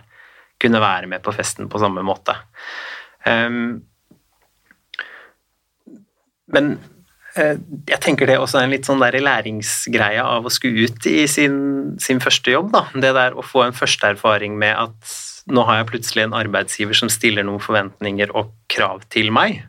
kunne 0.62 0.82
være 0.84 1.10
med 1.12 1.26
på 1.26 1.34
festen 1.36 1.69
på 1.71 1.82
samme 1.82 2.06
måte. 2.06 2.38
Um, 3.26 3.82
men 6.54 6.76
eh, 7.34 7.58
jeg 7.89 8.02
tenker 8.06 8.30
det 8.30 8.38
også 8.39 8.62
er 8.62 8.67
en 8.67 8.76
litt 8.76 8.88
sånn 8.88 9.02
der 9.02 9.17
læringsgreie 9.26 10.21
av 10.21 10.45
å 10.45 10.54
skulle 10.54 10.86
ut 10.86 11.08
i 11.10 11.26
sin, 11.30 11.58
sin 12.02 12.21
første 12.24 12.54
jobb. 12.54 12.69
Da. 12.76 12.86
Det 12.93 13.15
der 13.17 13.34
å 13.34 13.45
få 13.45 13.65
en 13.65 13.76
første 13.76 14.13
erfaring 14.13 14.60
med 14.62 14.78
at 14.78 15.15
nå 15.50 15.65
har 15.65 15.82
jeg 15.82 15.89
plutselig 15.91 16.26
en 16.26 16.38
arbeidsgiver 16.38 16.98
som 16.98 17.10
stiller 17.12 17.45
noen 17.45 17.62
forventninger 17.62 18.34
og 18.38 18.54
krav 18.71 19.04
til 19.13 19.34
meg. 19.34 19.65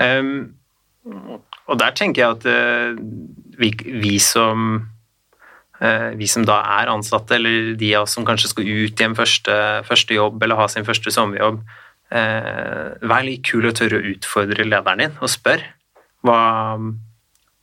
Ehm, 0.00 0.54
og 1.02 1.78
der 1.80 1.94
tenker 1.98 2.22
jeg 2.22 2.36
at 2.36 2.46
uh, 2.46 2.98
vi, 3.58 3.72
vi 4.02 4.16
som 4.22 4.82
uh, 5.82 6.10
vi 6.18 6.28
som 6.30 6.46
da 6.46 6.60
er 6.78 6.92
ansatte, 6.92 7.36
eller 7.38 7.74
de 7.78 7.92
av 7.96 8.06
oss 8.06 8.16
som 8.16 8.26
kanskje 8.26 8.52
skal 8.52 8.68
ut 8.68 9.02
i 9.02 9.06
en 9.06 9.18
første, 9.18 9.58
første 9.88 10.14
jobb 10.18 10.42
eller 10.42 10.60
ha 10.60 10.68
sin 10.70 10.86
første 10.86 11.14
sommerjobb, 11.14 11.60
uh, 12.14 12.88
vær 13.02 13.26
litt 13.26 13.44
kul 13.48 13.66
og 13.70 13.76
tørre 13.78 14.00
å 14.00 14.08
utfordre 14.14 14.68
lederen 14.68 15.06
din 15.06 15.20
og 15.20 15.32
spør 15.32 15.64
hva, 16.22 16.40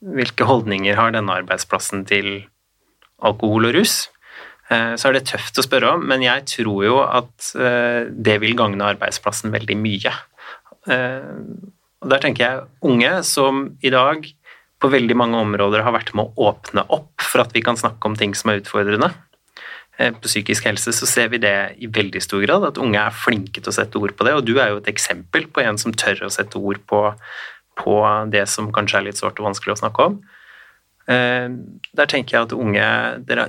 hvilke 0.03 0.47
holdninger 0.47 0.99
har 0.99 1.15
denne 1.15 1.35
arbeidsplassen 1.41 2.03
til 2.09 2.41
alkohol 3.23 3.69
og 3.69 3.77
rus. 3.77 4.01
Så 4.69 5.07
er 5.07 5.15
det 5.15 5.23
tøft 5.25 5.57
å 5.57 5.63
spørre 5.65 5.95
om, 5.95 6.03
men 6.05 6.21
jeg 6.21 6.43
tror 6.51 6.83
jo 6.85 6.97
at 7.01 7.47
det 8.11 8.35
vil 8.43 8.53
gagne 8.59 8.91
arbeidsplassen 8.91 9.49
veldig 9.55 9.77
mye. 9.79 10.11
Og 12.01 12.09
der 12.13 12.21
tenker 12.23 12.45
jeg 12.45 12.67
unge 12.85 13.23
som 13.27 13.65
i 13.83 13.91
dag 13.91 14.27
på 14.79 14.87
veldig 14.91 15.15
mange 15.19 15.39
områder 15.43 15.83
har 15.83 15.91
vært 15.91 16.13
med 16.15 16.29
å 16.31 16.49
åpne 16.53 16.85
opp 16.95 17.19
for 17.25 17.43
at 17.43 17.51
vi 17.51 17.61
kan 17.65 17.75
snakke 17.75 18.07
om 18.07 18.15
ting 18.15 18.31
som 18.37 18.51
er 18.53 18.61
utfordrende. 18.61 19.09
Eh, 19.99 20.13
På 20.15 20.29
psykisk 20.31 20.63
helse 20.69 20.93
så 20.95 21.05
ser 21.09 21.27
vi 21.33 21.41
det 21.43 21.75
i 21.83 21.87
veldig 21.91 22.21
stor 22.23 22.39
grad, 22.45 22.63
at 22.63 22.79
unge 22.79 22.95
er 23.01 23.11
flinke 23.11 23.59
til 23.59 23.67
å 23.67 23.75
sette 23.75 23.99
ord 23.99 24.15
på 24.15 24.23
det, 24.23 24.33
og 24.37 24.45
du 24.47 24.55
er 24.57 24.71
jo 24.71 24.79
et 24.79 24.87
eksempel 24.87 25.49
på 25.51 25.59
en 25.65 25.77
som 25.77 25.91
tør 25.91 26.23
å 26.23 26.31
sette 26.31 26.55
ord 26.55 26.79
på, 26.87 27.01
på 27.75 27.95
det 28.31 28.45
som 28.47 28.71
kanskje 28.71 29.01
er 29.01 29.07
litt 29.09 29.19
sårt 29.19 29.39
og 29.43 29.49
vanskelig 29.51 29.75
å 29.75 29.81
snakke 29.83 30.07
om. 30.07 30.19
Eh, 31.11 31.49
Der 31.99 32.05
tenker 32.07 32.37
jeg 32.37 32.47
at 32.47 32.55
unge, 32.55 32.87
dere, 33.27 33.47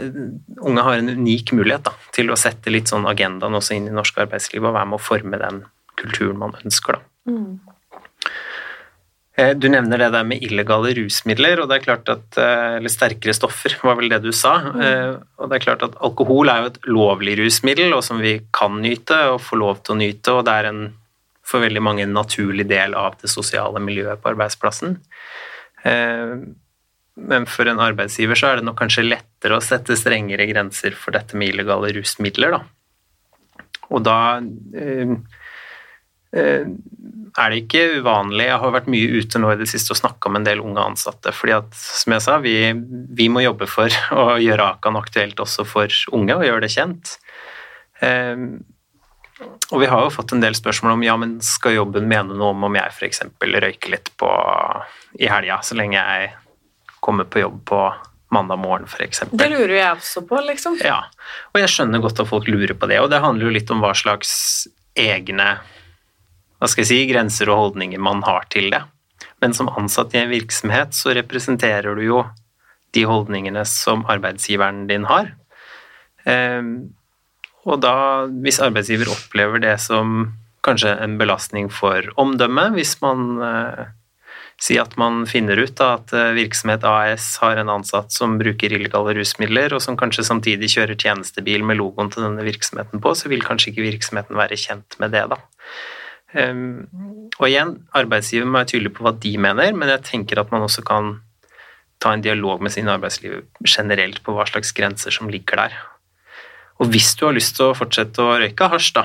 unge 0.58 0.82
har 0.82 0.98
en 0.98 1.14
unik 1.14 1.52
mulighet 1.54 1.86
da, 1.86 1.94
til 2.10 2.34
å 2.34 2.38
sette 2.40 2.74
litt 2.74 2.90
sånn 2.90 3.06
agendaen 3.06 3.54
også 3.54 3.76
inn 3.78 3.86
i 3.86 3.94
norsk 3.94 4.18
arbeidsliv 4.18 4.64
og 4.66 4.74
være 4.74 4.90
med 4.90 4.98
å 4.98 5.06
forme 5.06 5.38
den 5.38 5.62
kulturen 5.94 6.38
man 6.42 6.58
ønsker. 6.64 6.98
da. 6.98 7.00
Eh, 7.30 7.69
Du 9.60 9.68
nevner 9.72 9.98
det 10.02 10.12
der 10.12 10.24
med 10.26 10.42
illegale 10.44 10.94
rusmidler, 10.98 11.62
og 11.62 11.68
det 11.70 11.78
er 11.78 11.84
klart 11.84 12.08
at, 12.12 12.38
eh, 12.38 12.76
eller 12.78 12.92
sterkere 12.92 13.34
stoffer, 13.36 13.76
var 13.86 13.96
vel 14.00 14.10
det 14.12 14.22
du 14.24 14.32
sa. 14.36 14.56
Mm. 14.74 15.20
Og 15.38 15.50
det 15.50 15.58
er 15.58 15.66
klart 15.66 15.84
at 15.86 15.98
alkohol 16.02 16.50
er 16.52 16.64
jo 16.64 16.70
et 16.72 16.80
lovlig 16.90 17.36
rusmiddel, 17.40 17.94
og 17.96 18.02
som 18.04 18.20
vi 18.22 18.40
kan 18.52 18.80
nyte 18.82 19.20
og 19.34 19.42
få 19.44 19.60
lov 19.60 19.84
til 19.84 19.94
å 19.94 20.00
nyte, 20.02 20.34
og 20.34 20.44
det 20.48 20.56
er 20.56 20.70
en 20.72 20.82
for 21.50 21.64
veldig 21.64 21.82
mange 21.82 22.06
en 22.06 22.14
naturlig 22.14 22.68
del 22.70 22.94
av 22.94 23.16
det 23.20 23.30
sosiale 23.32 23.80
miljøet 23.82 24.22
på 24.22 24.34
arbeidsplassen. 24.34 24.98
Eh, 25.84 26.36
Men 27.20 27.44
for 27.44 27.68
en 27.68 27.80
arbeidsgiver 27.82 28.38
så 28.38 28.46
er 28.48 28.56
det 28.56 28.64
nok 28.64 28.78
kanskje 28.78 29.02
lettere 29.04 29.58
å 29.58 29.60
sette 29.60 29.92
strengere 29.98 30.46
grenser 30.48 30.94
for 30.96 31.12
dette 31.12 31.36
med 31.36 31.50
illegale 31.50 31.90
rusmidler, 31.92 32.54
da. 32.54 32.60
Og 33.90 34.04
da 34.06 34.38
eh, 34.38 35.02
eh, 35.02 35.16
er 36.30 37.50
det 37.50 37.62
ikke 37.64 38.00
uvanlig 38.00 38.44
Jeg 38.46 38.58
har 38.62 38.74
vært 38.74 38.90
mye 38.92 39.20
ute 39.20 39.40
nå 39.42 39.52
i 39.52 39.58
det 39.58 39.66
siste 39.70 39.94
og 39.94 39.98
snakka 39.98 40.30
med 40.30 40.42
en 40.42 40.48
del 40.48 40.62
unge 40.62 40.84
ansatte. 40.92 41.32
fordi 41.34 41.56
at, 41.56 41.70
som 41.74 42.14
jeg 42.14 42.22
sa, 42.22 42.38
vi, 42.38 42.56
vi 43.18 43.28
må 43.32 43.42
jobbe 43.44 43.66
for 43.70 43.90
å 44.22 44.36
gjøre 44.42 44.68
Akan 44.76 44.98
aktuelt 45.00 45.40
også 45.40 45.66
for 45.68 45.90
unge, 46.14 46.36
og 46.36 46.46
gjøre 46.46 46.66
det 46.66 46.74
kjent. 46.74 47.16
Eh, 48.00 48.36
og 49.70 49.80
vi 49.80 49.88
har 49.88 50.04
jo 50.04 50.12
fått 50.12 50.34
en 50.34 50.42
del 50.42 50.56
spørsmål 50.56 50.98
om 50.98 51.02
ja, 51.06 51.16
men 51.16 51.38
skal 51.44 51.78
jobben 51.78 52.08
mene 52.10 52.36
noe 52.36 52.52
om 52.52 52.68
om 52.68 52.76
jeg 52.76 52.92
f.eks. 52.92 53.24
røyker 53.40 53.94
litt 53.94 54.12
på, 54.20 54.30
i 55.18 55.30
helga, 55.30 55.60
så 55.64 55.78
lenge 55.78 55.96
jeg 55.96 56.30
kommer 57.00 57.24
på 57.24 57.40
jobb 57.40 57.62
på 57.70 57.80
mandag 58.34 58.60
morgen, 58.62 58.86
f.eks. 58.86 59.24
Det 59.32 59.48
lurer 59.50 59.76
jeg 59.78 59.90
også 59.94 60.22
på, 60.28 60.38
liksom. 60.46 60.76
Ja, 60.84 61.00
og 61.50 61.62
jeg 61.62 61.72
skjønner 61.72 62.02
godt 62.04 62.20
at 62.22 62.28
folk 62.30 62.50
lurer 62.50 62.76
på 62.76 62.90
det, 62.90 63.00
og 63.02 63.08
det 63.10 63.22
handler 63.24 63.48
jo 63.48 63.54
litt 63.56 63.72
om 63.72 63.80
hva 63.82 63.94
slags 63.96 64.68
egne 64.98 65.54
hva 66.60 66.68
skal 66.68 66.84
jeg 66.84 66.90
si, 66.90 67.00
grenser 67.08 67.50
og 67.50 67.60
holdninger 67.64 68.02
man 68.02 68.22
har 68.26 68.44
til 68.52 68.68
det. 68.72 68.82
Men 69.40 69.56
som 69.56 69.70
ansatt 69.72 70.14
i 70.14 70.20
en 70.20 70.32
virksomhet 70.32 70.92
så 70.96 71.14
representerer 71.16 71.96
du 71.96 72.04
jo 72.04 72.24
de 72.94 73.06
holdningene 73.08 73.62
som 73.68 74.04
arbeidsgiveren 74.10 74.84
din 74.90 75.06
har. 75.08 75.32
Ehm, 76.28 76.92
og 77.64 77.80
da, 77.84 77.94
hvis 78.44 78.60
arbeidsgiver 78.62 79.08
opplever 79.12 79.62
det 79.62 79.78
som 79.80 80.34
kanskje 80.66 80.92
en 81.00 81.16
belastning 81.20 81.70
for 81.72 82.04
omdømmet, 82.20 82.76
hvis 82.76 82.98
man 83.04 83.40
eh, 83.44 83.88
Si 84.60 84.74
at 84.76 84.92
man 85.00 85.22
finner 85.24 85.56
ut 85.56 85.72
da, 85.78 85.94
at 85.96 86.12
eh, 86.12 86.34
virksomhet 86.36 86.82
AS 86.84 87.38
har 87.40 87.56
en 87.56 87.70
ansatt 87.72 88.12
som 88.12 88.34
bruker 88.40 88.74
illegale 88.76 89.14
rusmidler, 89.16 89.72
og 89.72 89.80
som 89.80 89.96
kanskje 89.96 90.26
samtidig 90.28 90.68
kjører 90.74 91.00
tjenestebil 91.00 91.64
med 91.64 91.78
logoen 91.80 92.12
til 92.12 92.26
denne 92.26 92.44
virksomheten 92.44 93.00
på, 93.00 93.14
så 93.16 93.32
vil 93.32 93.40
kanskje 93.46 93.72
ikke 93.72 93.86
virksomheten 93.86 94.36
være 94.36 94.60
kjent 94.60 94.98
med 95.00 95.16
det, 95.16 95.24
da. 95.32 95.40
Og 96.34 97.46
igjen, 97.48 97.74
arbeidsgiver 97.96 98.46
må 98.46 98.60
være 98.60 98.72
tydelig 98.74 98.92
på 98.94 99.06
hva 99.06 99.14
de 99.18 99.32
mener, 99.42 99.72
men 99.74 99.90
jeg 99.90 100.06
tenker 100.06 100.38
at 100.42 100.52
man 100.54 100.66
også 100.66 100.84
kan 100.86 101.16
ta 102.00 102.14
en 102.14 102.24
dialog 102.24 102.62
med 102.64 102.72
sin 102.72 102.88
arbeidsliv 102.88 103.42
generelt 103.66 104.22
på 104.24 104.34
hva 104.36 104.46
slags 104.48 104.72
grenser 104.76 105.14
som 105.14 105.30
ligger 105.32 105.64
der. 105.64 105.80
Og 106.80 106.88
hvis 106.88 107.10
du 107.18 107.26
har 107.26 107.34
lyst 107.36 107.58
til 107.58 107.68
å 107.68 107.76
fortsette 107.76 108.24
å 108.24 108.38
røyke 108.40 108.68
hasj, 108.72 108.94
da, 108.96 109.02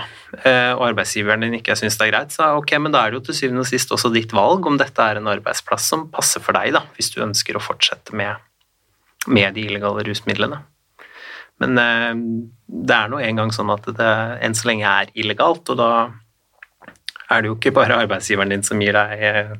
eh, 0.47 0.71
og 0.77 0.85
arbeidsgiveren 0.93 1.43
din 1.43 1.57
ikke 1.57 1.75
syns 1.75 1.97
det 1.99 2.05
er 2.05 2.13
greit, 2.13 2.31
så 2.31 2.53
ok, 2.55 2.71
men 2.79 2.93
da 2.95 3.01
er 3.03 3.11
det 3.11 3.19
jo 3.19 3.25
til 3.27 3.39
syvende 3.41 3.65
og 3.65 3.67
sist 3.67 3.91
også 3.91 4.13
ditt 4.13 4.31
valg 4.35 4.67
om 4.69 4.77
dette 4.79 5.03
er 5.03 5.19
en 5.19 5.27
arbeidsplass 5.27 5.89
som 5.91 6.05
passer 6.13 6.43
for 6.43 6.55
deg, 6.55 6.71
da, 6.77 6.85
hvis 6.95 7.11
du 7.11 7.19
ønsker 7.25 7.59
å 7.59 7.63
fortsette 7.63 8.15
med, 8.15 8.39
med 9.27 9.57
de 9.57 9.65
illegale 9.67 10.05
rusmidlene. 10.07 10.61
Men 11.59 11.81
eh, 11.83 12.13
det 12.87 12.95
er 12.95 13.11
nå 13.11 13.19
engang 13.19 13.51
sånn 13.55 13.73
at 13.75 13.91
det 13.91 14.13
enn 14.45 14.55
så 14.55 14.71
lenge 14.71 14.95
er 15.03 15.11
illegalt, 15.19 15.67
og 15.75 15.81
da 15.81 15.91
er 17.29 17.41
det 17.41 17.49
jo 17.49 17.57
ikke 17.57 17.73
bare 17.75 17.97
arbeidsgiveren 18.03 18.53
din 18.53 18.65
som 18.65 18.81
gir 18.81 18.95
deg 18.95 19.23
eh, 19.25 19.55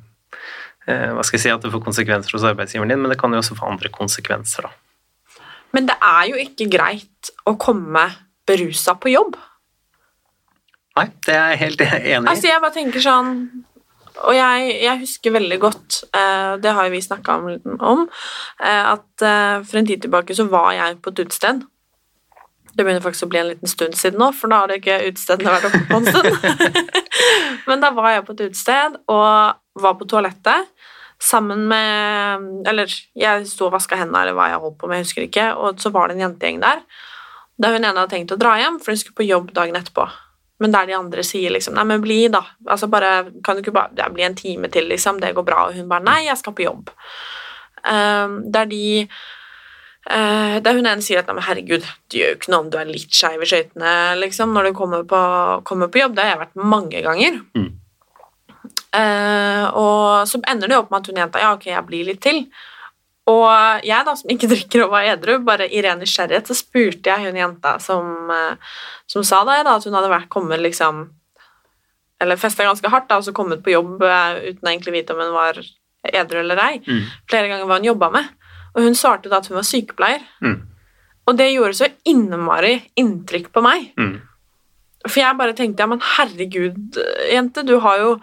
hva 0.85 1.23
skal 1.25 1.39
jeg 1.39 1.45
si, 1.47 1.53
at 1.53 1.63
det 1.65 1.71
får 1.73 1.83
konsekvenser 1.85 2.37
hos 2.37 2.45
arbeidsgiveren 2.45 2.93
din, 2.93 3.01
men 3.01 3.13
det 3.13 3.19
kan 3.21 3.33
jo 3.33 3.41
også 3.41 3.57
få 3.57 3.69
andre 3.71 3.89
konsekvenser, 3.93 4.67
da. 4.67 5.41
Men 5.75 5.89
det 5.89 5.95
er 5.97 6.27
jo 6.29 6.39
ikke 6.39 6.69
greit 6.71 7.31
å 7.49 7.55
komme 7.59 8.05
berusa 8.47 8.93
på 9.01 9.11
jobb. 9.11 9.33
Nei, 10.95 11.09
det 11.27 11.33
er 11.35 11.49
jeg 11.51 11.61
helt 11.63 11.81
enig 11.87 12.11
i. 12.13 12.19
Altså, 12.21 12.47
jeg 12.47 12.61
bare 12.63 12.75
tenker 12.77 13.03
sånn 13.03 13.31
Og 14.23 14.31
jeg, 14.31 14.69
jeg 14.79 15.01
husker 15.01 15.33
veldig 15.35 15.57
godt, 15.59 15.97
eh, 16.15 16.53
det 16.63 16.71
har 16.71 16.87
jo 16.87 16.93
vi 16.93 17.01
snakka 17.03 17.33
om, 17.83 18.05
eh, 18.63 18.93
at 18.93 19.25
for 19.67 19.79
en 19.81 19.89
tid 19.89 20.05
tilbake 20.05 20.37
så 20.37 20.45
var 20.47 20.69
jeg 20.71 21.01
på 21.03 21.11
et 21.11 21.19
utested. 21.25 21.65
Det 22.75 22.83
begynner 22.83 23.03
faktisk 23.03 23.27
å 23.27 23.31
bli 23.31 23.39
en 23.39 23.51
liten 23.53 23.71
stund 23.71 23.95
siden 23.95 24.19
nå, 24.19 24.31
for 24.35 24.51
da 24.51 24.61
har 24.61 24.71
det 24.71 24.81
ikke 24.81 24.97
utestedene 25.07 25.53
vært 25.53 25.69
oppe 25.69 25.83
på 25.87 26.01
en 26.01 26.09
stund. 26.11 26.89
Men 27.69 27.83
da 27.83 27.93
var 27.95 28.11
jeg 28.11 28.25
på 28.27 28.35
et 28.35 28.43
utested 28.49 28.99
og 29.11 29.85
var 29.85 29.97
på 29.99 30.07
toalettet 30.11 30.71
sammen 31.21 31.61
med 31.69 32.67
Eller 32.67 32.91
jeg 33.15 33.45
sto 33.47 33.69
og 33.69 33.77
vaska 33.77 33.95
hendene, 33.95 34.25
eller 34.25 34.35
hva 34.35 34.49
jeg 34.51 34.59
holdt 34.59 34.77
på 34.81 34.89
med, 34.91 34.99
jeg 34.99 35.07
husker 35.07 35.27
ikke, 35.29 35.45
og 35.55 35.79
så 35.79 35.91
var 35.95 36.11
det 36.11 36.17
en 36.17 36.25
jentegjeng 36.25 36.59
der. 36.63 36.83
Da 37.55 37.71
hun 37.71 37.79
ene 37.79 37.95
hadde 37.95 38.11
tenkt 38.11 38.35
å 38.35 38.39
dra 38.39 38.57
hjem, 38.59 38.81
for 38.83 38.91
hun 38.91 38.99
skulle 38.99 39.21
på 39.21 39.29
jobb 39.29 39.53
dagen 39.55 39.79
etterpå. 39.79 40.09
Men 40.63 40.71
der 40.71 40.87
de 40.87 40.95
andre 40.95 41.23
sier 41.27 41.51
liksom 41.51 41.75
Nei, 41.75 41.83
men 41.87 42.03
bli, 42.03 42.19
da. 42.31 42.41
Altså 42.71 42.87
bare 42.91 43.25
Kan 43.43 43.57
du 43.57 43.63
ikke 43.63 43.75
bare 43.75 43.95
ja, 43.99 44.07
bli 44.11 44.23
en 44.23 44.37
time 44.39 44.69
til, 44.71 44.87
liksom? 44.91 45.19
Det 45.19 45.33
går 45.35 45.47
bra. 45.47 45.65
Og 45.67 45.75
hun 45.75 45.89
bare 45.91 46.05
Nei, 46.05 46.21
jeg 46.29 46.39
skal 46.39 46.55
på 46.55 46.63
jobb. 46.63 46.91
Um, 47.83 48.37
der 48.51 48.69
de 48.69 48.85
Der 50.05 50.77
hun 50.77 50.85
ene 50.85 51.01
sier 51.01 51.23
at 51.23 51.31
herregud, 51.47 51.81
det 52.11 52.19
gjør 52.19 52.27
jo 52.29 52.35
ikke 52.37 52.51
noe 52.53 52.61
om 52.61 52.67
du 52.69 52.75
er 52.77 52.85
litt 52.85 53.09
skeiv 53.09 53.41
i 53.41 53.47
skøytene, 53.49 53.93
liksom, 54.21 54.51
når 54.53 54.67
du 54.67 54.75
kommer 54.77 55.01
på, 55.09 55.21
kommer 55.65 55.89
på, 55.89 56.03
jobb. 56.03 56.13
Det 56.13 56.21
har 56.21 56.35
jeg 56.35 56.41
vært 56.43 56.61
mange 56.61 57.01
ganger. 57.01 57.39
Mm. 57.57 57.71
Eh, 58.95 59.65
og 59.75 60.29
så 60.29 60.39
ender 60.47 60.71
det 60.71 60.77
opp 60.77 60.91
med 60.93 61.01
at 61.01 61.09
hun 61.09 61.19
jenta 61.19 61.41
ja, 61.41 61.51
ok, 61.57 61.67
jeg 61.71 61.85
blir 61.89 62.07
litt 62.11 62.21
til. 62.23 62.43
Og 63.31 63.49
jeg, 63.85 64.05
da, 64.05 64.13
som 64.17 64.31
ikke 64.31 64.49
drikker 64.53 64.85
og 64.85 64.93
var 64.93 65.09
edru, 65.15 65.39
bare 65.45 65.67
i 65.67 65.81
ren 65.85 66.01
nysgjerrighet, 66.01 66.49
så 66.49 66.57
spurte 66.57 67.11
jeg 67.11 67.29
hun 67.29 67.41
jenta 67.41 67.75
som, 67.83 68.29
uh, 68.29 68.79
som 69.11 69.25
sa 69.25 69.41
det, 69.49 69.63
da, 69.67 69.77
at 69.77 69.87
hun 69.87 69.97
hadde 69.97 70.13
vært 70.13 70.31
kommet 70.33 70.63
liksom 70.63 71.07
Eller 72.21 72.39
festa 72.39 72.63
ganske 72.63 72.89
hardt, 72.89 73.09
da, 73.09 73.17
og 73.19 73.25
så 73.25 73.33
kommet 73.35 73.63
på 73.63 73.73
jobb 73.73 73.97
uten 73.99 74.45
uten 74.45 74.67
å 74.67 74.71
egentlig 74.71 74.93
vite 74.95 75.13
om 75.13 75.19
hun 75.19 75.33
var 75.35 75.57
edru 76.15 76.39
eller 76.39 76.61
ei. 76.63 76.77
Mm. 76.85 77.01
Flere 77.27 77.49
ganger 77.49 77.67
hva 77.67 77.79
hun 77.81 77.87
jobba 77.89 78.09
med. 78.13 78.29
Og 78.75 78.83
hun 78.83 78.97
svarte 78.97 79.31
da 79.31 79.39
at 79.39 79.49
hun 79.49 79.57
var 79.57 79.67
sykepleier. 79.67 80.23
Mm. 80.43 80.57
Og 81.25 81.37
det 81.39 81.51
gjorde 81.53 81.77
så 81.79 81.89
innmari 82.07 82.77
inntrykk 82.99 83.49
på 83.55 83.63
meg. 83.65 83.89
Mm. 83.97 84.17
For 85.05 85.21
jeg 85.21 85.37
bare 85.39 85.55
tenkte 85.57 85.85
ja, 85.85 85.89
men 85.89 86.03
herregud, 86.15 86.99
jente, 87.31 87.63
du 87.65 87.77
har 87.81 88.01
jo 88.01 88.15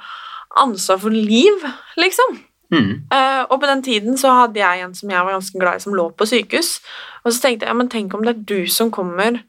ansvar 0.61 1.01
for 1.01 1.15
liv, 1.15 1.65
liksom. 1.97 2.39
Mm. 2.73 2.93
Uh, 3.13 3.43
og 3.53 3.59
på 3.61 3.69
den 3.69 3.83
tiden 3.85 4.17
så 4.19 4.33
hadde 4.33 4.61
jeg 4.61 4.81
en 4.81 4.95
som 4.97 5.11
jeg 5.13 5.25
var 5.25 5.35
ganske 5.37 5.61
glad 5.61 5.81
i, 5.81 5.85
som 5.85 5.97
lå 5.97 6.09
på 6.17 6.29
sykehus. 6.29 6.77
Og 7.23 7.33
så 7.33 7.45
tenkte 7.45 7.67
jeg 7.67 7.73
ja, 7.73 7.79
men 7.79 7.91
tenk 7.93 8.15
om 8.17 8.25
det 8.25 8.35
er 8.35 8.45
du 8.49 8.71
som 8.71 8.91
kommer 8.95 9.43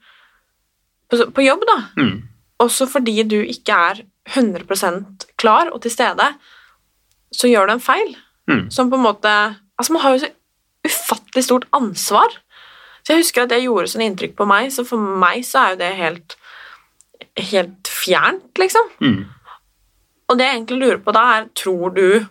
på, 1.10 1.20
på 1.36 1.45
jobb, 1.45 1.66
da. 1.70 1.78
Mm. 1.99 2.16
Også 2.64 2.88
fordi 2.89 3.16
du 3.28 3.39
ikke 3.41 3.76
er 3.91 4.04
100% 4.30 5.28
klar 5.41 5.72
og 5.74 5.82
til 5.84 5.91
stede, 5.91 6.30
så 7.34 7.49
gjør 7.49 7.68
du 7.68 7.76
en 7.76 7.84
feil. 7.84 8.16
Mm. 8.47 8.70
Som 8.72 8.91
på 8.91 8.99
en 8.99 9.08
måte 9.10 9.34
Altså, 9.74 9.93
man 9.95 10.04
har 10.04 10.12
jo 10.14 10.20
så 10.22 10.28
ufattelig 10.88 11.45
stort 11.47 11.67
ansvar. 11.75 12.39
Så 13.03 13.13
jeg 13.13 13.23
husker 13.23 13.43
at 13.43 13.51
det 13.51 13.63
gjorde 13.63 13.91
sånn 13.91 14.05
inntrykk 14.05 14.38
på 14.39 14.47
meg, 14.47 14.71
så 14.71 14.86
for 14.88 14.99
meg 14.99 15.43
så 15.47 15.59
er 15.59 15.73
jo 15.73 15.81
det 15.84 15.91
helt 15.99 16.38
helt 17.39 17.88
fjernt, 17.89 18.57
liksom. 18.59 18.89
Mm. 19.01 19.25
Og 20.29 20.38
det 20.38 20.45
jeg 20.47 20.55
egentlig 20.57 20.79
lurer 20.81 21.01
på 21.03 21.11
da, 21.15 21.23
er 21.38 21.49
tror 21.57 21.93
du 21.95 22.25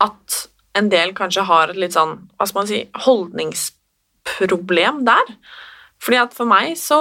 at 0.00 0.46
en 0.78 0.88
del 0.92 1.14
kanskje 1.16 1.42
har 1.48 1.70
et 1.70 1.80
litt 1.80 1.96
sånn 1.96 2.12
hva 2.36 2.46
skal 2.46 2.60
man 2.60 2.70
si, 2.70 2.80
holdningsproblem 3.06 4.96
der? 5.08 5.26
Fordi 6.00 6.18
at 6.20 6.36
for 6.36 6.46
meg 6.50 6.66
så 6.80 7.00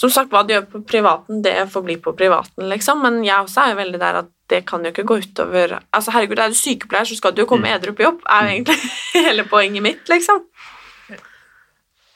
Som 0.00 0.12
sagt, 0.12 0.30
hva 0.32 0.40
du 0.46 0.54
gjør 0.54 0.66
på 0.70 0.80
privaten, 0.88 1.42
det 1.44 1.54
får 1.72 1.82
bli 1.84 1.98
på 2.00 2.14
privaten, 2.16 2.68
liksom, 2.70 3.02
men 3.04 3.20
jeg 3.26 3.44
også 3.44 3.64
er 3.64 3.72
jo 3.74 3.80
veldig 3.82 4.00
der 4.00 4.20
at 4.22 4.30
det 4.50 4.62
kan 4.66 4.82
jo 4.82 4.90
ikke 4.90 5.04
gå 5.06 5.20
utover 5.22 5.76
Altså, 5.78 6.14
herregud, 6.14 6.40
er 6.40 6.50
du 6.50 6.58
sykepleier, 6.58 7.06
så 7.06 7.18
skal 7.18 7.34
du 7.34 7.44
jo 7.44 7.48
komme 7.50 7.68
mm. 7.68 7.74
edru 7.76 7.92
på 7.94 8.06
jobb, 8.06 8.22
er 8.24 8.46
jo 8.46 8.54
egentlig 8.54 8.78
hele 9.28 9.44
poenget 9.50 9.84
mitt, 9.84 10.08
liksom. 10.10 10.46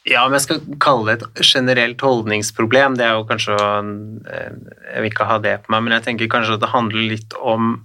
Ja, 0.05 0.27
om 0.27 0.35
jeg 0.37 0.45
skal 0.45 0.61
kalle 0.85 1.15
det 1.15 1.29
et 1.29 1.45
generelt 1.49 2.03
holdningsproblem, 2.05 2.97
det 3.01 3.07
er 3.07 3.15
jo 3.17 3.25
kanskje 3.29 3.55
eh, 3.57 4.51
Jeg 4.91 5.01
vil 5.01 5.13
ikke 5.13 5.29
ha 5.31 5.39
det 5.41 5.55
på 5.65 5.73
meg, 5.73 5.85
men 5.85 5.97
jeg 5.97 6.07
tenker 6.09 6.33
kanskje 6.33 6.59
at 6.59 6.65
det 6.65 6.73
handler 6.75 7.07
litt 7.15 7.37
om 7.41 7.79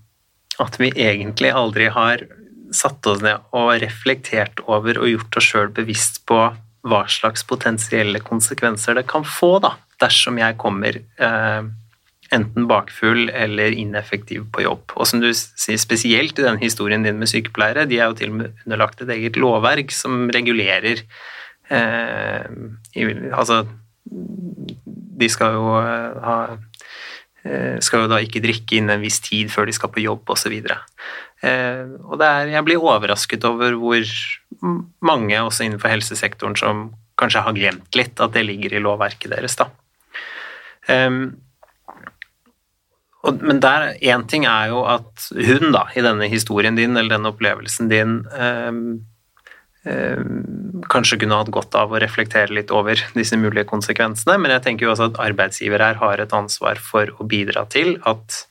at 0.60 0.76
vi 0.80 0.92
egentlig 0.92 1.54
aldri 1.56 1.88
har 1.96 2.26
satt 2.76 3.08
oss 3.08 3.22
ned 3.24 3.48
og 3.56 3.72
reflektert 3.82 4.60
over 4.68 5.00
og 5.00 5.12
gjort 5.14 5.40
oss 5.40 5.48
sjøl 5.48 5.70
bevisst 5.76 6.22
på 6.30 6.42
hva 6.90 7.04
slags 7.12 7.46
potensielle 7.48 8.20
konsekvenser 8.24 9.00
det 9.00 9.08
kan 9.10 9.24
få, 9.28 9.58
da, 9.64 9.74
dersom 10.00 10.40
jeg 10.40 10.58
kommer 10.62 11.00
eh, 11.00 11.64
enten 12.36 12.68
bakfull 12.70 13.32
eller 13.34 13.74
ineffektiv 13.74 14.46
på 14.54 14.64
jobb. 14.64 14.94
Og 14.96 15.10
som 15.10 15.24
du 15.24 15.32
sier 15.34 15.82
spesielt 15.82 16.40
i 16.40 16.46
den 16.46 16.62
historien 16.62 17.04
din 17.04 17.18
med 17.20 17.32
sykepleiere, 17.32 17.88
de 17.90 17.98
er 17.98 18.12
jo 18.12 18.20
til 18.20 18.34
og 18.34 18.40
med 18.44 18.64
underlagt 18.66 19.02
et 19.02 19.12
eget 19.18 19.40
lovverk 19.40 19.92
som 19.96 20.28
regulerer 20.34 21.04
Eh, 21.70 22.46
altså 23.38 23.62
De 25.22 25.28
skal 25.30 25.54
jo 25.54 25.66
eh, 25.78 26.16
ha 26.26 26.38
eh, 27.46 27.78
skal 27.84 28.06
jo 28.06 28.10
da 28.10 28.22
ikke 28.24 28.42
drikke 28.42 28.80
inn 28.80 28.90
en 28.90 29.04
viss 29.04 29.20
tid 29.22 29.52
før 29.54 29.70
de 29.70 29.76
skal 29.78 29.92
på 29.94 30.04
jobb 30.04 30.34
osv. 30.34 30.56
Og 30.60 32.16
det 32.20 32.30
er, 32.30 32.54
jeg 32.56 32.66
blir 32.68 32.82
overrasket 32.84 33.46
over 33.48 33.78
hvor 33.80 34.16
mange, 35.06 35.38
også 35.40 35.68
innenfor 35.68 35.94
helsesektoren, 35.94 36.58
som 36.60 36.90
kanskje 37.20 37.44
har 37.46 37.56
glemt 37.56 37.96
litt 37.96 38.20
at 38.20 38.34
det 38.36 38.44
ligger 38.48 38.76
i 38.76 38.82
lovverket 38.84 39.32
deres. 39.32 39.56
da. 39.60 39.70
Um, 40.88 41.38
og, 43.28 43.42
men 43.44 43.60
der, 43.60 43.94
én 44.00 44.24
ting 44.32 44.46
er 44.48 44.72
jo 44.72 44.84
at 44.88 45.28
hun, 45.36 45.74
da, 45.76 45.88
i 45.92 46.04
denne 46.06 46.30
historien 46.32 46.78
din 46.80 46.96
eller 46.96 47.18
denne 47.18 47.34
opplevelsen 47.34 47.90
din, 47.92 48.22
um, 48.32 48.84
um, 49.84 50.84
kanskje 50.92 51.20
kunne 51.20 51.42
hatt 51.42 51.52
godt 51.52 51.76
av 51.76 51.92
å 51.92 52.00
reflektere 52.00 52.56
litt 52.56 52.72
over 52.72 53.02
disse 53.20 53.38
mulige 53.40 53.68
konsekvensene, 53.70 54.38
men 54.40 54.56
jeg 54.56 54.66
tenker 54.68 54.88
jo 54.88 54.94
også 54.94 55.10
at 55.12 55.20
arbeidsgiver 55.28 55.84
her 55.84 56.00
har 56.00 56.24
et 56.24 56.36
ansvar 56.36 56.80
for 56.84 57.12
å 57.20 57.28
bidra 57.28 57.68
til 57.72 57.98
at 58.08 58.46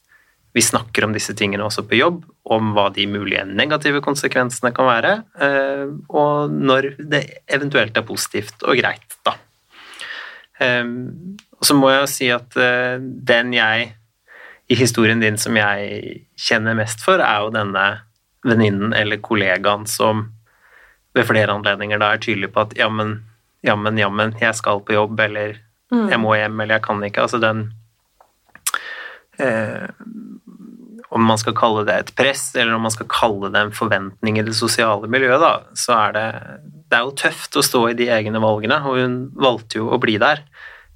vi 0.56 0.64
snakker 0.64 1.04
om 1.04 1.12
disse 1.14 1.34
tingene 1.38 1.64
også 1.64 1.84
på 1.86 1.98
jobb, 1.98 2.22
om 2.48 2.72
hva 2.76 2.88
de 2.94 3.04
mulige 3.08 3.44
negative 3.46 4.00
konsekvensene 4.04 4.72
kan 4.74 4.88
være, 4.88 5.12
eh, 5.44 5.84
og 6.08 6.52
når 6.52 6.94
det 6.98 7.20
eventuelt 7.52 7.96
er 7.96 8.06
positivt 8.08 8.64
og 8.64 8.80
greit, 8.80 9.18
da. 9.28 9.36
Um, 10.58 11.38
og 11.58 11.66
så 11.66 11.76
må 11.78 11.90
jeg 11.92 12.02
jo 12.02 12.10
si 12.10 12.28
at 12.34 12.58
uh, 12.58 12.98
den 13.00 13.52
jeg 13.54 13.92
i 14.68 14.76
historien 14.76 15.20
din 15.22 15.38
som 15.40 15.56
jeg 15.56 16.24
kjenner 16.36 16.76
mest 16.76 17.00
for, 17.04 17.22
er 17.24 17.44
jo 17.44 17.54
denne 17.54 17.86
venninnen 18.44 18.92
eller 18.94 19.22
kollegaen 19.24 19.86
som 19.88 20.26
ved 21.16 21.26
flere 21.26 21.54
anledninger 21.54 22.00
da 22.00 22.12
er 22.14 22.22
tydelig 22.22 22.52
på 22.54 22.66
at 22.66 22.76
jammen, 22.78 23.16
jammen, 23.66 23.98
jammen, 23.98 24.34
jeg 24.40 24.54
skal 24.58 24.82
på 24.84 24.94
jobb, 24.94 25.18
eller 25.24 25.56
mm. 25.92 26.08
jeg 26.12 26.20
må 26.22 26.34
hjem, 26.36 26.60
eller 26.60 26.78
jeg 26.78 26.84
kan 26.84 27.04
ikke. 27.06 27.24
Altså 27.24 27.40
den 27.42 27.64
eh, 29.40 29.88
Om 31.08 31.24
man 31.24 31.40
skal 31.40 31.56
kalle 31.56 31.86
det 31.88 31.96
et 31.96 32.14
press, 32.18 32.50
eller 32.54 32.76
om 32.76 32.84
man 32.84 32.94
skal 32.94 33.08
kalle 33.10 33.50
det 33.54 33.64
en 33.64 33.74
forventning 33.74 34.38
i 34.38 34.44
det 34.44 34.54
sosiale 34.56 35.08
miljøet, 35.10 35.40
da, 35.40 35.54
så 35.72 35.96
er 35.96 36.18
det 36.18 36.28
Det 36.88 36.96
er 36.96 37.04
jo 37.04 37.16
tøft 37.20 37.58
å 37.60 37.64
stå 37.64 37.82
i 37.90 37.96
de 37.98 38.08
egne 38.12 38.40
valgene, 38.42 38.80
og 38.88 38.96
hun 39.00 39.16
valgte 39.36 39.82
jo 39.82 39.90
å 39.92 40.00
bli 40.00 40.16
der. 40.20 40.40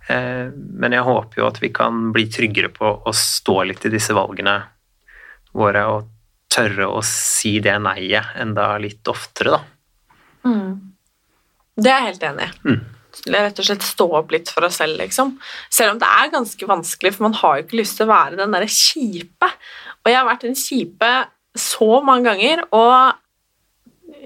Eh, 0.08 0.48
men 0.52 0.96
jeg 0.96 1.04
håper 1.06 1.42
jo 1.42 1.48
at 1.50 1.60
vi 1.62 1.72
kan 1.74 2.08
bli 2.14 2.26
tryggere 2.32 2.72
på 2.72 2.94
å 3.04 3.12
stå 3.16 3.58
litt 3.68 3.84
i 3.86 3.92
disse 3.92 4.16
valgene 4.16 4.56
våre, 5.56 5.84
og 5.92 6.08
tørre 6.52 6.88
å 6.88 7.02
si 7.06 7.58
det 7.64 7.76
nei-et 7.80 8.40
enda 8.40 8.72
litt 8.80 9.08
oftere, 9.08 9.58
da. 9.58 9.60
Mm. 10.48 10.72
Det 11.76 11.88
er 11.88 12.00
jeg 12.00 12.08
helt 12.10 12.26
enig 12.28 12.48
i. 12.48 12.56
Mm. 12.72 12.80
Rett 13.32 13.60
og 13.60 13.66
slett 13.68 13.84
stå 13.84 14.06
opp 14.18 14.32
litt 14.32 14.50
for 14.52 14.66
oss 14.66 14.80
selv, 14.80 14.96
liksom. 15.00 15.34
Selv 15.72 15.94
om 15.94 16.00
det 16.00 16.08
er 16.08 16.32
ganske 16.32 16.68
vanskelig, 16.68 17.14
for 17.14 17.28
man 17.28 17.36
har 17.40 17.58
jo 17.58 17.66
ikke 17.66 17.80
lyst 17.80 17.98
til 18.00 18.08
å 18.08 18.12
være 18.12 18.40
den 18.40 18.56
derre 18.56 18.68
kjipe. 18.72 19.48
Og 20.02 20.10
jeg 20.10 20.18
har 20.18 20.28
vært 20.28 20.46
den 20.48 20.58
kjipe 20.58 21.12
så 21.52 22.00
mange 22.04 22.30
ganger, 22.30 22.64
og 22.72 23.20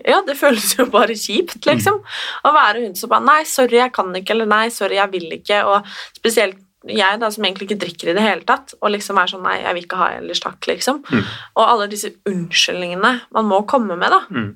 ja, 0.07 0.21
det 0.27 0.37
føles 0.39 0.77
jo 0.79 0.87
bare 0.93 1.17
kjipt, 1.19 1.59
liksom. 1.67 1.99
Å 2.47 2.53
være 2.55 2.85
hun 2.85 2.95
som 2.99 3.11
bare 3.11 3.27
Nei, 3.27 3.41
sorry, 3.49 3.81
jeg 3.81 3.93
kan 3.97 4.15
ikke, 4.15 4.37
eller 4.37 4.49
nei, 4.51 4.69
sorry, 4.75 5.01
jeg 5.01 5.13
vil 5.17 5.27
ikke. 5.41 5.65
Og 5.67 5.91
spesielt 6.17 6.63
jeg, 6.87 7.19
da, 7.19 7.31
som 7.35 7.43
egentlig 7.43 7.67
ikke 7.67 7.81
drikker 7.83 8.11
i 8.11 8.15
det 8.15 8.23
hele 8.23 8.45
tatt, 8.47 8.77
og 8.79 8.93
liksom 8.95 9.19
er 9.19 9.31
sånn 9.31 9.43
Nei, 9.43 9.57
jeg 9.65 9.75
vil 9.75 9.87
ikke 9.89 9.99
ha 9.99 10.11
ellers 10.21 10.43
takk, 10.45 10.61
liksom. 10.71 11.01
Mm. 11.11 11.25
Og 11.57 11.63
alle 11.65 11.89
disse 11.91 12.13
unnskyldningene 12.31 13.13
man 13.35 13.49
må 13.49 13.63
komme 13.69 13.97
med, 13.99 14.13
da. 14.13 14.21
Mm. 14.31 14.53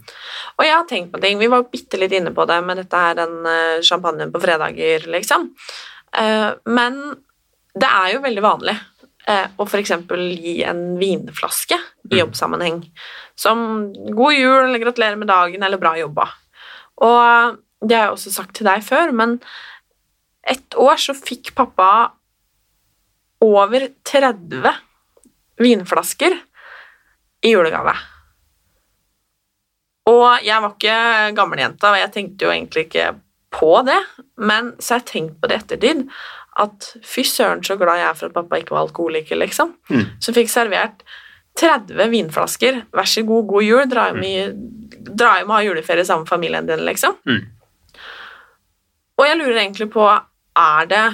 Og 0.56 0.66
jeg 0.66 0.76
har 0.76 0.86
tenkt 0.90 1.10
på 1.14 1.22
ting. 1.22 1.40
Vi 1.40 1.50
var 1.50 1.66
bitte 1.72 1.98
litt 1.98 2.14
inne 2.14 2.34
på 2.36 2.46
det 2.50 2.60
med 2.66 2.78
dette 2.82 3.02
her, 3.02 3.18
den 3.18 3.34
uh, 3.48 3.82
champagnen 3.86 4.30
på 4.30 4.42
fredager, 4.42 5.10
liksom. 5.10 5.50
Uh, 6.14 6.54
men 6.70 7.02
det 7.74 7.90
er 7.90 8.14
jo 8.14 8.22
veldig 8.24 8.46
vanlig 8.46 8.78
uh, 9.28 9.46
å 9.60 9.66
f.eks. 9.66 9.92
gi 10.40 10.60
en 10.68 10.84
vinflaske 11.00 11.76
i 11.76 12.14
mm. 12.14 12.20
jobbsammenheng 12.22 12.84
som 13.38 13.90
'god 13.92 14.36
jul' 14.36 14.68
eller 14.68 14.80
'gratulerer 14.82 15.18
med 15.20 15.28
dagen' 15.28 15.64
eller 15.64 15.80
'bra 15.80 15.96
jobba'. 15.98 16.28
Og 17.00 17.58
det 17.80 17.96
har 17.96 18.08
jeg 18.08 18.16
også 18.16 18.32
sagt 18.32 18.56
til 18.56 18.68
deg 18.68 18.84
før, 18.84 19.12
men 19.16 19.38
et 20.44 20.76
år 20.76 21.00
så 21.00 21.16
fikk 21.16 21.54
pappa 21.56 22.12
over 23.40 23.88
30 24.04 24.68
vinflasker 25.60 26.36
i 27.44 27.52
julegave. 27.54 27.94
Og 30.10 30.44
jeg 30.44 30.62
var 30.64 30.74
ikke 30.74 30.98
gammeljenta, 31.36 31.92
og 31.92 32.00
jeg 32.00 32.12
tenkte 32.14 32.46
jo 32.46 32.52
egentlig 32.52 32.86
ikke 32.88 33.12
på 33.50 33.72
det, 33.86 33.98
men 34.40 34.74
så 34.78 34.94
har 34.94 35.02
jeg 35.02 35.10
tenkt 35.10 35.40
på 35.40 35.50
det 35.50 35.58
ettertid, 35.60 36.04
at 36.58 36.92
fy 37.06 37.22
søren 37.26 37.62
så 37.64 37.76
glad 37.78 38.00
jeg 38.00 38.08
er 38.08 38.16
for 38.18 38.30
at 38.30 38.36
pappa 38.36 38.58
ikke 38.58 38.74
var 38.74 38.88
alkoholiker, 38.88 39.38
liksom. 39.38 39.74
Mm. 39.90 40.06
Som 40.22 40.36
fikk 40.36 40.50
servert 40.50 41.04
30 41.60 42.10
vinflasker. 42.10 42.82
Vær 42.94 43.08
så 43.08 43.22
god, 43.26 43.46
god 43.50 43.66
jul. 43.66 43.86
Dra 43.90 44.08
hjem, 44.10 44.24
i, 44.26 44.34
dra 45.10 45.36
hjem 45.38 45.50
og 45.50 45.56
ha 45.56 45.62
juleferie 45.66 46.06
sammen 46.06 46.26
med 46.26 46.32
familien 46.32 46.68
din, 46.68 46.84
liksom. 46.86 47.16
Mm. 47.28 47.42
Og 49.20 49.26
jeg 49.28 49.36
lurer 49.36 49.58
egentlig 49.60 49.90
på 49.92 50.06
Er 50.08 50.86
det 50.88 51.06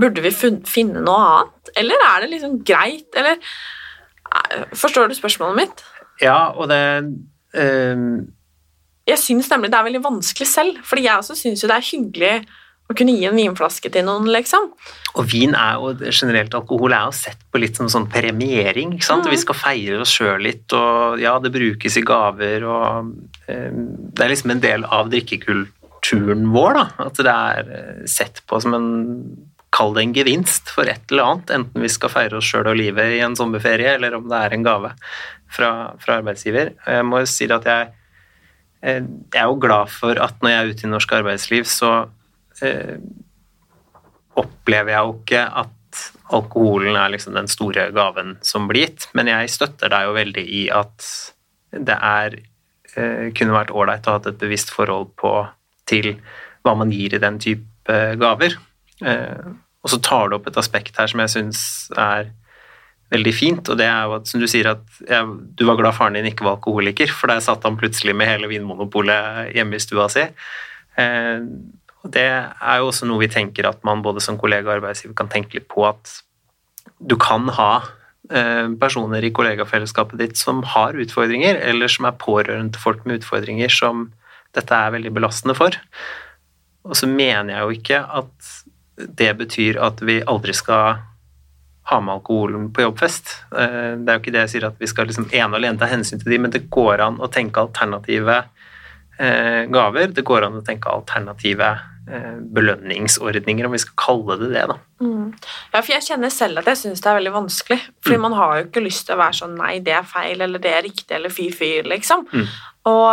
Burde 0.00 0.22
vi 0.24 0.30
finne 0.32 1.02
noe 1.04 1.24
annet, 1.28 1.70
eller 1.76 2.04
er 2.06 2.22
det 2.22 2.30
liksom 2.32 2.54
greit, 2.64 3.10
eller 3.12 3.36
eh, 3.36 4.62
Forstår 4.72 5.10
du 5.10 5.14
spørsmålet 5.14 5.58
mitt? 5.58 5.82
Ja, 6.22 6.54
og 6.56 6.70
det 6.72 6.80
um... 7.04 8.06
Jeg 9.06 9.18
syns 9.18 9.50
nemlig 9.50 9.68
det 9.72 9.78
er 9.78 9.84
veldig 9.84 10.00
vanskelig 10.04 10.48
selv, 10.48 10.78
fordi 10.86 11.04
jeg 11.04 11.20
også 11.20 11.36
syns 11.36 11.62
jo 11.62 11.68
det 11.68 11.76
er 11.76 11.88
hyggelig 11.90 12.34
å 12.90 12.96
kunne 12.96 13.14
gi 13.16 13.26
en 13.28 13.38
vinflaske 13.38 13.90
til 13.92 14.04
noen, 14.06 14.28
liksom. 14.32 14.70
Og 15.16 15.28
vin 15.28 15.54
er 15.58 15.78
jo 15.80 15.92
generelt 16.10 16.54
alkohol 16.56 16.94
er 16.96 17.06
jo 17.08 17.14
sett 17.16 17.44
på 17.52 17.60
litt 17.62 17.78
som 17.78 17.90
sånn 17.92 18.08
premiering. 18.12 18.96
ikke 18.96 19.08
sant? 19.08 19.26
Mm. 19.26 19.34
Vi 19.34 19.42
skal 19.42 19.58
feire 19.58 20.00
oss 20.04 20.14
sjøl 20.16 20.42
litt, 20.44 20.66
og 20.76 21.22
ja, 21.22 21.36
det 21.42 21.54
brukes 21.54 21.96
i 21.98 22.04
gaver, 22.06 22.66
og 22.68 23.14
eh, 23.46 23.70
Det 23.72 24.24
er 24.24 24.34
liksom 24.34 24.54
en 24.54 24.64
del 24.64 24.84
av 24.84 25.12
drikkekulturen 25.12 26.44
vår, 26.52 26.78
da. 26.80 26.84
At 27.06 27.22
det 27.22 27.38
er 27.54 27.72
eh, 27.78 28.04
sett 28.10 28.44
på 28.46 28.60
som 28.62 28.78
en 28.78 28.92
Kall 29.72 29.94
det 29.96 30.02
en 30.02 30.10
gevinst 30.12 30.68
for 30.68 30.84
et 30.84 31.08
eller 31.08 31.24
annet, 31.24 31.50
enten 31.54 31.80
vi 31.80 31.88
skal 31.88 32.10
feire 32.12 32.36
oss 32.36 32.44
sjøl 32.44 32.66
og 32.68 32.76
livet 32.76 33.14
i 33.16 33.22
en 33.24 33.32
sommerferie, 33.38 33.94
eller 33.96 34.18
om 34.18 34.26
det 34.28 34.36
er 34.36 34.52
en 34.52 34.66
gave 34.66 34.90
fra, 35.48 35.68
fra 35.96 36.18
arbeidsgiver. 36.18 36.74
Jeg 36.84 37.06
må 37.08 37.22
jo 37.22 37.30
si 37.30 37.48
at 37.48 37.68
jeg, 37.70 37.86
eh, 38.84 39.00
jeg 39.00 39.40
er 39.40 39.48
jo 39.48 39.56
glad 39.62 39.88
for 39.94 40.20
at 40.20 40.36
når 40.44 40.52
jeg 40.52 40.58
er 40.58 40.74
ute 40.74 40.84
i 40.84 40.90
norsk 40.92 41.14
arbeidsliv, 41.22 41.64
så 41.72 41.92
opplever 44.38 44.92
jeg 44.92 45.06
jo 45.06 45.14
ikke 45.16 45.44
at 45.62 46.02
alkoholen 46.32 46.96
er 46.96 47.12
liksom 47.12 47.34
den 47.36 47.50
store 47.50 47.88
gaven 47.94 48.36
som 48.44 48.68
blir 48.68 48.86
gitt, 48.86 49.08
men 49.16 49.30
jeg 49.30 49.52
støtter 49.52 49.92
deg 49.92 50.08
jo 50.08 50.16
veldig 50.16 50.44
i 50.60 50.62
at 50.72 51.08
det 51.72 51.96
er 51.96 52.38
eh, 52.96 53.28
kunne 53.36 53.56
vært 53.56 53.72
ålreit 53.74 54.08
å 54.08 54.16
ha 54.16 54.22
et 54.22 54.40
bevisst 54.40 54.72
forhold 54.72 55.12
på 55.20 55.34
til 55.88 56.14
hva 56.62 56.76
man 56.78 56.92
gir 56.94 57.16
i 57.16 57.20
den 57.22 57.40
type 57.42 57.98
gaver. 58.20 58.56
Eh, 59.02 59.50
og 59.82 59.90
så 59.90 59.98
tar 60.04 60.30
du 60.30 60.38
opp 60.38 60.46
et 60.48 60.60
aspekt 60.60 61.00
her 61.00 61.10
som 61.10 61.22
jeg 61.24 61.34
syns 61.34 61.62
er 61.98 62.30
veldig 63.12 63.32
fint, 63.36 63.68
og 63.68 63.76
det 63.76 63.88
er 63.90 64.08
jo 64.08 64.16
at 64.16 64.30
som 64.30 64.40
du 64.40 64.48
sier 64.48 64.70
at 64.70 65.00
jeg, 65.04 65.32
du 65.58 65.66
var 65.68 65.76
glad 65.80 65.96
faren 65.98 66.16
din 66.16 66.30
ikke 66.30 66.46
var 66.46 66.56
alkoholiker, 66.56 67.12
for 67.12 67.28
der 67.28 67.42
satt 67.44 67.66
han 67.66 67.76
plutselig 67.80 68.14
med 68.16 68.30
hele 68.30 68.48
Vinmonopolet 68.48 69.52
hjemme 69.52 69.76
i 69.76 69.84
stua 69.84 70.06
si. 70.12 70.24
Og 72.02 72.10
Det 72.10 72.26
er 72.26 72.78
jo 72.80 72.90
også 72.90 73.06
noe 73.06 73.22
vi 73.22 73.30
tenker 73.30 73.68
at 73.68 73.82
man 73.86 74.02
både 74.02 74.22
som 74.24 74.38
kollega 74.40 74.68
og 74.68 74.80
arbeidsgiver 74.80 75.14
kan 75.18 75.30
tenke 75.30 75.58
litt 75.58 75.68
på 75.70 75.84
at 75.86 76.22
du 76.98 77.14
kan 77.20 77.46
ha 77.54 77.70
eh, 78.30 78.66
personer 78.80 79.22
i 79.22 79.30
kollegafellesskapet 79.34 80.18
ditt 80.18 80.40
som 80.40 80.64
har 80.74 80.98
utfordringer, 80.98 81.60
eller 81.70 81.90
som 81.90 82.08
er 82.08 82.18
pårørende 82.18 82.74
til 82.74 82.82
folk 82.82 83.06
med 83.06 83.22
utfordringer 83.22 83.70
som 83.70 84.08
dette 84.56 84.74
er 84.74 84.92
veldig 84.94 85.14
belastende 85.14 85.56
for. 85.56 85.78
Og 86.82 86.98
så 86.98 87.06
mener 87.06 87.54
jeg 87.54 87.62
jo 87.62 87.78
ikke 87.78 88.02
at 88.20 88.52
det 89.22 89.30
betyr 89.38 89.78
at 89.82 90.02
vi 90.04 90.20
aldri 90.28 90.54
skal 90.54 91.00
ha 91.90 92.00
med 92.00 92.14
alkoholen 92.14 92.68
på 92.74 92.84
jobbfest. 92.84 93.36
Eh, 93.58 93.94
det 93.98 94.10
er 94.10 94.18
jo 94.18 94.22
ikke 94.22 94.34
det 94.34 94.44
jeg 94.44 94.52
sier 94.56 94.68
at 94.68 94.82
vi 94.82 94.90
skal 94.90 95.08
liksom 95.10 95.30
ene 95.30 95.50
og 95.50 95.60
alene 95.60 95.80
ta 95.80 95.88
hensyn 95.90 96.20
til 96.22 96.34
dem, 96.34 96.46
men 96.46 96.54
det 96.54 96.66
går 96.70 97.02
an 97.06 97.18
å 97.22 97.30
tenke 97.32 97.62
alternative 97.62 98.42
eh, 99.18 99.64
gaver. 99.70 100.12
Det 100.14 100.26
går 100.26 100.46
an 100.46 100.60
å 100.60 100.66
tenke 100.66 100.92
alternative 100.92 101.72
belønningsordninger, 102.06 103.66
om 103.66 103.72
vi 103.76 103.78
skal 103.78 103.94
kalle 104.00 104.36
det 104.40 104.48
det. 104.52 104.66
da. 104.66 104.74
Mm. 105.00 105.32
Ja, 105.72 105.78
for 105.78 105.92
jeg 105.94 106.02
kjenner 106.08 106.28
selv 106.34 106.58
at 106.58 106.66
jeg 106.72 106.78
syns 106.80 107.00
det 107.02 107.10
er 107.10 107.20
veldig 107.20 107.36
vanskelig. 107.36 107.80
Fordi 108.02 108.16
mm. 108.18 108.24
man 108.26 108.38
har 108.38 108.50
jo 108.56 108.62
ikke 108.66 108.86
lyst 108.86 109.02
til 109.06 109.14
å 109.16 109.22
være 109.22 109.38
sånn 109.38 109.58
nei, 109.58 109.74
det 109.84 109.94
er 109.98 110.06
feil, 110.08 110.38
eller 110.40 110.58
det 110.62 110.72
er 110.72 110.86
riktig, 110.88 111.14
eller 111.14 111.30
fy-fy, 111.32 111.70
liksom. 111.86 112.20
Mm. 112.32 112.46
Og 112.90 113.08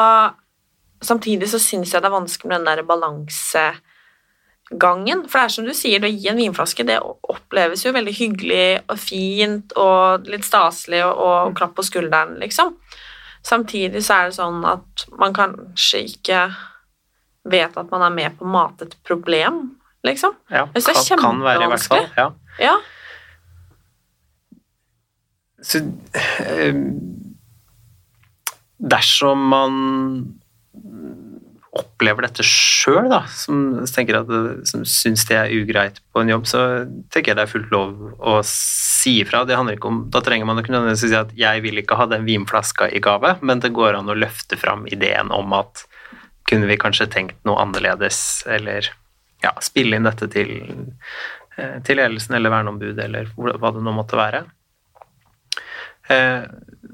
samtidig 1.05 1.47
så 1.51 1.59
syns 1.61 1.93
jeg 1.93 2.01
det 2.01 2.09
er 2.09 2.17
vanskelig 2.17 2.49
med 2.49 2.57
den 2.57 2.69
der 2.71 2.89
balansegangen. 2.89 5.19
For 5.29 5.35
det 5.37 5.45
er 5.45 5.53
som 5.53 5.65
du 5.69 5.73
sier, 5.77 5.99
å 6.01 6.09
gi 6.09 6.25
en 6.31 6.41
vinflaske, 6.41 6.87
det 6.89 7.05
oppleves 7.05 7.81
jo 7.85 7.95
veldig 7.95 8.15
hyggelig 8.17 8.69
og 8.87 8.97
fint 9.01 9.67
og 9.77 10.01
litt 10.29 10.45
staselig 10.49 11.01
og, 11.05 11.13
og 11.19 11.55
klapp 11.59 11.73
på 11.77 11.87
skulderen, 11.91 12.31
liksom. 12.41 12.67
Samtidig 13.45 14.01
så 14.03 14.13
er 14.17 14.23
det 14.27 14.35
sånn 14.35 14.65
at 14.67 15.05
man 15.21 15.33
kanskje 15.37 15.99
ikke 16.09 16.39
vet 17.43 17.77
at 17.77 17.91
man 17.91 18.05
er 18.07 18.15
med 18.15 18.37
på 18.37 18.47
å 18.47 18.53
mate 18.53 18.87
et 18.87 18.95
problem, 19.07 19.61
liksom. 20.07 20.35
Ja, 20.51 20.67
det 20.73 20.83
er 20.83 20.99
kan, 20.99 21.21
kan 21.21 21.43
være 21.45 21.67
i 21.67 21.71
hvert 21.73 21.87
fall. 21.91 22.09
Ja. 22.17 22.31
ja. 22.59 22.75
Så 25.59 25.83
øh, 25.83 26.83
Dersom 28.79 29.41
man 29.51 29.73
opplever 31.75 32.25
dette 32.25 32.43
sjøl, 32.45 33.11
som 33.29 33.81
tenker 33.91 34.21
at 34.21 34.29
som 34.67 34.85
syns 34.87 35.25
det 35.29 35.35
er 35.37 35.51
ugreit 35.53 35.99
på 36.13 36.23
en 36.23 36.31
jobb, 36.31 36.47
så 36.49 36.61
tenker 37.13 37.33
jeg 37.33 37.39
det 37.39 37.45
er 37.45 37.51
fullt 37.51 37.73
lov 37.73 38.15
å 38.17 38.39
si 38.47 39.19
ifra. 39.21 39.43
Det 39.47 39.57
handler 39.57 39.77
ikke 39.77 39.91
om, 39.91 39.99
Da 40.11 40.23
trenger 40.25 40.49
man 40.49 40.61
ikke 40.61 40.73
nødvendigvis 40.73 41.11
si 41.11 41.19
at 41.19 41.35
'jeg 41.35 41.61
vil 41.63 41.77
ikke 41.83 41.99
ha 41.99 42.07
den 42.09 42.25
vinflaska 42.25 42.89
i 42.89 42.99
gave', 42.99 43.37
men 43.41 43.59
det 43.59 43.73
går 43.73 43.99
an 43.99 44.09
å 44.09 44.17
løfte 44.17 44.57
fram 44.57 44.87
ideen 44.87 45.31
om 45.31 45.53
at 45.53 45.85
kunne 46.49 46.69
vi 46.69 46.81
kanskje 46.81 47.11
tenkt 47.13 47.37
noe 47.47 47.61
annerledes, 47.61 48.19
eller 48.49 48.81
ja, 49.43 49.51
spille 49.63 49.95
inn 49.95 50.07
dette 50.07 50.27
til, 50.33 50.49
eh, 51.57 51.77
til 51.85 51.95
ledelsen 52.01 52.33
eller 52.37 52.51
verneombudet, 52.53 53.03
eller 53.05 53.23
hva 53.35 53.69
det 53.75 53.83
nå 53.85 53.91
måtte 53.95 54.19
være. 54.19 54.41
Eh, 56.09 56.43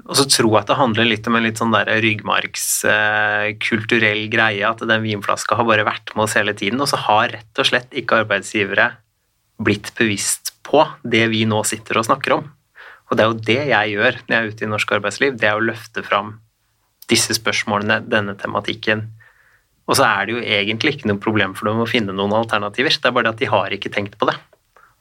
og 0.06 0.14
så 0.18 0.24
tro 0.28 0.50
at 0.58 0.68
det 0.68 0.76
handler 0.76 1.04
litt 1.08 1.26
om 1.28 1.36
en 1.38 1.46
litt 1.46 1.58
sånn 1.60 1.74
der 1.74 1.88
ryggmargskulturell 2.04 4.22
eh, 4.26 4.32
greie, 4.32 4.64
at 4.68 4.80
den 4.84 5.06
vinflaska 5.06 5.52
har 5.58 5.66
bare 5.68 5.88
vært 5.88 6.08
med 6.14 6.22
oss 6.26 6.36
hele 6.38 6.54
tiden, 6.58 6.78
og 6.84 6.88
så 6.90 6.98
har 7.06 7.26
rett 7.32 7.54
og 7.62 7.68
slett 7.70 7.90
ikke 7.96 8.20
arbeidsgivere 8.22 8.86
blitt 9.64 9.88
bevisst 9.96 10.44
på 10.66 10.80
det 11.02 11.24
vi 11.32 11.42
nå 11.48 11.58
sitter 11.64 11.94
og 11.98 12.06
snakker 12.10 12.30
om. 12.36 12.44
Og 13.08 13.12
det 13.16 13.22
er 13.22 13.30
jo 13.30 13.44
det 13.48 13.62
jeg 13.70 13.86
gjør 13.94 14.14
når 14.26 14.32
jeg 14.34 14.42
er 14.42 14.50
ute 14.50 14.64
i 14.66 14.72
norsk 14.72 14.88
arbeidsliv, 14.98 15.32
det 15.40 15.48
er 15.48 15.56
å 15.56 15.64
løfte 15.64 16.00
fram 16.04 16.28
disse 17.10 17.34
spørsmålene, 17.38 18.00
denne 18.10 18.34
tematikken. 18.38 19.00
Og 19.86 19.98
så 19.98 20.06
er 20.08 20.26
det 20.26 20.34
jo 20.34 20.42
egentlig 20.42 20.96
ikke 20.96 21.10
noe 21.12 21.22
problem 21.22 21.54
for 21.54 21.70
dem 21.70 21.82
å 21.82 21.88
finne 21.88 22.14
noen 22.16 22.34
alternativer, 22.34 22.90
det 22.90 23.10
er 23.10 23.14
bare 23.14 23.28
det 23.28 23.36
at 23.36 23.42
de 23.44 23.50
har 23.52 23.74
ikke 23.74 23.92
tenkt 23.94 24.18
på 24.18 24.28
det. 24.30 24.36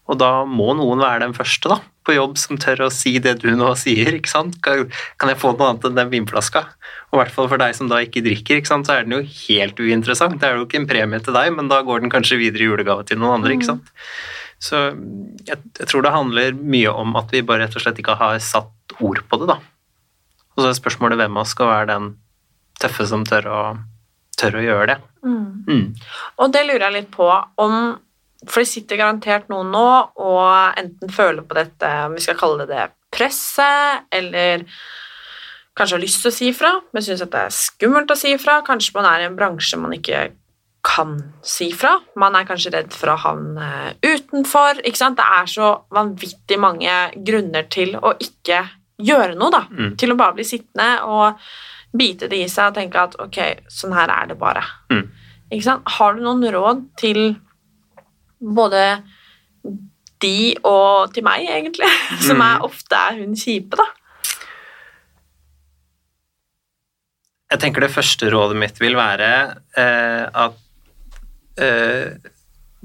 Og 0.05 0.19
da 0.21 0.43
må 0.45 0.69
noen 0.77 1.01
være 1.01 1.23
den 1.23 1.33
første 1.33 1.69
da, 1.71 1.79
på 2.05 2.13
jobb 2.13 2.35
som 2.37 2.59
tør 2.61 2.83
å 2.85 2.91
si 2.93 3.15
det 3.17 3.39
du 3.41 3.47
nå 3.57 3.71
sier. 3.79 4.13
ikke 4.13 4.29
sant? 4.29 4.59
Kan 4.61 5.31
jeg 5.31 5.39
få 5.41 5.55
noe 5.55 5.71
annet 5.71 5.87
enn 5.89 5.97
den 5.97 6.11
vinflaska? 6.11 6.61
Og 7.09 7.17
i 7.17 7.21
hvert 7.23 7.33
fall 7.33 7.49
for 7.49 7.61
deg 7.61 7.73
som 7.77 7.89
da 7.89 8.03
ikke 8.05 8.21
drikker, 8.25 8.61
ikke 8.61 8.69
sant? 8.69 8.85
så 8.85 8.99
er 8.99 9.07
den 9.07 9.17
jo 9.17 9.23
helt 9.25 9.81
uinteressant. 9.81 10.37
Det 10.41 10.47
er 10.49 10.59
jo 10.59 10.67
ikke 10.67 10.83
en 10.83 10.89
premie 10.89 11.21
til 11.25 11.33
deg, 11.33 11.49
men 11.57 11.71
da 11.71 11.81
går 11.85 12.05
den 12.05 12.13
kanskje 12.13 12.37
videre 12.43 12.67
i 12.67 12.69
julegave 12.69 13.07
til 13.09 13.17
noen 13.21 13.39
andre. 13.39 13.55
ikke 13.57 13.71
sant? 13.71 13.89
Så 14.61 14.83
jeg, 14.93 15.57
jeg, 15.57 15.87
tror 15.89 16.05
det 16.05 16.13
handler 16.13 16.61
mye 16.61 16.93
om 16.93 17.17
at 17.17 17.33
vi 17.33 17.41
bare 17.45 17.65
rett 17.65 17.75
og 17.77 17.83
slett 17.83 17.97
ikke 18.01 18.19
har 18.21 18.37
satt 18.43 18.99
ord 19.01 19.25
på 19.25 19.41
det, 19.41 19.49
da. 19.55 19.57
Og 20.53 20.61
så 20.61 20.69
er 20.69 20.77
spørsmålet 20.77 21.19
hvem 21.19 21.33
av 21.33 21.43
oss 21.43 21.57
skal 21.57 21.71
være 21.73 21.89
den 21.89 22.13
tøffe 22.79 23.09
som 23.09 23.25
tør 23.27 23.49
å, 23.49 23.59
tør 24.39 24.59
å 24.59 24.65
gjøre 24.65 24.87
det. 24.93 24.97
Mm. 25.25 25.45
Mm. 25.67 25.85
Og 26.43 26.51
det 26.53 26.65
lurer 26.67 26.87
jeg 26.87 26.97
litt 26.99 27.13
på 27.13 27.29
om 27.31 27.77
for 28.45 28.61
det 28.61 28.69
sitter 28.69 28.99
garantert 28.99 29.47
noen 29.49 29.71
nå 29.73 29.87
og 30.21 30.77
enten 30.77 31.09
føler 31.09 31.45
på 31.47 31.57
dette, 31.57 31.89
om 32.05 32.13
vi 32.13 32.21
skal 32.21 32.37
kalle 32.37 32.65
det 32.65 32.75
det 32.75 32.89
presset, 33.15 34.05
eller 34.13 34.65
kanskje 35.75 35.97
har 35.97 36.03
lyst 36.03 36.21
til 36.23 36.31
å 36.31 36.35
si 36.35 36.49
fra, 36.55 36.71
men 36.93 37.03
syns 37.03 37.23
at 37.25 37.33
det 37.33 37.43
er 37.47 37.55
skummelt 37.55 38.11
å 38.11 38.19
si 38.19 38.35
fra. 38.41 38.59
Kanskje 38.67 38.95
man 38.97 39.07
er 39.09 39.23
i 39.23 39.29
en 39.29 39.37
bransje 39.39 39.79
man 39.79 39.95
ikke 39.95 40.27
kan 40.85 41.15
si 41.45 41.71
fra. 41.75 41.95
Man 42.21 42.37
er 42.37 42.47
kanskje 42.47 42.75
redd 42.75 42.93
for 42.95 43.11
å 43.11 43.19
havne 43.23 43.69
utenfor. 44.05 44.83
ikke 44.85 45.01
sant? 45.01 45.17
Det 45.17 45.25
er 45.39 45.49
så 45.49 45.71
vanvittig 45.95 46.59
mange 46.61 46.93
grunner 47.25 47.65
til 47.71 47.95
å 47.97 48.13
ikke 48.21 48.61
gjøre 49.01 49.35
noe, 49.35 49.51
da. 49.51 49.65
Mm. 49.71 49.95
Til 49.99 50.13
å 50.13 50.19
bare 50.19 50.37
bli 50.37 50.45
sittende 50.47 50.89
og 51.09 51.41
bite 51.97 52.29
det 52.31 52.41
i 52.43 52.49
seg 52.51 52.71
og 52.71 52.79
tenke 52.79 53.01
at 53.01 53.17
ok, 53.21 53.41
sånn 53.71 53.95
her 53.95 54.11
er 54.13 54.31
det 54.31 54.39
bare. 54.39 54.63
Mm. 54.93 55.05
Ikke 55.51 55.67
sant? 55.67 55.93
Har 55.97 56.15
du 56.15 56.23
noen 56.25 56.45
råd 56.55 56.87
til 56.99 57.21
både 58.39 58.85
de 60.23 60.55
og 60.65 61.13
til 61.15 61.25
meg, 61.25 61.47
egentlig, 61.49 61.89
som 62.27 62.41
er 62.41 62.59
mm. 62.59 62.65
ofte 62.67 62.99
er 62.99 63.21
hun 63.21 63.37
kjipe, 63.39 63.79
da. 63.79 63.87
Jeg 67.53 67.61
tenker 67.61 67.85
det 67.85 67.93
første 67.93 68.29
rådet 68.33 68.57
mitt 68.57 68.79
vil 68.81 68.97
være 68.97 69.27
eh, 69.77 70.23
at 70.25 71.61
eh, 71.61 72.31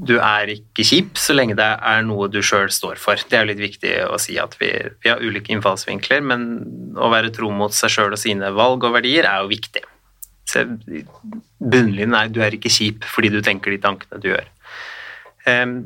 du 0.00 0.14
er 0.16 0.48
ikke 0.54 0.84
kjip 0.86 1.18
så 1.20 1.34
lenge 1.36 1.56
det 1.58 1.66
er 1.66 2.04
noe 2.06 2.28
du 2.32 2.40
sjøl 2.44 2.70
står 2.72 3.00
for. 3.00 3.20
Det 3.28 3.36
er 3.36 3.48
litt 3.50 3.60
viktig 3.60 3.92
å 4.08 4.16
si 4.22 4.38
at 4.40 4.54
vi, 4.60 4.70
vi 5.02 5.10
har 5.12 5.20
ulike 5.20 5.52
innfallsvinkler, 5.52 6.22
men 6.24 6.46
å 6.96 7.10
være 7.12 7.32
tro 7.36 7.50
mot 7.52 7.74
seg 7.76 7.92
sjøl 7.92 8.16
og 8.16 8.20
sine 8.20 8.52
valg 8.56 8.86
og 8.86 8.94
verdier 8.96 9.28
er 9.28 9.42
jo 9.42 9.50
viktig. 9.52 9.84
Bunnlinjen 11.60 12.16
er 12.16 12.32
du 12.32 12.40
er 12.42 12.56
ikke 12.56 12.72
kjip 12.72 13.04
fordi 13.06 13.32
du 13.34 13.40
tenker 13.44 13.74
de 13.74 13.82
tankene 13.82 14.22
du 14.22 14.30
gjør. 14.32 14.48
Um, 15.44 15.76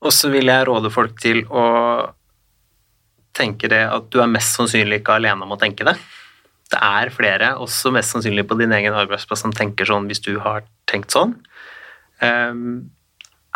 og 0.00 0.14
så 0.16 0.32
vil 0.32 0.48
jeg 0.48 0.66
råde 0.68 0.92
folk 0.92 1.20
til 1.20 1.42
å 1.52 1.66
tenke 3.36 3.68
det 3.70 3.82
at 3.84 4.08
du 4.12 4.20
er 4.22 4.32
mest 4.32 4.56
sannsynlig 4.56 5.02
ikke 5.02 5.20
alene 5.20 5.44
om 5.44 5.52
å 5.54 5.60
tenke 5.60 5.84
det. 5.86 5.98
Det 6.70 6.80
er 6.80 7.12
flere, 7.12 7.52
også 7.60 7.92
mest 7.92 8.14
sannsynlig 8.14 8.46
på 8.48 8.56
din 8.56 8.72
egen 8.72 8.96
arbeidsplass, 8.96 9.42
som 9.44 9.52
tenker 9.52 9.88
sånn 9.88 10.08
hvis 10.08 10.22
du 10.24 10.36
har 10.40 10.64
tenkt 10.90 11.12
sånn. 11.12 11.36
Um, 12.20 12.90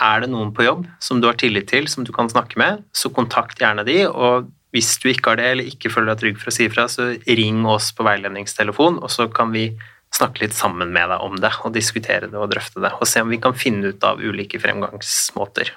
er 0.00 0.24
det 0.24 0.30
noen 0.32 0.50
på 0.54 0.64
jobb 0.66 0.86
som 1.02 1.20
du 1.22 1.28
har 1.28 1.38
tillit 1.38 1.68
til, 1.70 1.86
som 1.90 2.06
du 2.06 2.12
kan 2.14 2.30
snakke 2.30 2.58
med, 2.58 2.82
så 2.96 3.12
kontakt 3.14 3.60
gjerne 3.62 3.84
de, 3.86 4.00
og 4.08 4.50
hvis 4.74 4.96
du 4.98 5.06
ikke 5.12 5.30
har 5.30 5.38
det, 5.38 5.50
eller 5.52 5.70
ikke 5.70 5.92
føler 5.92 6.10
deg 6.10 6.22
trygg 6.22 6.40
for 6.42 6.50
å 6.50 6.54
si 6.56 6.66
ifra, 6.66 6.88
så 6.90 7.12
ring 7.28 7.62
oss 7.70 7.92
på 7.94 8.06
veiledningstelefon, 8.06 8.98
og 8.98 9.12
så 9.12 9.28
kan 9.30 9.54
vi 9.54 9.68
snakke 10.14 10.44
litt 10.44 10.54
sammen 10.54 10.90
med 10.94 11.10
deg 11.10 11.22
om 11.22 11.38
det 11.42 11.52
og 11.62 11.74
diskutere 11.74 12.26
det 12.30 12.38
og 12.38 12.50
drøfte 12.50 12.82
det, 12.82 12.90
og 12.98 13.06
se 13.06 13.22
om 13.22 13.30
vi 13.30 13.40
kan 13.42 13.54
finne 13.58 13.94
ut 13.94 14.06
av 14.06 14.22
ulike 14.22 14.58
fremgangsmåter. 14.62 15.70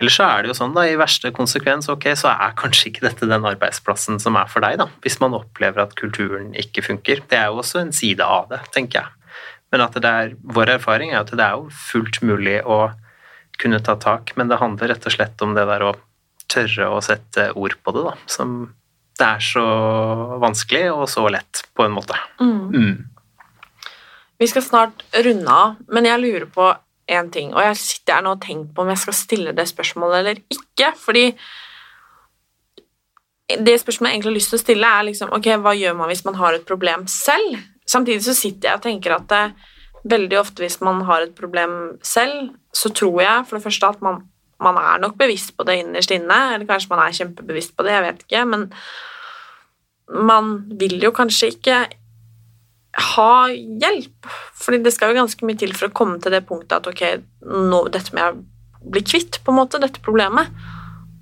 Eller 0.00 0.14
så 0.14 0.24
er 0.24 0.42
det 0.42 0.52
jo 0.52 0.56
sånn, 0.56 0.72
da, 0.72 0.86
i 0.88 0.96
verste 0.96 1.28
konsekvens, 1.36 1.90
ok, 1.92 2.06
så 2.16 2.30
er 2.32 2.54
kanskje 2.56 2.88
ikke 2.88 3.04
dette 3.04 3.28
den 3.28 3.44
arbeidsplassen 3.46 4.22
som 4.22 4.38
er 4.40 4.48
for 4.48 4.64
deg, 4.64 4.78
da, 4.80 4.86
hvis 5.04 5.18
man 5.20 5.36
opplever 5.36 5.82
at 5.82 5.96
kulturen 5.98 6.54
ikke 6.58 6.86
funker. 6.86 7.20
Det 7.28 7.36
er 7.36 7.50
jo 7.50 7.60
også 7.60 7.82
en 7.82 7.92
side 7.94 8.24
av 8.24 8.48
det, 8.54 8.62
tenker 8.72 9.02
jeg. 9.02 9.19
Men 9.70 9.84
at 9.84 9.96
det 10.02 10.10
er, 10.10 10.34
vår 10.42 10.74
erfaring 10.76 11.12
er 11.12 11.22
at 11.22 11.30
det 11.30 11.44
er 11.44 11.58
jo 11.58 11.70
fullt 11.90 12.20
mulig 12.26 12.58
å 12.66 12.90
kunne 13.60 13.80
ta 13.84 13.94
tak, 14.00 14.34
men 14.36 14.50
det 14.50 14.58
handler 14.60 14.94
rett 14.94 15.06
og 15.06 15.14
slett 15.14 15.42
om 15.44 15.54
det 15.54 15.66
der 15.68 15.84
å 15.84 15.94
tørre 16.50 16.90
å 16.90 17.00
sette 17.04 17.50
ord 17.54 17.76
på 17.84 17.94
det, 17.94 18.04
da, 18.08 18.14
som 18.30 18.60
det 19.20 19.26
er 19.26 19.42
så 19.44 19.64
vanskelig 20.40 20.86
og 20.94 21.04
så 21.12 21.26
lett, 21.32 21.64
på 21.76 21.84
en 21.84 21.94
måte. 21.94 22.16
Mm. 22.40 22.60
Mm. 22.72 23.90
Vi 24.40 24.48
skal 24.48 24.64
snart 24.64 25.02
runde 25.26 25.52
av, 25.52 25.80
men 25.92 26.08
jeg 26.08 26.22
lurer 26.22 26.46
på 26.50 26.70
én 27.10 27.28
ting, 27.34 27.50
og 27.52 27.60
jeg 27.64 27.80
sitter 27.80 28.18
her 28.18 28.24
nå 28.24 28.36
og 28.36 28.44
tenker 28.44 28.70
på 28.74 28.84
om 28.84 28.92
jeg 28.92 29.02
skal 29.02 29.18
stille 29.18 29.52
det 29.56 29.66
spørsmålet 29.68 30.22
eller 30.22 30.40
ikke, 30.54 30.92
fordi 30.98 31.26
det 33.58 33.76
spørsmålet 33.82 34.12
jeg 34.12 34.16
egentlig 34.16 34.30
har 34.30 34.38
lyst 34.38 34.52
til 34.54 34.60
å 34.60 34.62
stille, 34.62 34.94
er 34.94 35.06
liksom 35.10 35.34
ok, 35.36 35.50
hva 35.60 35.74
gjør 35.76 35.98
man 35.98 36.10
hvis 36.10 36.24
man 36.26 36.38
har 36.38 36.56
et 36.56 36.66
problem 36.68 37.04
selv? 37.10 37.58
Samtidig 37.90 38.24
så 38.26 38.36
sitter 38.38 38.70
jeg 38.70 38.80
og 38.80 38.84
tenker 38.86 39.16
at 39.16 39.28
det, 39.32 39.44
veldig 40.10 40.38
ofte 40.40 40.64
hvis 40.64 40.78
man 40.84 41.02
har 41.08 41.26
et 41.26 41.36
problem 41.36 41.96
selv, 42.06 42.54
så 42.72 42.88
tror 42.96 43.20
jeg 43.20 43.46
for 43.48 43.58
det 43.58 43.66
første 43.66 43.90
at 43.92 44.04
man, 44.04 44.22
man 44.62 44.78
er 44.80 45.00
nok 45.02 45.18
bevisst 45.20 45.52
på 45.56 45.66
det 45.68 45.80
innerst 45.82 46.14
inne, 46.14 46.38
eller 46.54 46.68
kanskje 46.68 46.92
man 46.94 47.02
er 47.04 47.16
kjempebevisst 47.18 47.74
på 47.76 47.84
det, 47.84 47.96
jeg 47.96 48.06
vet 48.06 48.22
ikke, 48.24 48.44
men 48.48 48.68
man 50.30 50.54
vil 50.80 50.96
jo 51.02 51.12
kanskje 51.14 51.52
ikke 51.54 51.82
ha 53.14 53.34
hjelp. 53.52 54.30
Fordi 54.58 54.80
det 54.82 54.92
skal 54.94 55.12
jo 55.12 55.20
ganske 55.20 55.46
mye 55.46 55.58
til 55.60 55.74
for 55.76 55.90
å 55.90 55.94
komme 55.94 56.18
til 56.22 56.34
det 56.34 56.42
punktet 56.48 56.80
at 56.80 56.88
ok, 56.90 57.04
nå, 57.46 57.84
dette 57.94 58.14
må 58.14 58.24
jeg 58.24 58.40
bli 58.80 59.04
kvitt, 59.06 59.40
på 59.44 59.52
en 59.52 59.60
måte, 59.60 59.82
dette 59.82 60.02
problemet. 60.02 60.50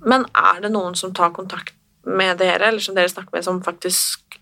Men 0.07 0.25
er 0.37 0.63
det 0.63 0.71
noen 0.73 0.95
som 0.97 1.13
tar 1.13 1.35
kontakt 1.35 1.75
med 2.07 2.39
dere, 2.39 2.71
eller 2.71 2.81
som 2.81 2.95
dere 2.97 3.11
snakker 3.11 3.35
med, 3.35 3.45
som 3.45 3.61
faktisk 3.63 4.39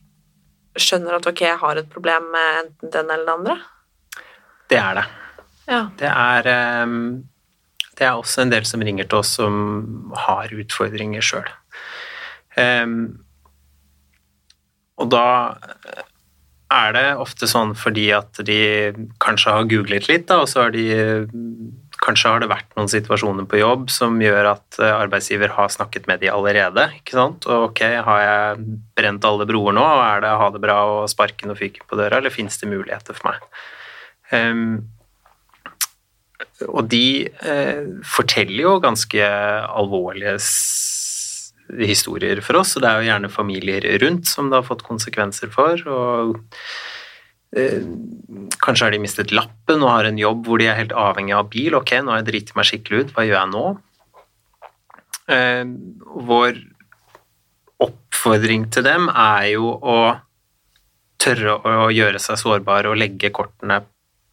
skjønner 0.81 1.17
at 1.17 1.27
ok, 1.29 1.41
jeg 1.45 1.59
har 1.61 1.79
et 1.79 1.89
problem 1.91 2.29
med 2.33 2.61
enten 2.63 2.93
den 2.93 3.11
eller 3.13 3.25
den 3.25 3.33
andre? 3.35 3.57
Det 4.67 4.79
er 4.81 4.99
det. 4.99 5.05
Ja. 5.67 5.81
Det 5.99 6.09
er 6.09 6.49
ehm, 6.51 6.99
Det 7.97 8.05
er 8.05 8.15
også 8.15 8.43
en 8.43 8.51
del 8.53 8.65
som 8.69 8.83
ringer 8.85 9.07
til 9.09 9.19
oss 9.23 9.31
som 9.39 10.11
har 10.27 10.51
utfordringer 10.53 11.23
sjøl. 11.25 11.47
Um, 12.57 12.61
ehm, 12.61 12.99
og 14.97 15.09
da 15.13 15.25
er 16.73 16.93
det 16.93 17.05
ofte 17.21 17.47
sånn 17.49 17.73
fordi 17.77 18.09
at 18.15 18.37
de 18.45 18.59
kanskje 19.23 19.53
har 19.55 19.69
googlet 19.71 20.09
litt, 20.11 20.27
da, 20.29 20.41
og 20.43 20.49
så 20.51 20.65
har 20.65 20.75
de 20.75 20.85
Kanskje 22.03 22.31
har 22.31 22.43
det 22.43 22.49
vært 22.51 22.75
noen 22.77 22.89
situasjoner 22.91 23.47
på 23.49 23.59
jobb 23.59 23.87
som 23.93 24.19
gjør 24.21 24.51
at 24.53 24.77
eh, 24.81 24.93
arbeidsgiver 24.93 25.53
har 25.55 25.71
snakket 25.73 26.05
med 26.09 26.21
de 26.21 26.29
allerede. 26.33 26.89
ikke 26.99 27.17
sant? 27.17 27.47
Og 27.49 27.71
ok, 27.71 27.81
har 28.05 28.21
jeg 28.23 28.67
brent 28.97 29.25
alle 29.27 29.47
broer 29.49 29.75
nå, 29.77 29.85
og 29.85 30.03
er 30.05 30.21
det 30.25 30.35
ha 30.41 30.51
det 30.53 30.61
bra 30.63 30.77
og 30.91 31.09
sparke 31.11 31.49
og 31.49 31.57
fyken 31.59 31.87
på 31.89 31.99
døra, 31.99 32.19
eller 32.19 32.33
fins 32.33 32.59
det 32.61 32.69
muligheter 32.69 33.17
for 33.17 33.31
meg? 33.31 33.49
Um, 34.27 34.85
og 36.67 36.87
de 36.91 37.07
eh, 37.25 37.83
forteller 38.05 38.63
jo 38.63 38.77
ganske 38.83 39.29
alvorlige 39.67 40.37
historier 41.87 42.39
for 42.45 42.61
oss, 42.61 42.75
og 42.77 42.83
det 42.83 42.89
er 42.89 43.01
jo 43.01 43.09
gjerne 43.09 43.31
familier 43.33 43.87
rundt 44.03 44.29
som 44.29 44.51
det 44.51 44.61
har 44.61 44.67
fått 44.67 44.85
konsekvenser 44.87 45.51
for. 45.53 45.81
og 45.89 46.37
Kanskje 47.55 48.85
har 48.85 48.91
de 48.91 48.99
mistet 48.99 49.31
lappen 49.31 49.83
og 49.85 49.93
har 49.93 50.09
en 50.09 50.19
jobb 50.19 50.47
hvor 50.47 50.59
de 50.59 50.67
er 50.67 50.79
helt 50.79 50.95
avhengig 50.95 51.35
av 51.37 51.47
bil. 51.53 51.77
Ok, 51.79 51.93
nå 52.01 52.11
har 52.11 52.21
jeg 52.21 52.29
driti 52.31 52.57
meg 52.57 52.67
skikkelig 52.67 52.99
ut, 52.99 53.13
hva 53.15 53.27
gjør 53.27 53.39
jeg 53.39 53.51
nå? 53.53 53.65
Eh, 55.31 55.63
vår 56.27 56.59
oppfordring 57.83 58.67
til 58.73 58.85
dem 58.87 59.09
er 59.11 59.51
jo 59.53 59.73
å 59.75 59.97
tørre 61.21 61.57
å 61.57 61.89
gjøre 61.91 62.19
seg 62.21 62.39
sårbar 62.39 62.87
og 62.89 62.99
legge 62.99 63.31
kortene 63.35 63.81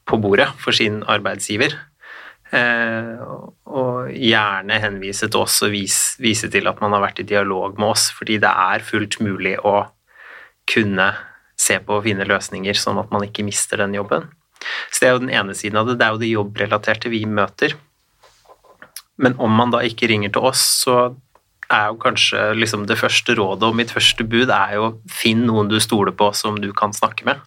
på 0.04 0.18
bordet 0.20 0.50
for 0.60 0.76
sin 0.76 1.02
arbeidsgiver. 1.10 1.74
Eh, 2.54 3.22
og 3.74 4.10
gjerne 4.12 4.78
henvise 4.82 5.30
til 5.30 5.42
oss 5.42 5.56
og 5.64 5.72
vise, 5.74 6.20
vise, 6.22 6.50
til 6.52 6.68
at 6.70 6.82
man 6.82 6.94
har 6.94 7.02
vært 7.02 7.22
i 7.24 7.28
dialog 7.28 7.78
med 7.80 7.94
oss, 7.94 8.10
fordi 8.14 8.38
det 8.42 8.50
er 8.50 8.84
fullt 8.84 9.18
mulig 9.24 9.56
å 9.64 9.80
kunne 10.70 11.08
se 11.60 11.78
på 11.80 11.98
og 11.98 12.06
finne 12.06 12.26
løsninger, 12.28 12.76
sånn 12.78 13.00
at 13.02 13.12
man 13.14 13.26
ikke 13.26 13.46
mister 13.46 13.80
den 13.82 13.96
jobben. 13.96 14.30
Så 14.90 15.02
det 15.02 15.08
er 15.08 15.14
jo 15.14 15.24
den 15.24 15.34
ene 15.34 15.56
siden 15.56 15.80
av 15.80 15.88
det. 15.88 15.98
Det 16.00 16.06
er 16.06 16.14
jo 16.14 16.22
det 16.22 16.32
jobbrelaterte 16.32 17.12
vi 17.12 17.24
møter. 17.28 17.76
Men 19.20 19.36
om 19.42 19.52
man 19.54 19.70
da 19.74 19.82
ikke 19.86 20.08
ringer 20.10 20.32
til 20.34 20.48
oss, 20.50 20.64
så 20.84 21.14
er 21.72 21.88
jo 21.90 21.98
kanskje 22.02 22.40
liksom 22.58 22.84
det 22.88 22.96
første 23.00 23.36
rådet, 23.38 23.66
og 23.66 23.76
mitt 23.78 23.92
første 23.94 24.26
bud 24.26 24.50
er 24.52 24.74
jo 24.76 24.88
finn 25.10 25.44
noen 25.48 25.70
du 25.70 25.78
stoler 25.82 26.12
på 26.16 26.30
som 26.36 26.58
du 26.60 26.70
kan 26.76 26.92
snakke 26.96 27.26
med. 27.28 27.40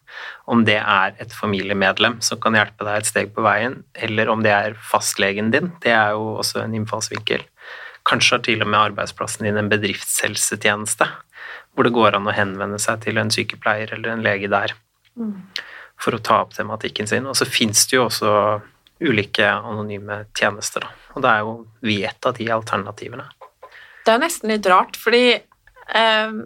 Om 0.50 0.64
det 0.68 0.80
er 0.80 1.14
et 1.22 1.34
familiemedlem 1.36 2.20
som 2.26 2.42
kan 2.42 2.58
hjelpe 2.58 2.88
deg 2.88 3.02
et 3.02 3.10
steg 3.10 3.36
på 3.36 3.46
veien, 3.46 3.82
eller 3.94 4.32
om 4.34 4.44
det 4.46 4.54
er 4.54 4.80
fastlegen 4.90 5.52
din. 5.54 5.72
Det 5.84 5.94
er 5.94 6.16
jo 6.18 6.38
også 6.42 6.64
en 6.64 6.76
innfallsvinkel. 6.78 7.46
Kanskje 8.08 8.38
har 8.38 8.44
til 8.46 8.64
og 8.64 8.72
med 8.72 8.80
arbeidsplassen 8.80 9.48
din 9.48 9.60
en 9.60 9.72
bedriftshelsetjeneste, 9.72 11.10
hvor 11.78 11.86
det 11.86 11.94
går 11.94 12.16
an 12.18 12.26
å 12.26 12.34
henvende 12.34 12.80
seg 12.82 13.04
til 13.04 13.20
en 13.22 13.30
sykepleier 13.30 13.92
eller 13.94 14.16
en 14.16 14.24
lege 14.26 14.50
der 14.50 14.74
for 16.02 16.18
å 16.18 16.22
ta 16.26 16.40
opp 16.42 16.56
tematikken 16.58 17.06
sin. 17.10 17.28
Og 17.30 17.38
så 17.38 17.46
fins 17.46 17.86
det 17.86 18.00
jo 18.00 18.08
også 18.08 18.32
ulike 19.06 19.46
anonyme 19.46 20.24
tjenester, 20.34 20.88
da. 20.88 20.90
Og 21.14 21.22
da 21.22 21.36
er 21.36 21.46
jo 21.46 21.54
vi 21.86 22.00
et 22.06 22.26
av 22.26 22.34
de 22.38 22.50
alternativene. 22.54 23.28
Det 24.06 24.14
er 24.14 24.24
nesten 24.24 24.50
litt 24.50 24.66
rart, 24.70 24.98
fordi 24.98 25.36
eh, 25.38 26.38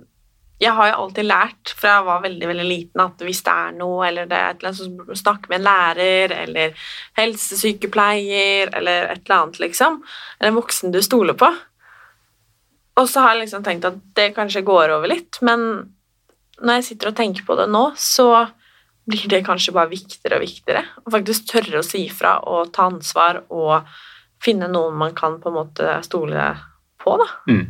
jeg 0.62 0.76
har 0.78 0.92
jo 0.92 1.00
alltid 1.06 1.30
lært 1.30 1.74
fra 1.80 1.96
jeg 1.96 2.08
var 2.10 2.24
veldig 2.28 2.52
veldig 2.52 2.68
liten 2.68 3.04
at 3.06 3.24
hvis 3.24 3.44
det 3.48 3.56
er 3.64 3.80
noe, 3.80 4.04
eller 4.10 4.28
det 4.28 4.38
er 4.38 4.52
et 4.52 4.60
eller 4.60 4.74
annet 4.74 5.08
som 5.08 5.24
snakker 5.24 5.52
med 5.54 5.62
en 5.62 5.68
lærer, 5.70 6.36
eller 6.44 6.88
helsesykepleier, 7.20 8.76
eller 8.82 9.14
et 9.14 9.24
eller 9.24 9.38
annet, 9.40 9.64
liksom, 9.64 10.02
eller 10.42 10.52
en 10.52 10.60
voksen 10.60 10.92
du 10.92 11.00
stoler 11.06 11.40
på 11.40 11.54
Og 13.02 13.10
så 13.10 13.24
har 13.24 13.34
jeg 13.34 13.48
liksom 13.48 13.66
tenkt 13.66 13.88
at 13.90 13.98
det 14.18 14.32
kanskje 14.38 14.66
går 14.68 14.94
over 14.98 15.10
litt, 15.10 15.40
men 15.46 15.68
når 16.62 16.80
jeg 16.80 16.92
sitter 16.92 17.10
og 17.10 17.18
tenker 17.18 17.46
på 17.48 17.58
det 17.58 17.68
nå, 17.74 17.88
så 17.98 18.28
blir 19.10 19.26
det 19.32 19.44
kanskje 19.48 19.74
bare 19.74 19.90
viktigere 19.92 20.38
og 20.38 20.46
viktigere. 20.46 20.84
Å 21.02 21.14
faktisk 21.14 21.48
tørre 21.50 21.82
å 21.82 21.86
si 21.86 22.06
ifra 22.06 22.36
og 22.48 22.70
ta 22.76 22.86
ansvar 22.92 23.42
og 23.50 23.90
finne 24.42 24.70
noen 24.70 24.98
man 24.98 25.16
kan 25.18 25.40
på 25.42 25.50
en 25.50 25.58
måte 25.58 25.96
stole 26.06 26.52
på, 27.02 27.16
da. 27.18 27.28
Mm. 27.50 27.66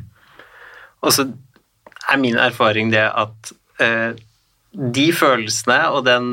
Og 1.01 1.15
så 1.15 1.27
er 2.11 2.19
min 2.21 2.39
erfaring 2.39 2.91
det 2.91 3.05
at 3.07 3.53
eh, 3.81 4.11
de 4.71 5.07
følelsene 5.15 5.79
og 5.91 6.05
den 6.07 6.31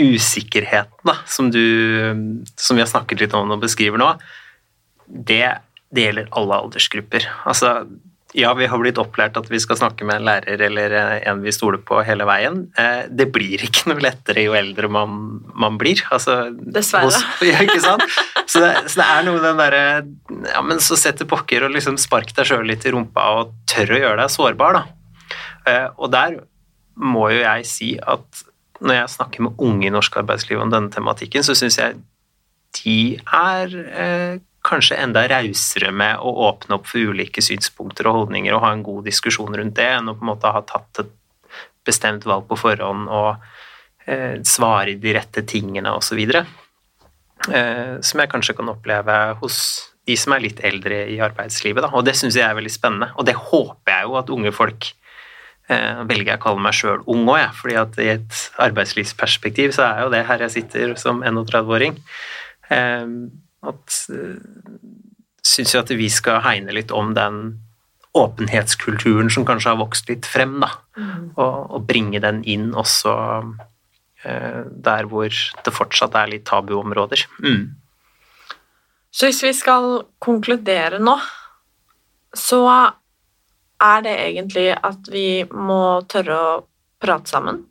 usikkerheten 0.00 1.04
da, 1.04 1.16
som 1.28 1.50
du 1.52 1.64
som 2.56 2.78
vi 2.78 2.82
har 2.82 2.88
snakket 2.90 3.24
litt 3.24 3.34
om 3.36 3.50
og 3.52 3.62
beskriver 3.62 4.00
nå, 4.00 4.12
det, 5.06 5.44
det 5.92 6.06
gjelder 6.06 6.30
alle 6.38 6.60
aldersgrupper. 6.64 7.26
Altså, 7.50 7.84
ja, 8.36 8.52
vi 8.54 8.66
har 8.70 8.78
blitt 8.78 8.98
opplært 9.00 9.38
at 9.40 9.48
vi 9.50 9.58
skal 9.62 9.78
snakke 9.80 10.06
med 10.06 10.20
en 10.20 10.26
lærer 10.28 10.62
eller 10.68 10.92
en 11.26 11.40
vi 11.42 11.52
stoler 11.54 11.80
på 11.82 11.98
hele 12.06 12.26
veien. 12.28 12.60
Eh, 12.78 13.08
det 13.10 13.26
blir 13.34 13.62
ikke 13.66 13.90
noe 13.90 14.02
lettere 14.04 14.44
jo 14.44 14.54
eldre 14.54 14.90
man, 14.92 15.16
man 15.58 15.78
blir. 15.80 16.02
Altså, 16.14 16.36
Dessverre. 16.54 17.10
Hos, 17.10 17.18
ja, 17.50 17.58
ikke 17.64 17.80
sant? 17.82 18.04
Så 18.46 18.62
det, 18.62 18.70
så 18.86 19.00
det, 19.00 19.06
er 19.06 19.26
noe 19.26 19.42
den 19.42 19.58
derre 19.60 19.82
Ja, 20.50 20.62
men 20.66 20.82
så 20.82 20.98
sett 20.98 21.22
pokker 21.30 21.66
og 21.66 21.74
liksom 21.74 21.98
spark 22.00 22.30
deg 22.36 22.48
sjøl 22.48 22.64
litt 22.70 22.86
i 22.86 22.94
rumpa 22.94 23.26
og 23.40 23.56
tør 23.70 23.96
å 23.96 24.00
gjøre 24.04 24.22
deg 24.22 24.34
sårbar, 24.36 24.78
da. 24.78 25.34
Eh, 25.70 25.88
og 25.98 26.14
der 26.14 26.38
må 27.00 27.28
jo 27.32 27.42
jeg 27.42 27.66
si 27.68 27.90
at 27.98 28.44
når 28.80 29.02
jeg 29.02 29.14
snakker 29.16 29.44
med 29.44 29.58
unge 29.60 29.88
i 29.88 29.92
norsk 29.92 30.22
arbeidsliv 30.22 30.62
om 30.62 30.70
denne 30.72 30.92
tematikken, 30.92 31.44
så 31.44 31.56
syns 31.58 31.76
jeg 31.80 31.98
de 32.78 33.18
er 33.18 33.74
eh, 33.90 34.38
kanskje 34.70 34.98
enda 35.02 35.26
rausere 35.30 35.90
med 35.92 36.22
å 36.22 36.32
åpne 36.48 36.78
opp 36.78 36.88
for 36.90 37.12
ulike 37.12 37.42
synspunkter 37.44 38.08
og 38.08 38.22
holdninger 38.22 38.54
og 38.54 38.64
ha 38.64 38.72
en 38.74 38.84
god 38.86 39.08
diskusjon 39.10 39.56
rundt 39.58 39.76
det, 39.78 39.88
enn 39.98 40.10
å 40.10 40.16
på 40.16 40.24
en 40.24 40.32
måte 40.32 40.52
ha 40.54 40.62
tatt 40.66 41.02
et 41.02 41.16
bestemt 41.86 42.26
valg 42.28 42.46
på 42.48 42.58
forhånd 42.60 43.08
og 43.08 43.30
eh, 44.06 44.40
svare 44.46 44.96
de 45.00 45.14
rette 45.16 45.44
tingene 45.48 45.92
osv. 45.96 46.20
Eh, 46.30 47.94
som 48.04 48.20
jeg 48.20 48.30
kanskje 48.30 48.56
kan 48.58 48.72
oppleve 48.72 49.18
hos 49.40 49.56
de 50.08 50.16
som 50.18 50.34
er 50.34 50.44
litt 50.44 50.62
eldre 50.66 51.04
i 51.12 51.18
arbeidslivet. 51.22 51.84
Da. 51.84 51.92
Og 51.96 52.04
det 52.06 52.16
syns 52.18 52.38
jeg 52.38 52.46
er 52.46 52.56
veldig 52.58 52.72
spennende, 52.72 53.10
og 53.16 53.28
det 53.28 53.36
håper 53.38 53.94
jeg 53.94 54.08
jo 54.08 54.18
at 54.20 54.32
unge 54.34 54.52
folk 54.56 54.90
eh, 55.70 56.02
velger 56.08 56.34
jeg 56.34 56.40
å 56.40 56.44
kalle 56.44 56.64
meg 56.66 56.76
sjøl 56.76 57.04
ung 57.10 57.28
òg, 57.30 57.46
fordi 57.58 57.78
at 57.80 58.00
i 58.02 58.10
et 58.16 58.42
arbeidslivsperspektiv 58.66 59.76
så 59.76 59.86
er 59.88 60.04
jo 60.04 60.12
det 60.14 60.24
her 60.28 60.44
jeg 60.46 60.56
sitter 60.58 60.96
som 61.00 61.22
31-åring. 61.24 61.96
Eh, 62.74 63.06
at 63.66 63.98
uh, 64.12 64.38
Syns 65.40 65.72
jo 65.72 65.80
at 65.80 65.88
vi 65.96 66.04
skal 66.12 66.42
hegne 66.44 66.74
litt 66.76 66.90
om 66.92 67.14
den 67.16 67.36
åpenhetskulturen 68.12 69.30
som 69.32 69.46
kanskje 69.48 69.70
har 69.72 69.78
vokst 69.80 70.10
litt 70.10 70.26
frem, 70.28 70.58
da. 70.60 70.68
Mm. 70.98 71.30
Og, 71.32 71.54
og, 71.70 71.86
bringe 71.88 72.20
den 72.20 72.42
inn 72.44 72.74
også 72.76 73.14
uh, 73.40 74.62
der 74.68 75.08
hvor 75.08 75.32
det 75.32 75.72
fortsatt 75.72 76.18
er 76.20 76.28
litt 76.34 76.44
tabuområder. 76.50 77.24
Mm. 77.40 77.70
Så 79.10 79.30
hvis 79.30 79.40
vi 79.46 79.54
skal 79.56 79.88
konkludere 80.22 81.00
nå, 81.02 81.16
så 82.36 82.60
er 83.80 84.04
det 84.04 84.14
egentlig 84.28 84.68
at 84.76 85.08
vi 85.10 85.42
må 85.50 86.02
tørre 86.10 86.36
å 86.36 86.52
prate 87.00 87.32
sammen. 87.32 87.64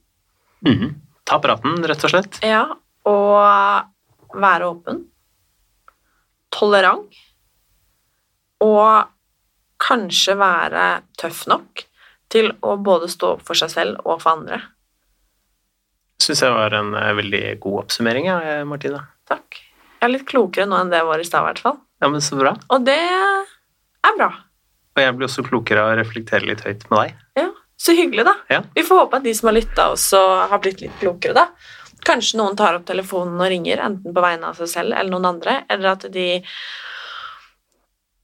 Mm. 0.66 0.98
Ta 1.30 1.38
praten, 1.44 1.78
rett 1.86 2.04
og 2.04 2.16
slett. 2.16 2.42
Ja, 2.44 2.66
og 3.08 4.36
være 4.42 4.74
åpen 4.74 5.06
tolerant 6.54 7.16
og 8.64 9.10
kanskje 9.80 10.36
være 10.40 10.88
tøff 11.20 11.46
nok 11.48 11.86
til 12.30 12.52
å 12.62 12.76
både 12.84 13.08
stå 13.10 13.36
opp 13.38 13.46
for 13.48 13.58
seg 13.58 13.72
selv 13.74 14.04
og 14.04 14.20
for 14.22 14.36
andre. 14.36 14.60
Syns 16.20 16.44
jeg 16.44 16.54
var 16.54 16.76
en 16.76 16.92
uh, 16.98 17.14
veldig 17.18 17.44
god 17.64 17.86
oppsummering, 17.86 18.28
ja, 18.28 18.40
Martine. 18.68 18.68
Martina. 18.70 19.06
Takk. 19.30 19.62
Jeg 20.00 20.08
er 20.08 20.14
litt 20.14 20.28
klokere 20.28 20.68
nå 20.70 20.78
enn 20.80 20.92
det 20.92 21.00
jeg 21.00 21.08
var 21.08 21.24
i 21.24 21.28
stad, 21.28 21.42
i 21.42 21.48
hvert 21.50 21.64
fall. 21.64 21.80
Ja, 22.04 22.10
men 22.12 22.24
så 22.24 22.38
bra. 22.40 22.54
Og 22.72 22.86
det 22.88 23.00
er 23.00 24.20
bra. 24.20 24.30
Og 24.96 25.02
jeg 25.04 25.16
blir 25.16 25.28
også 25.28 25.44
klokere 25.48 25.84
av 25.84 25.94
å 25.94 25.98
reflektere 26.00 26.48
litt 26.48 26.64
høyt 26.66 26.86
med 26.92 27.00
deg. 27.02 27.26
Ja, 27.40 27.48
Så 27.80 27.96
hyggelig, 27.96 28.26
da. 28.28 28.34
Ja. 28.52 28.62
Vi 28.76 28.84
får 28.84 29.06
håpe 29.06 29.20
at 29.22 29.28
de 29.28 29.34
som 29.36 29.48
har 29.48 29.56
lytta, 29.56 29.86
også 29.96 30.20
har 30.52 30.60
blitt 30.64 30.82
litt 30.84 30.96
klokere, 31.00 31.32
da. 31.38 31.46
Kanskje 32.08 32.40
noen 32.40 32.58
tar 32.58 32.78
opp 32.78 32.88
telefonen 32.88 33.40
og 33.40 33.52
ringer, 33.52 33.82
enten 33.84 34.16
på 34.16 34.24
vegne 34.24 34.50
av 34.50 34.60
seg 34.60 34.72
selv 34.72 34.96
eller 34.96 35.12
noen 35.14 35.30
andre, 35.34 35.60
eller 35.70 35.94
at 35.94 36.08
de 36.14 36.28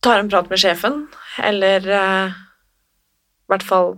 tar 0.06 0.22
en 0.22 0.30
prat 0.30 0.50
med 0.52 0.62
sjefen, 0.62 1.06
eller 1.44 1.88
uh, 1.90 2.36
i 3.46 3.52
hvert 3.52 3.66
fall 3.66 3.96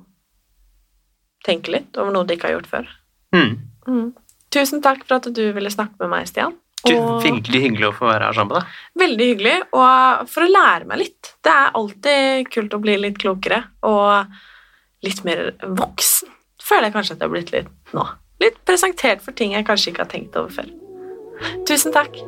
tenker 1.47 1.77
litt 1.77 1.99
over 1.99 2.13
noe 2.15 2.27
de 2.27 2.37
ikke 2.37 2.49
har 2.49 2.57
gjort 2.57 2.71
før. 2.71 2.93
Mm. 3.35 3.51
Mm. 3.87 4.07
Tusen 4.53 4.83
takk 4.83 5.03
for 5.05 5.19
at 5.19 5.29
du 5.35 5.43
ville 5.55 5.71
snakke 5.71 5.99
med 6.01 6.13
meg, 6.15 6.29
Stian. 6.29 6.55
Og... 6.87 7.23
Veldig 7.23 7.61
hyggelig 7.63 7.89
å 7.89 7.95
få 7.97 8.07
være 8.07 8.29
her 8.29 8.37
sammen 8.37 8.53
med 8.53 8.61
deg. 8.61 8.77
Veldig 9.03 9.27
hyggelig, 9.31 9.55
og 9.75 10.29
for 10.31 10.45
å 10.45 10.51
lære 10.51 10.87
meg 10.89 11.01
litt. 11.03 11.33
Det 11.43 11.53
er 11.53 11.75
alltid 11.79 12.53
kult 12.53 12.77
å 12.77 12.81
bli 12.83 12.95
litt 13.01 13.19
klokere 13.21 13.63
og 13.87 14.37
litt 15.05 15.23
mer 15.27 15.49
voksen. 15.63 16.31
Føler 16.63 16.89
jeg 16.89 16.95
kanskje 16.95 17.15
at 17.15 17.21
jeg 17.21 17.27
har 17.27 17.35
blitt 17.35 17.53
litt 17.55 17.95
nå 17.95 18.05
Litt 18.39 18.59
presentert 18.65 19.23
for 19.25 19.33
ting 19.33 19.55
jeg 19.57 19.65
kanskje 19.65 19.93
ikke 19.93 20.05
har 20.05 20.11
tenkt 20.13 20.37
over 20.37 20.53
før. 20.53 20.69
Tusen 21.65 21.93
takk. 21.93 22.21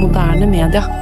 moderne 0.00 0.46
media. 0.46 0.99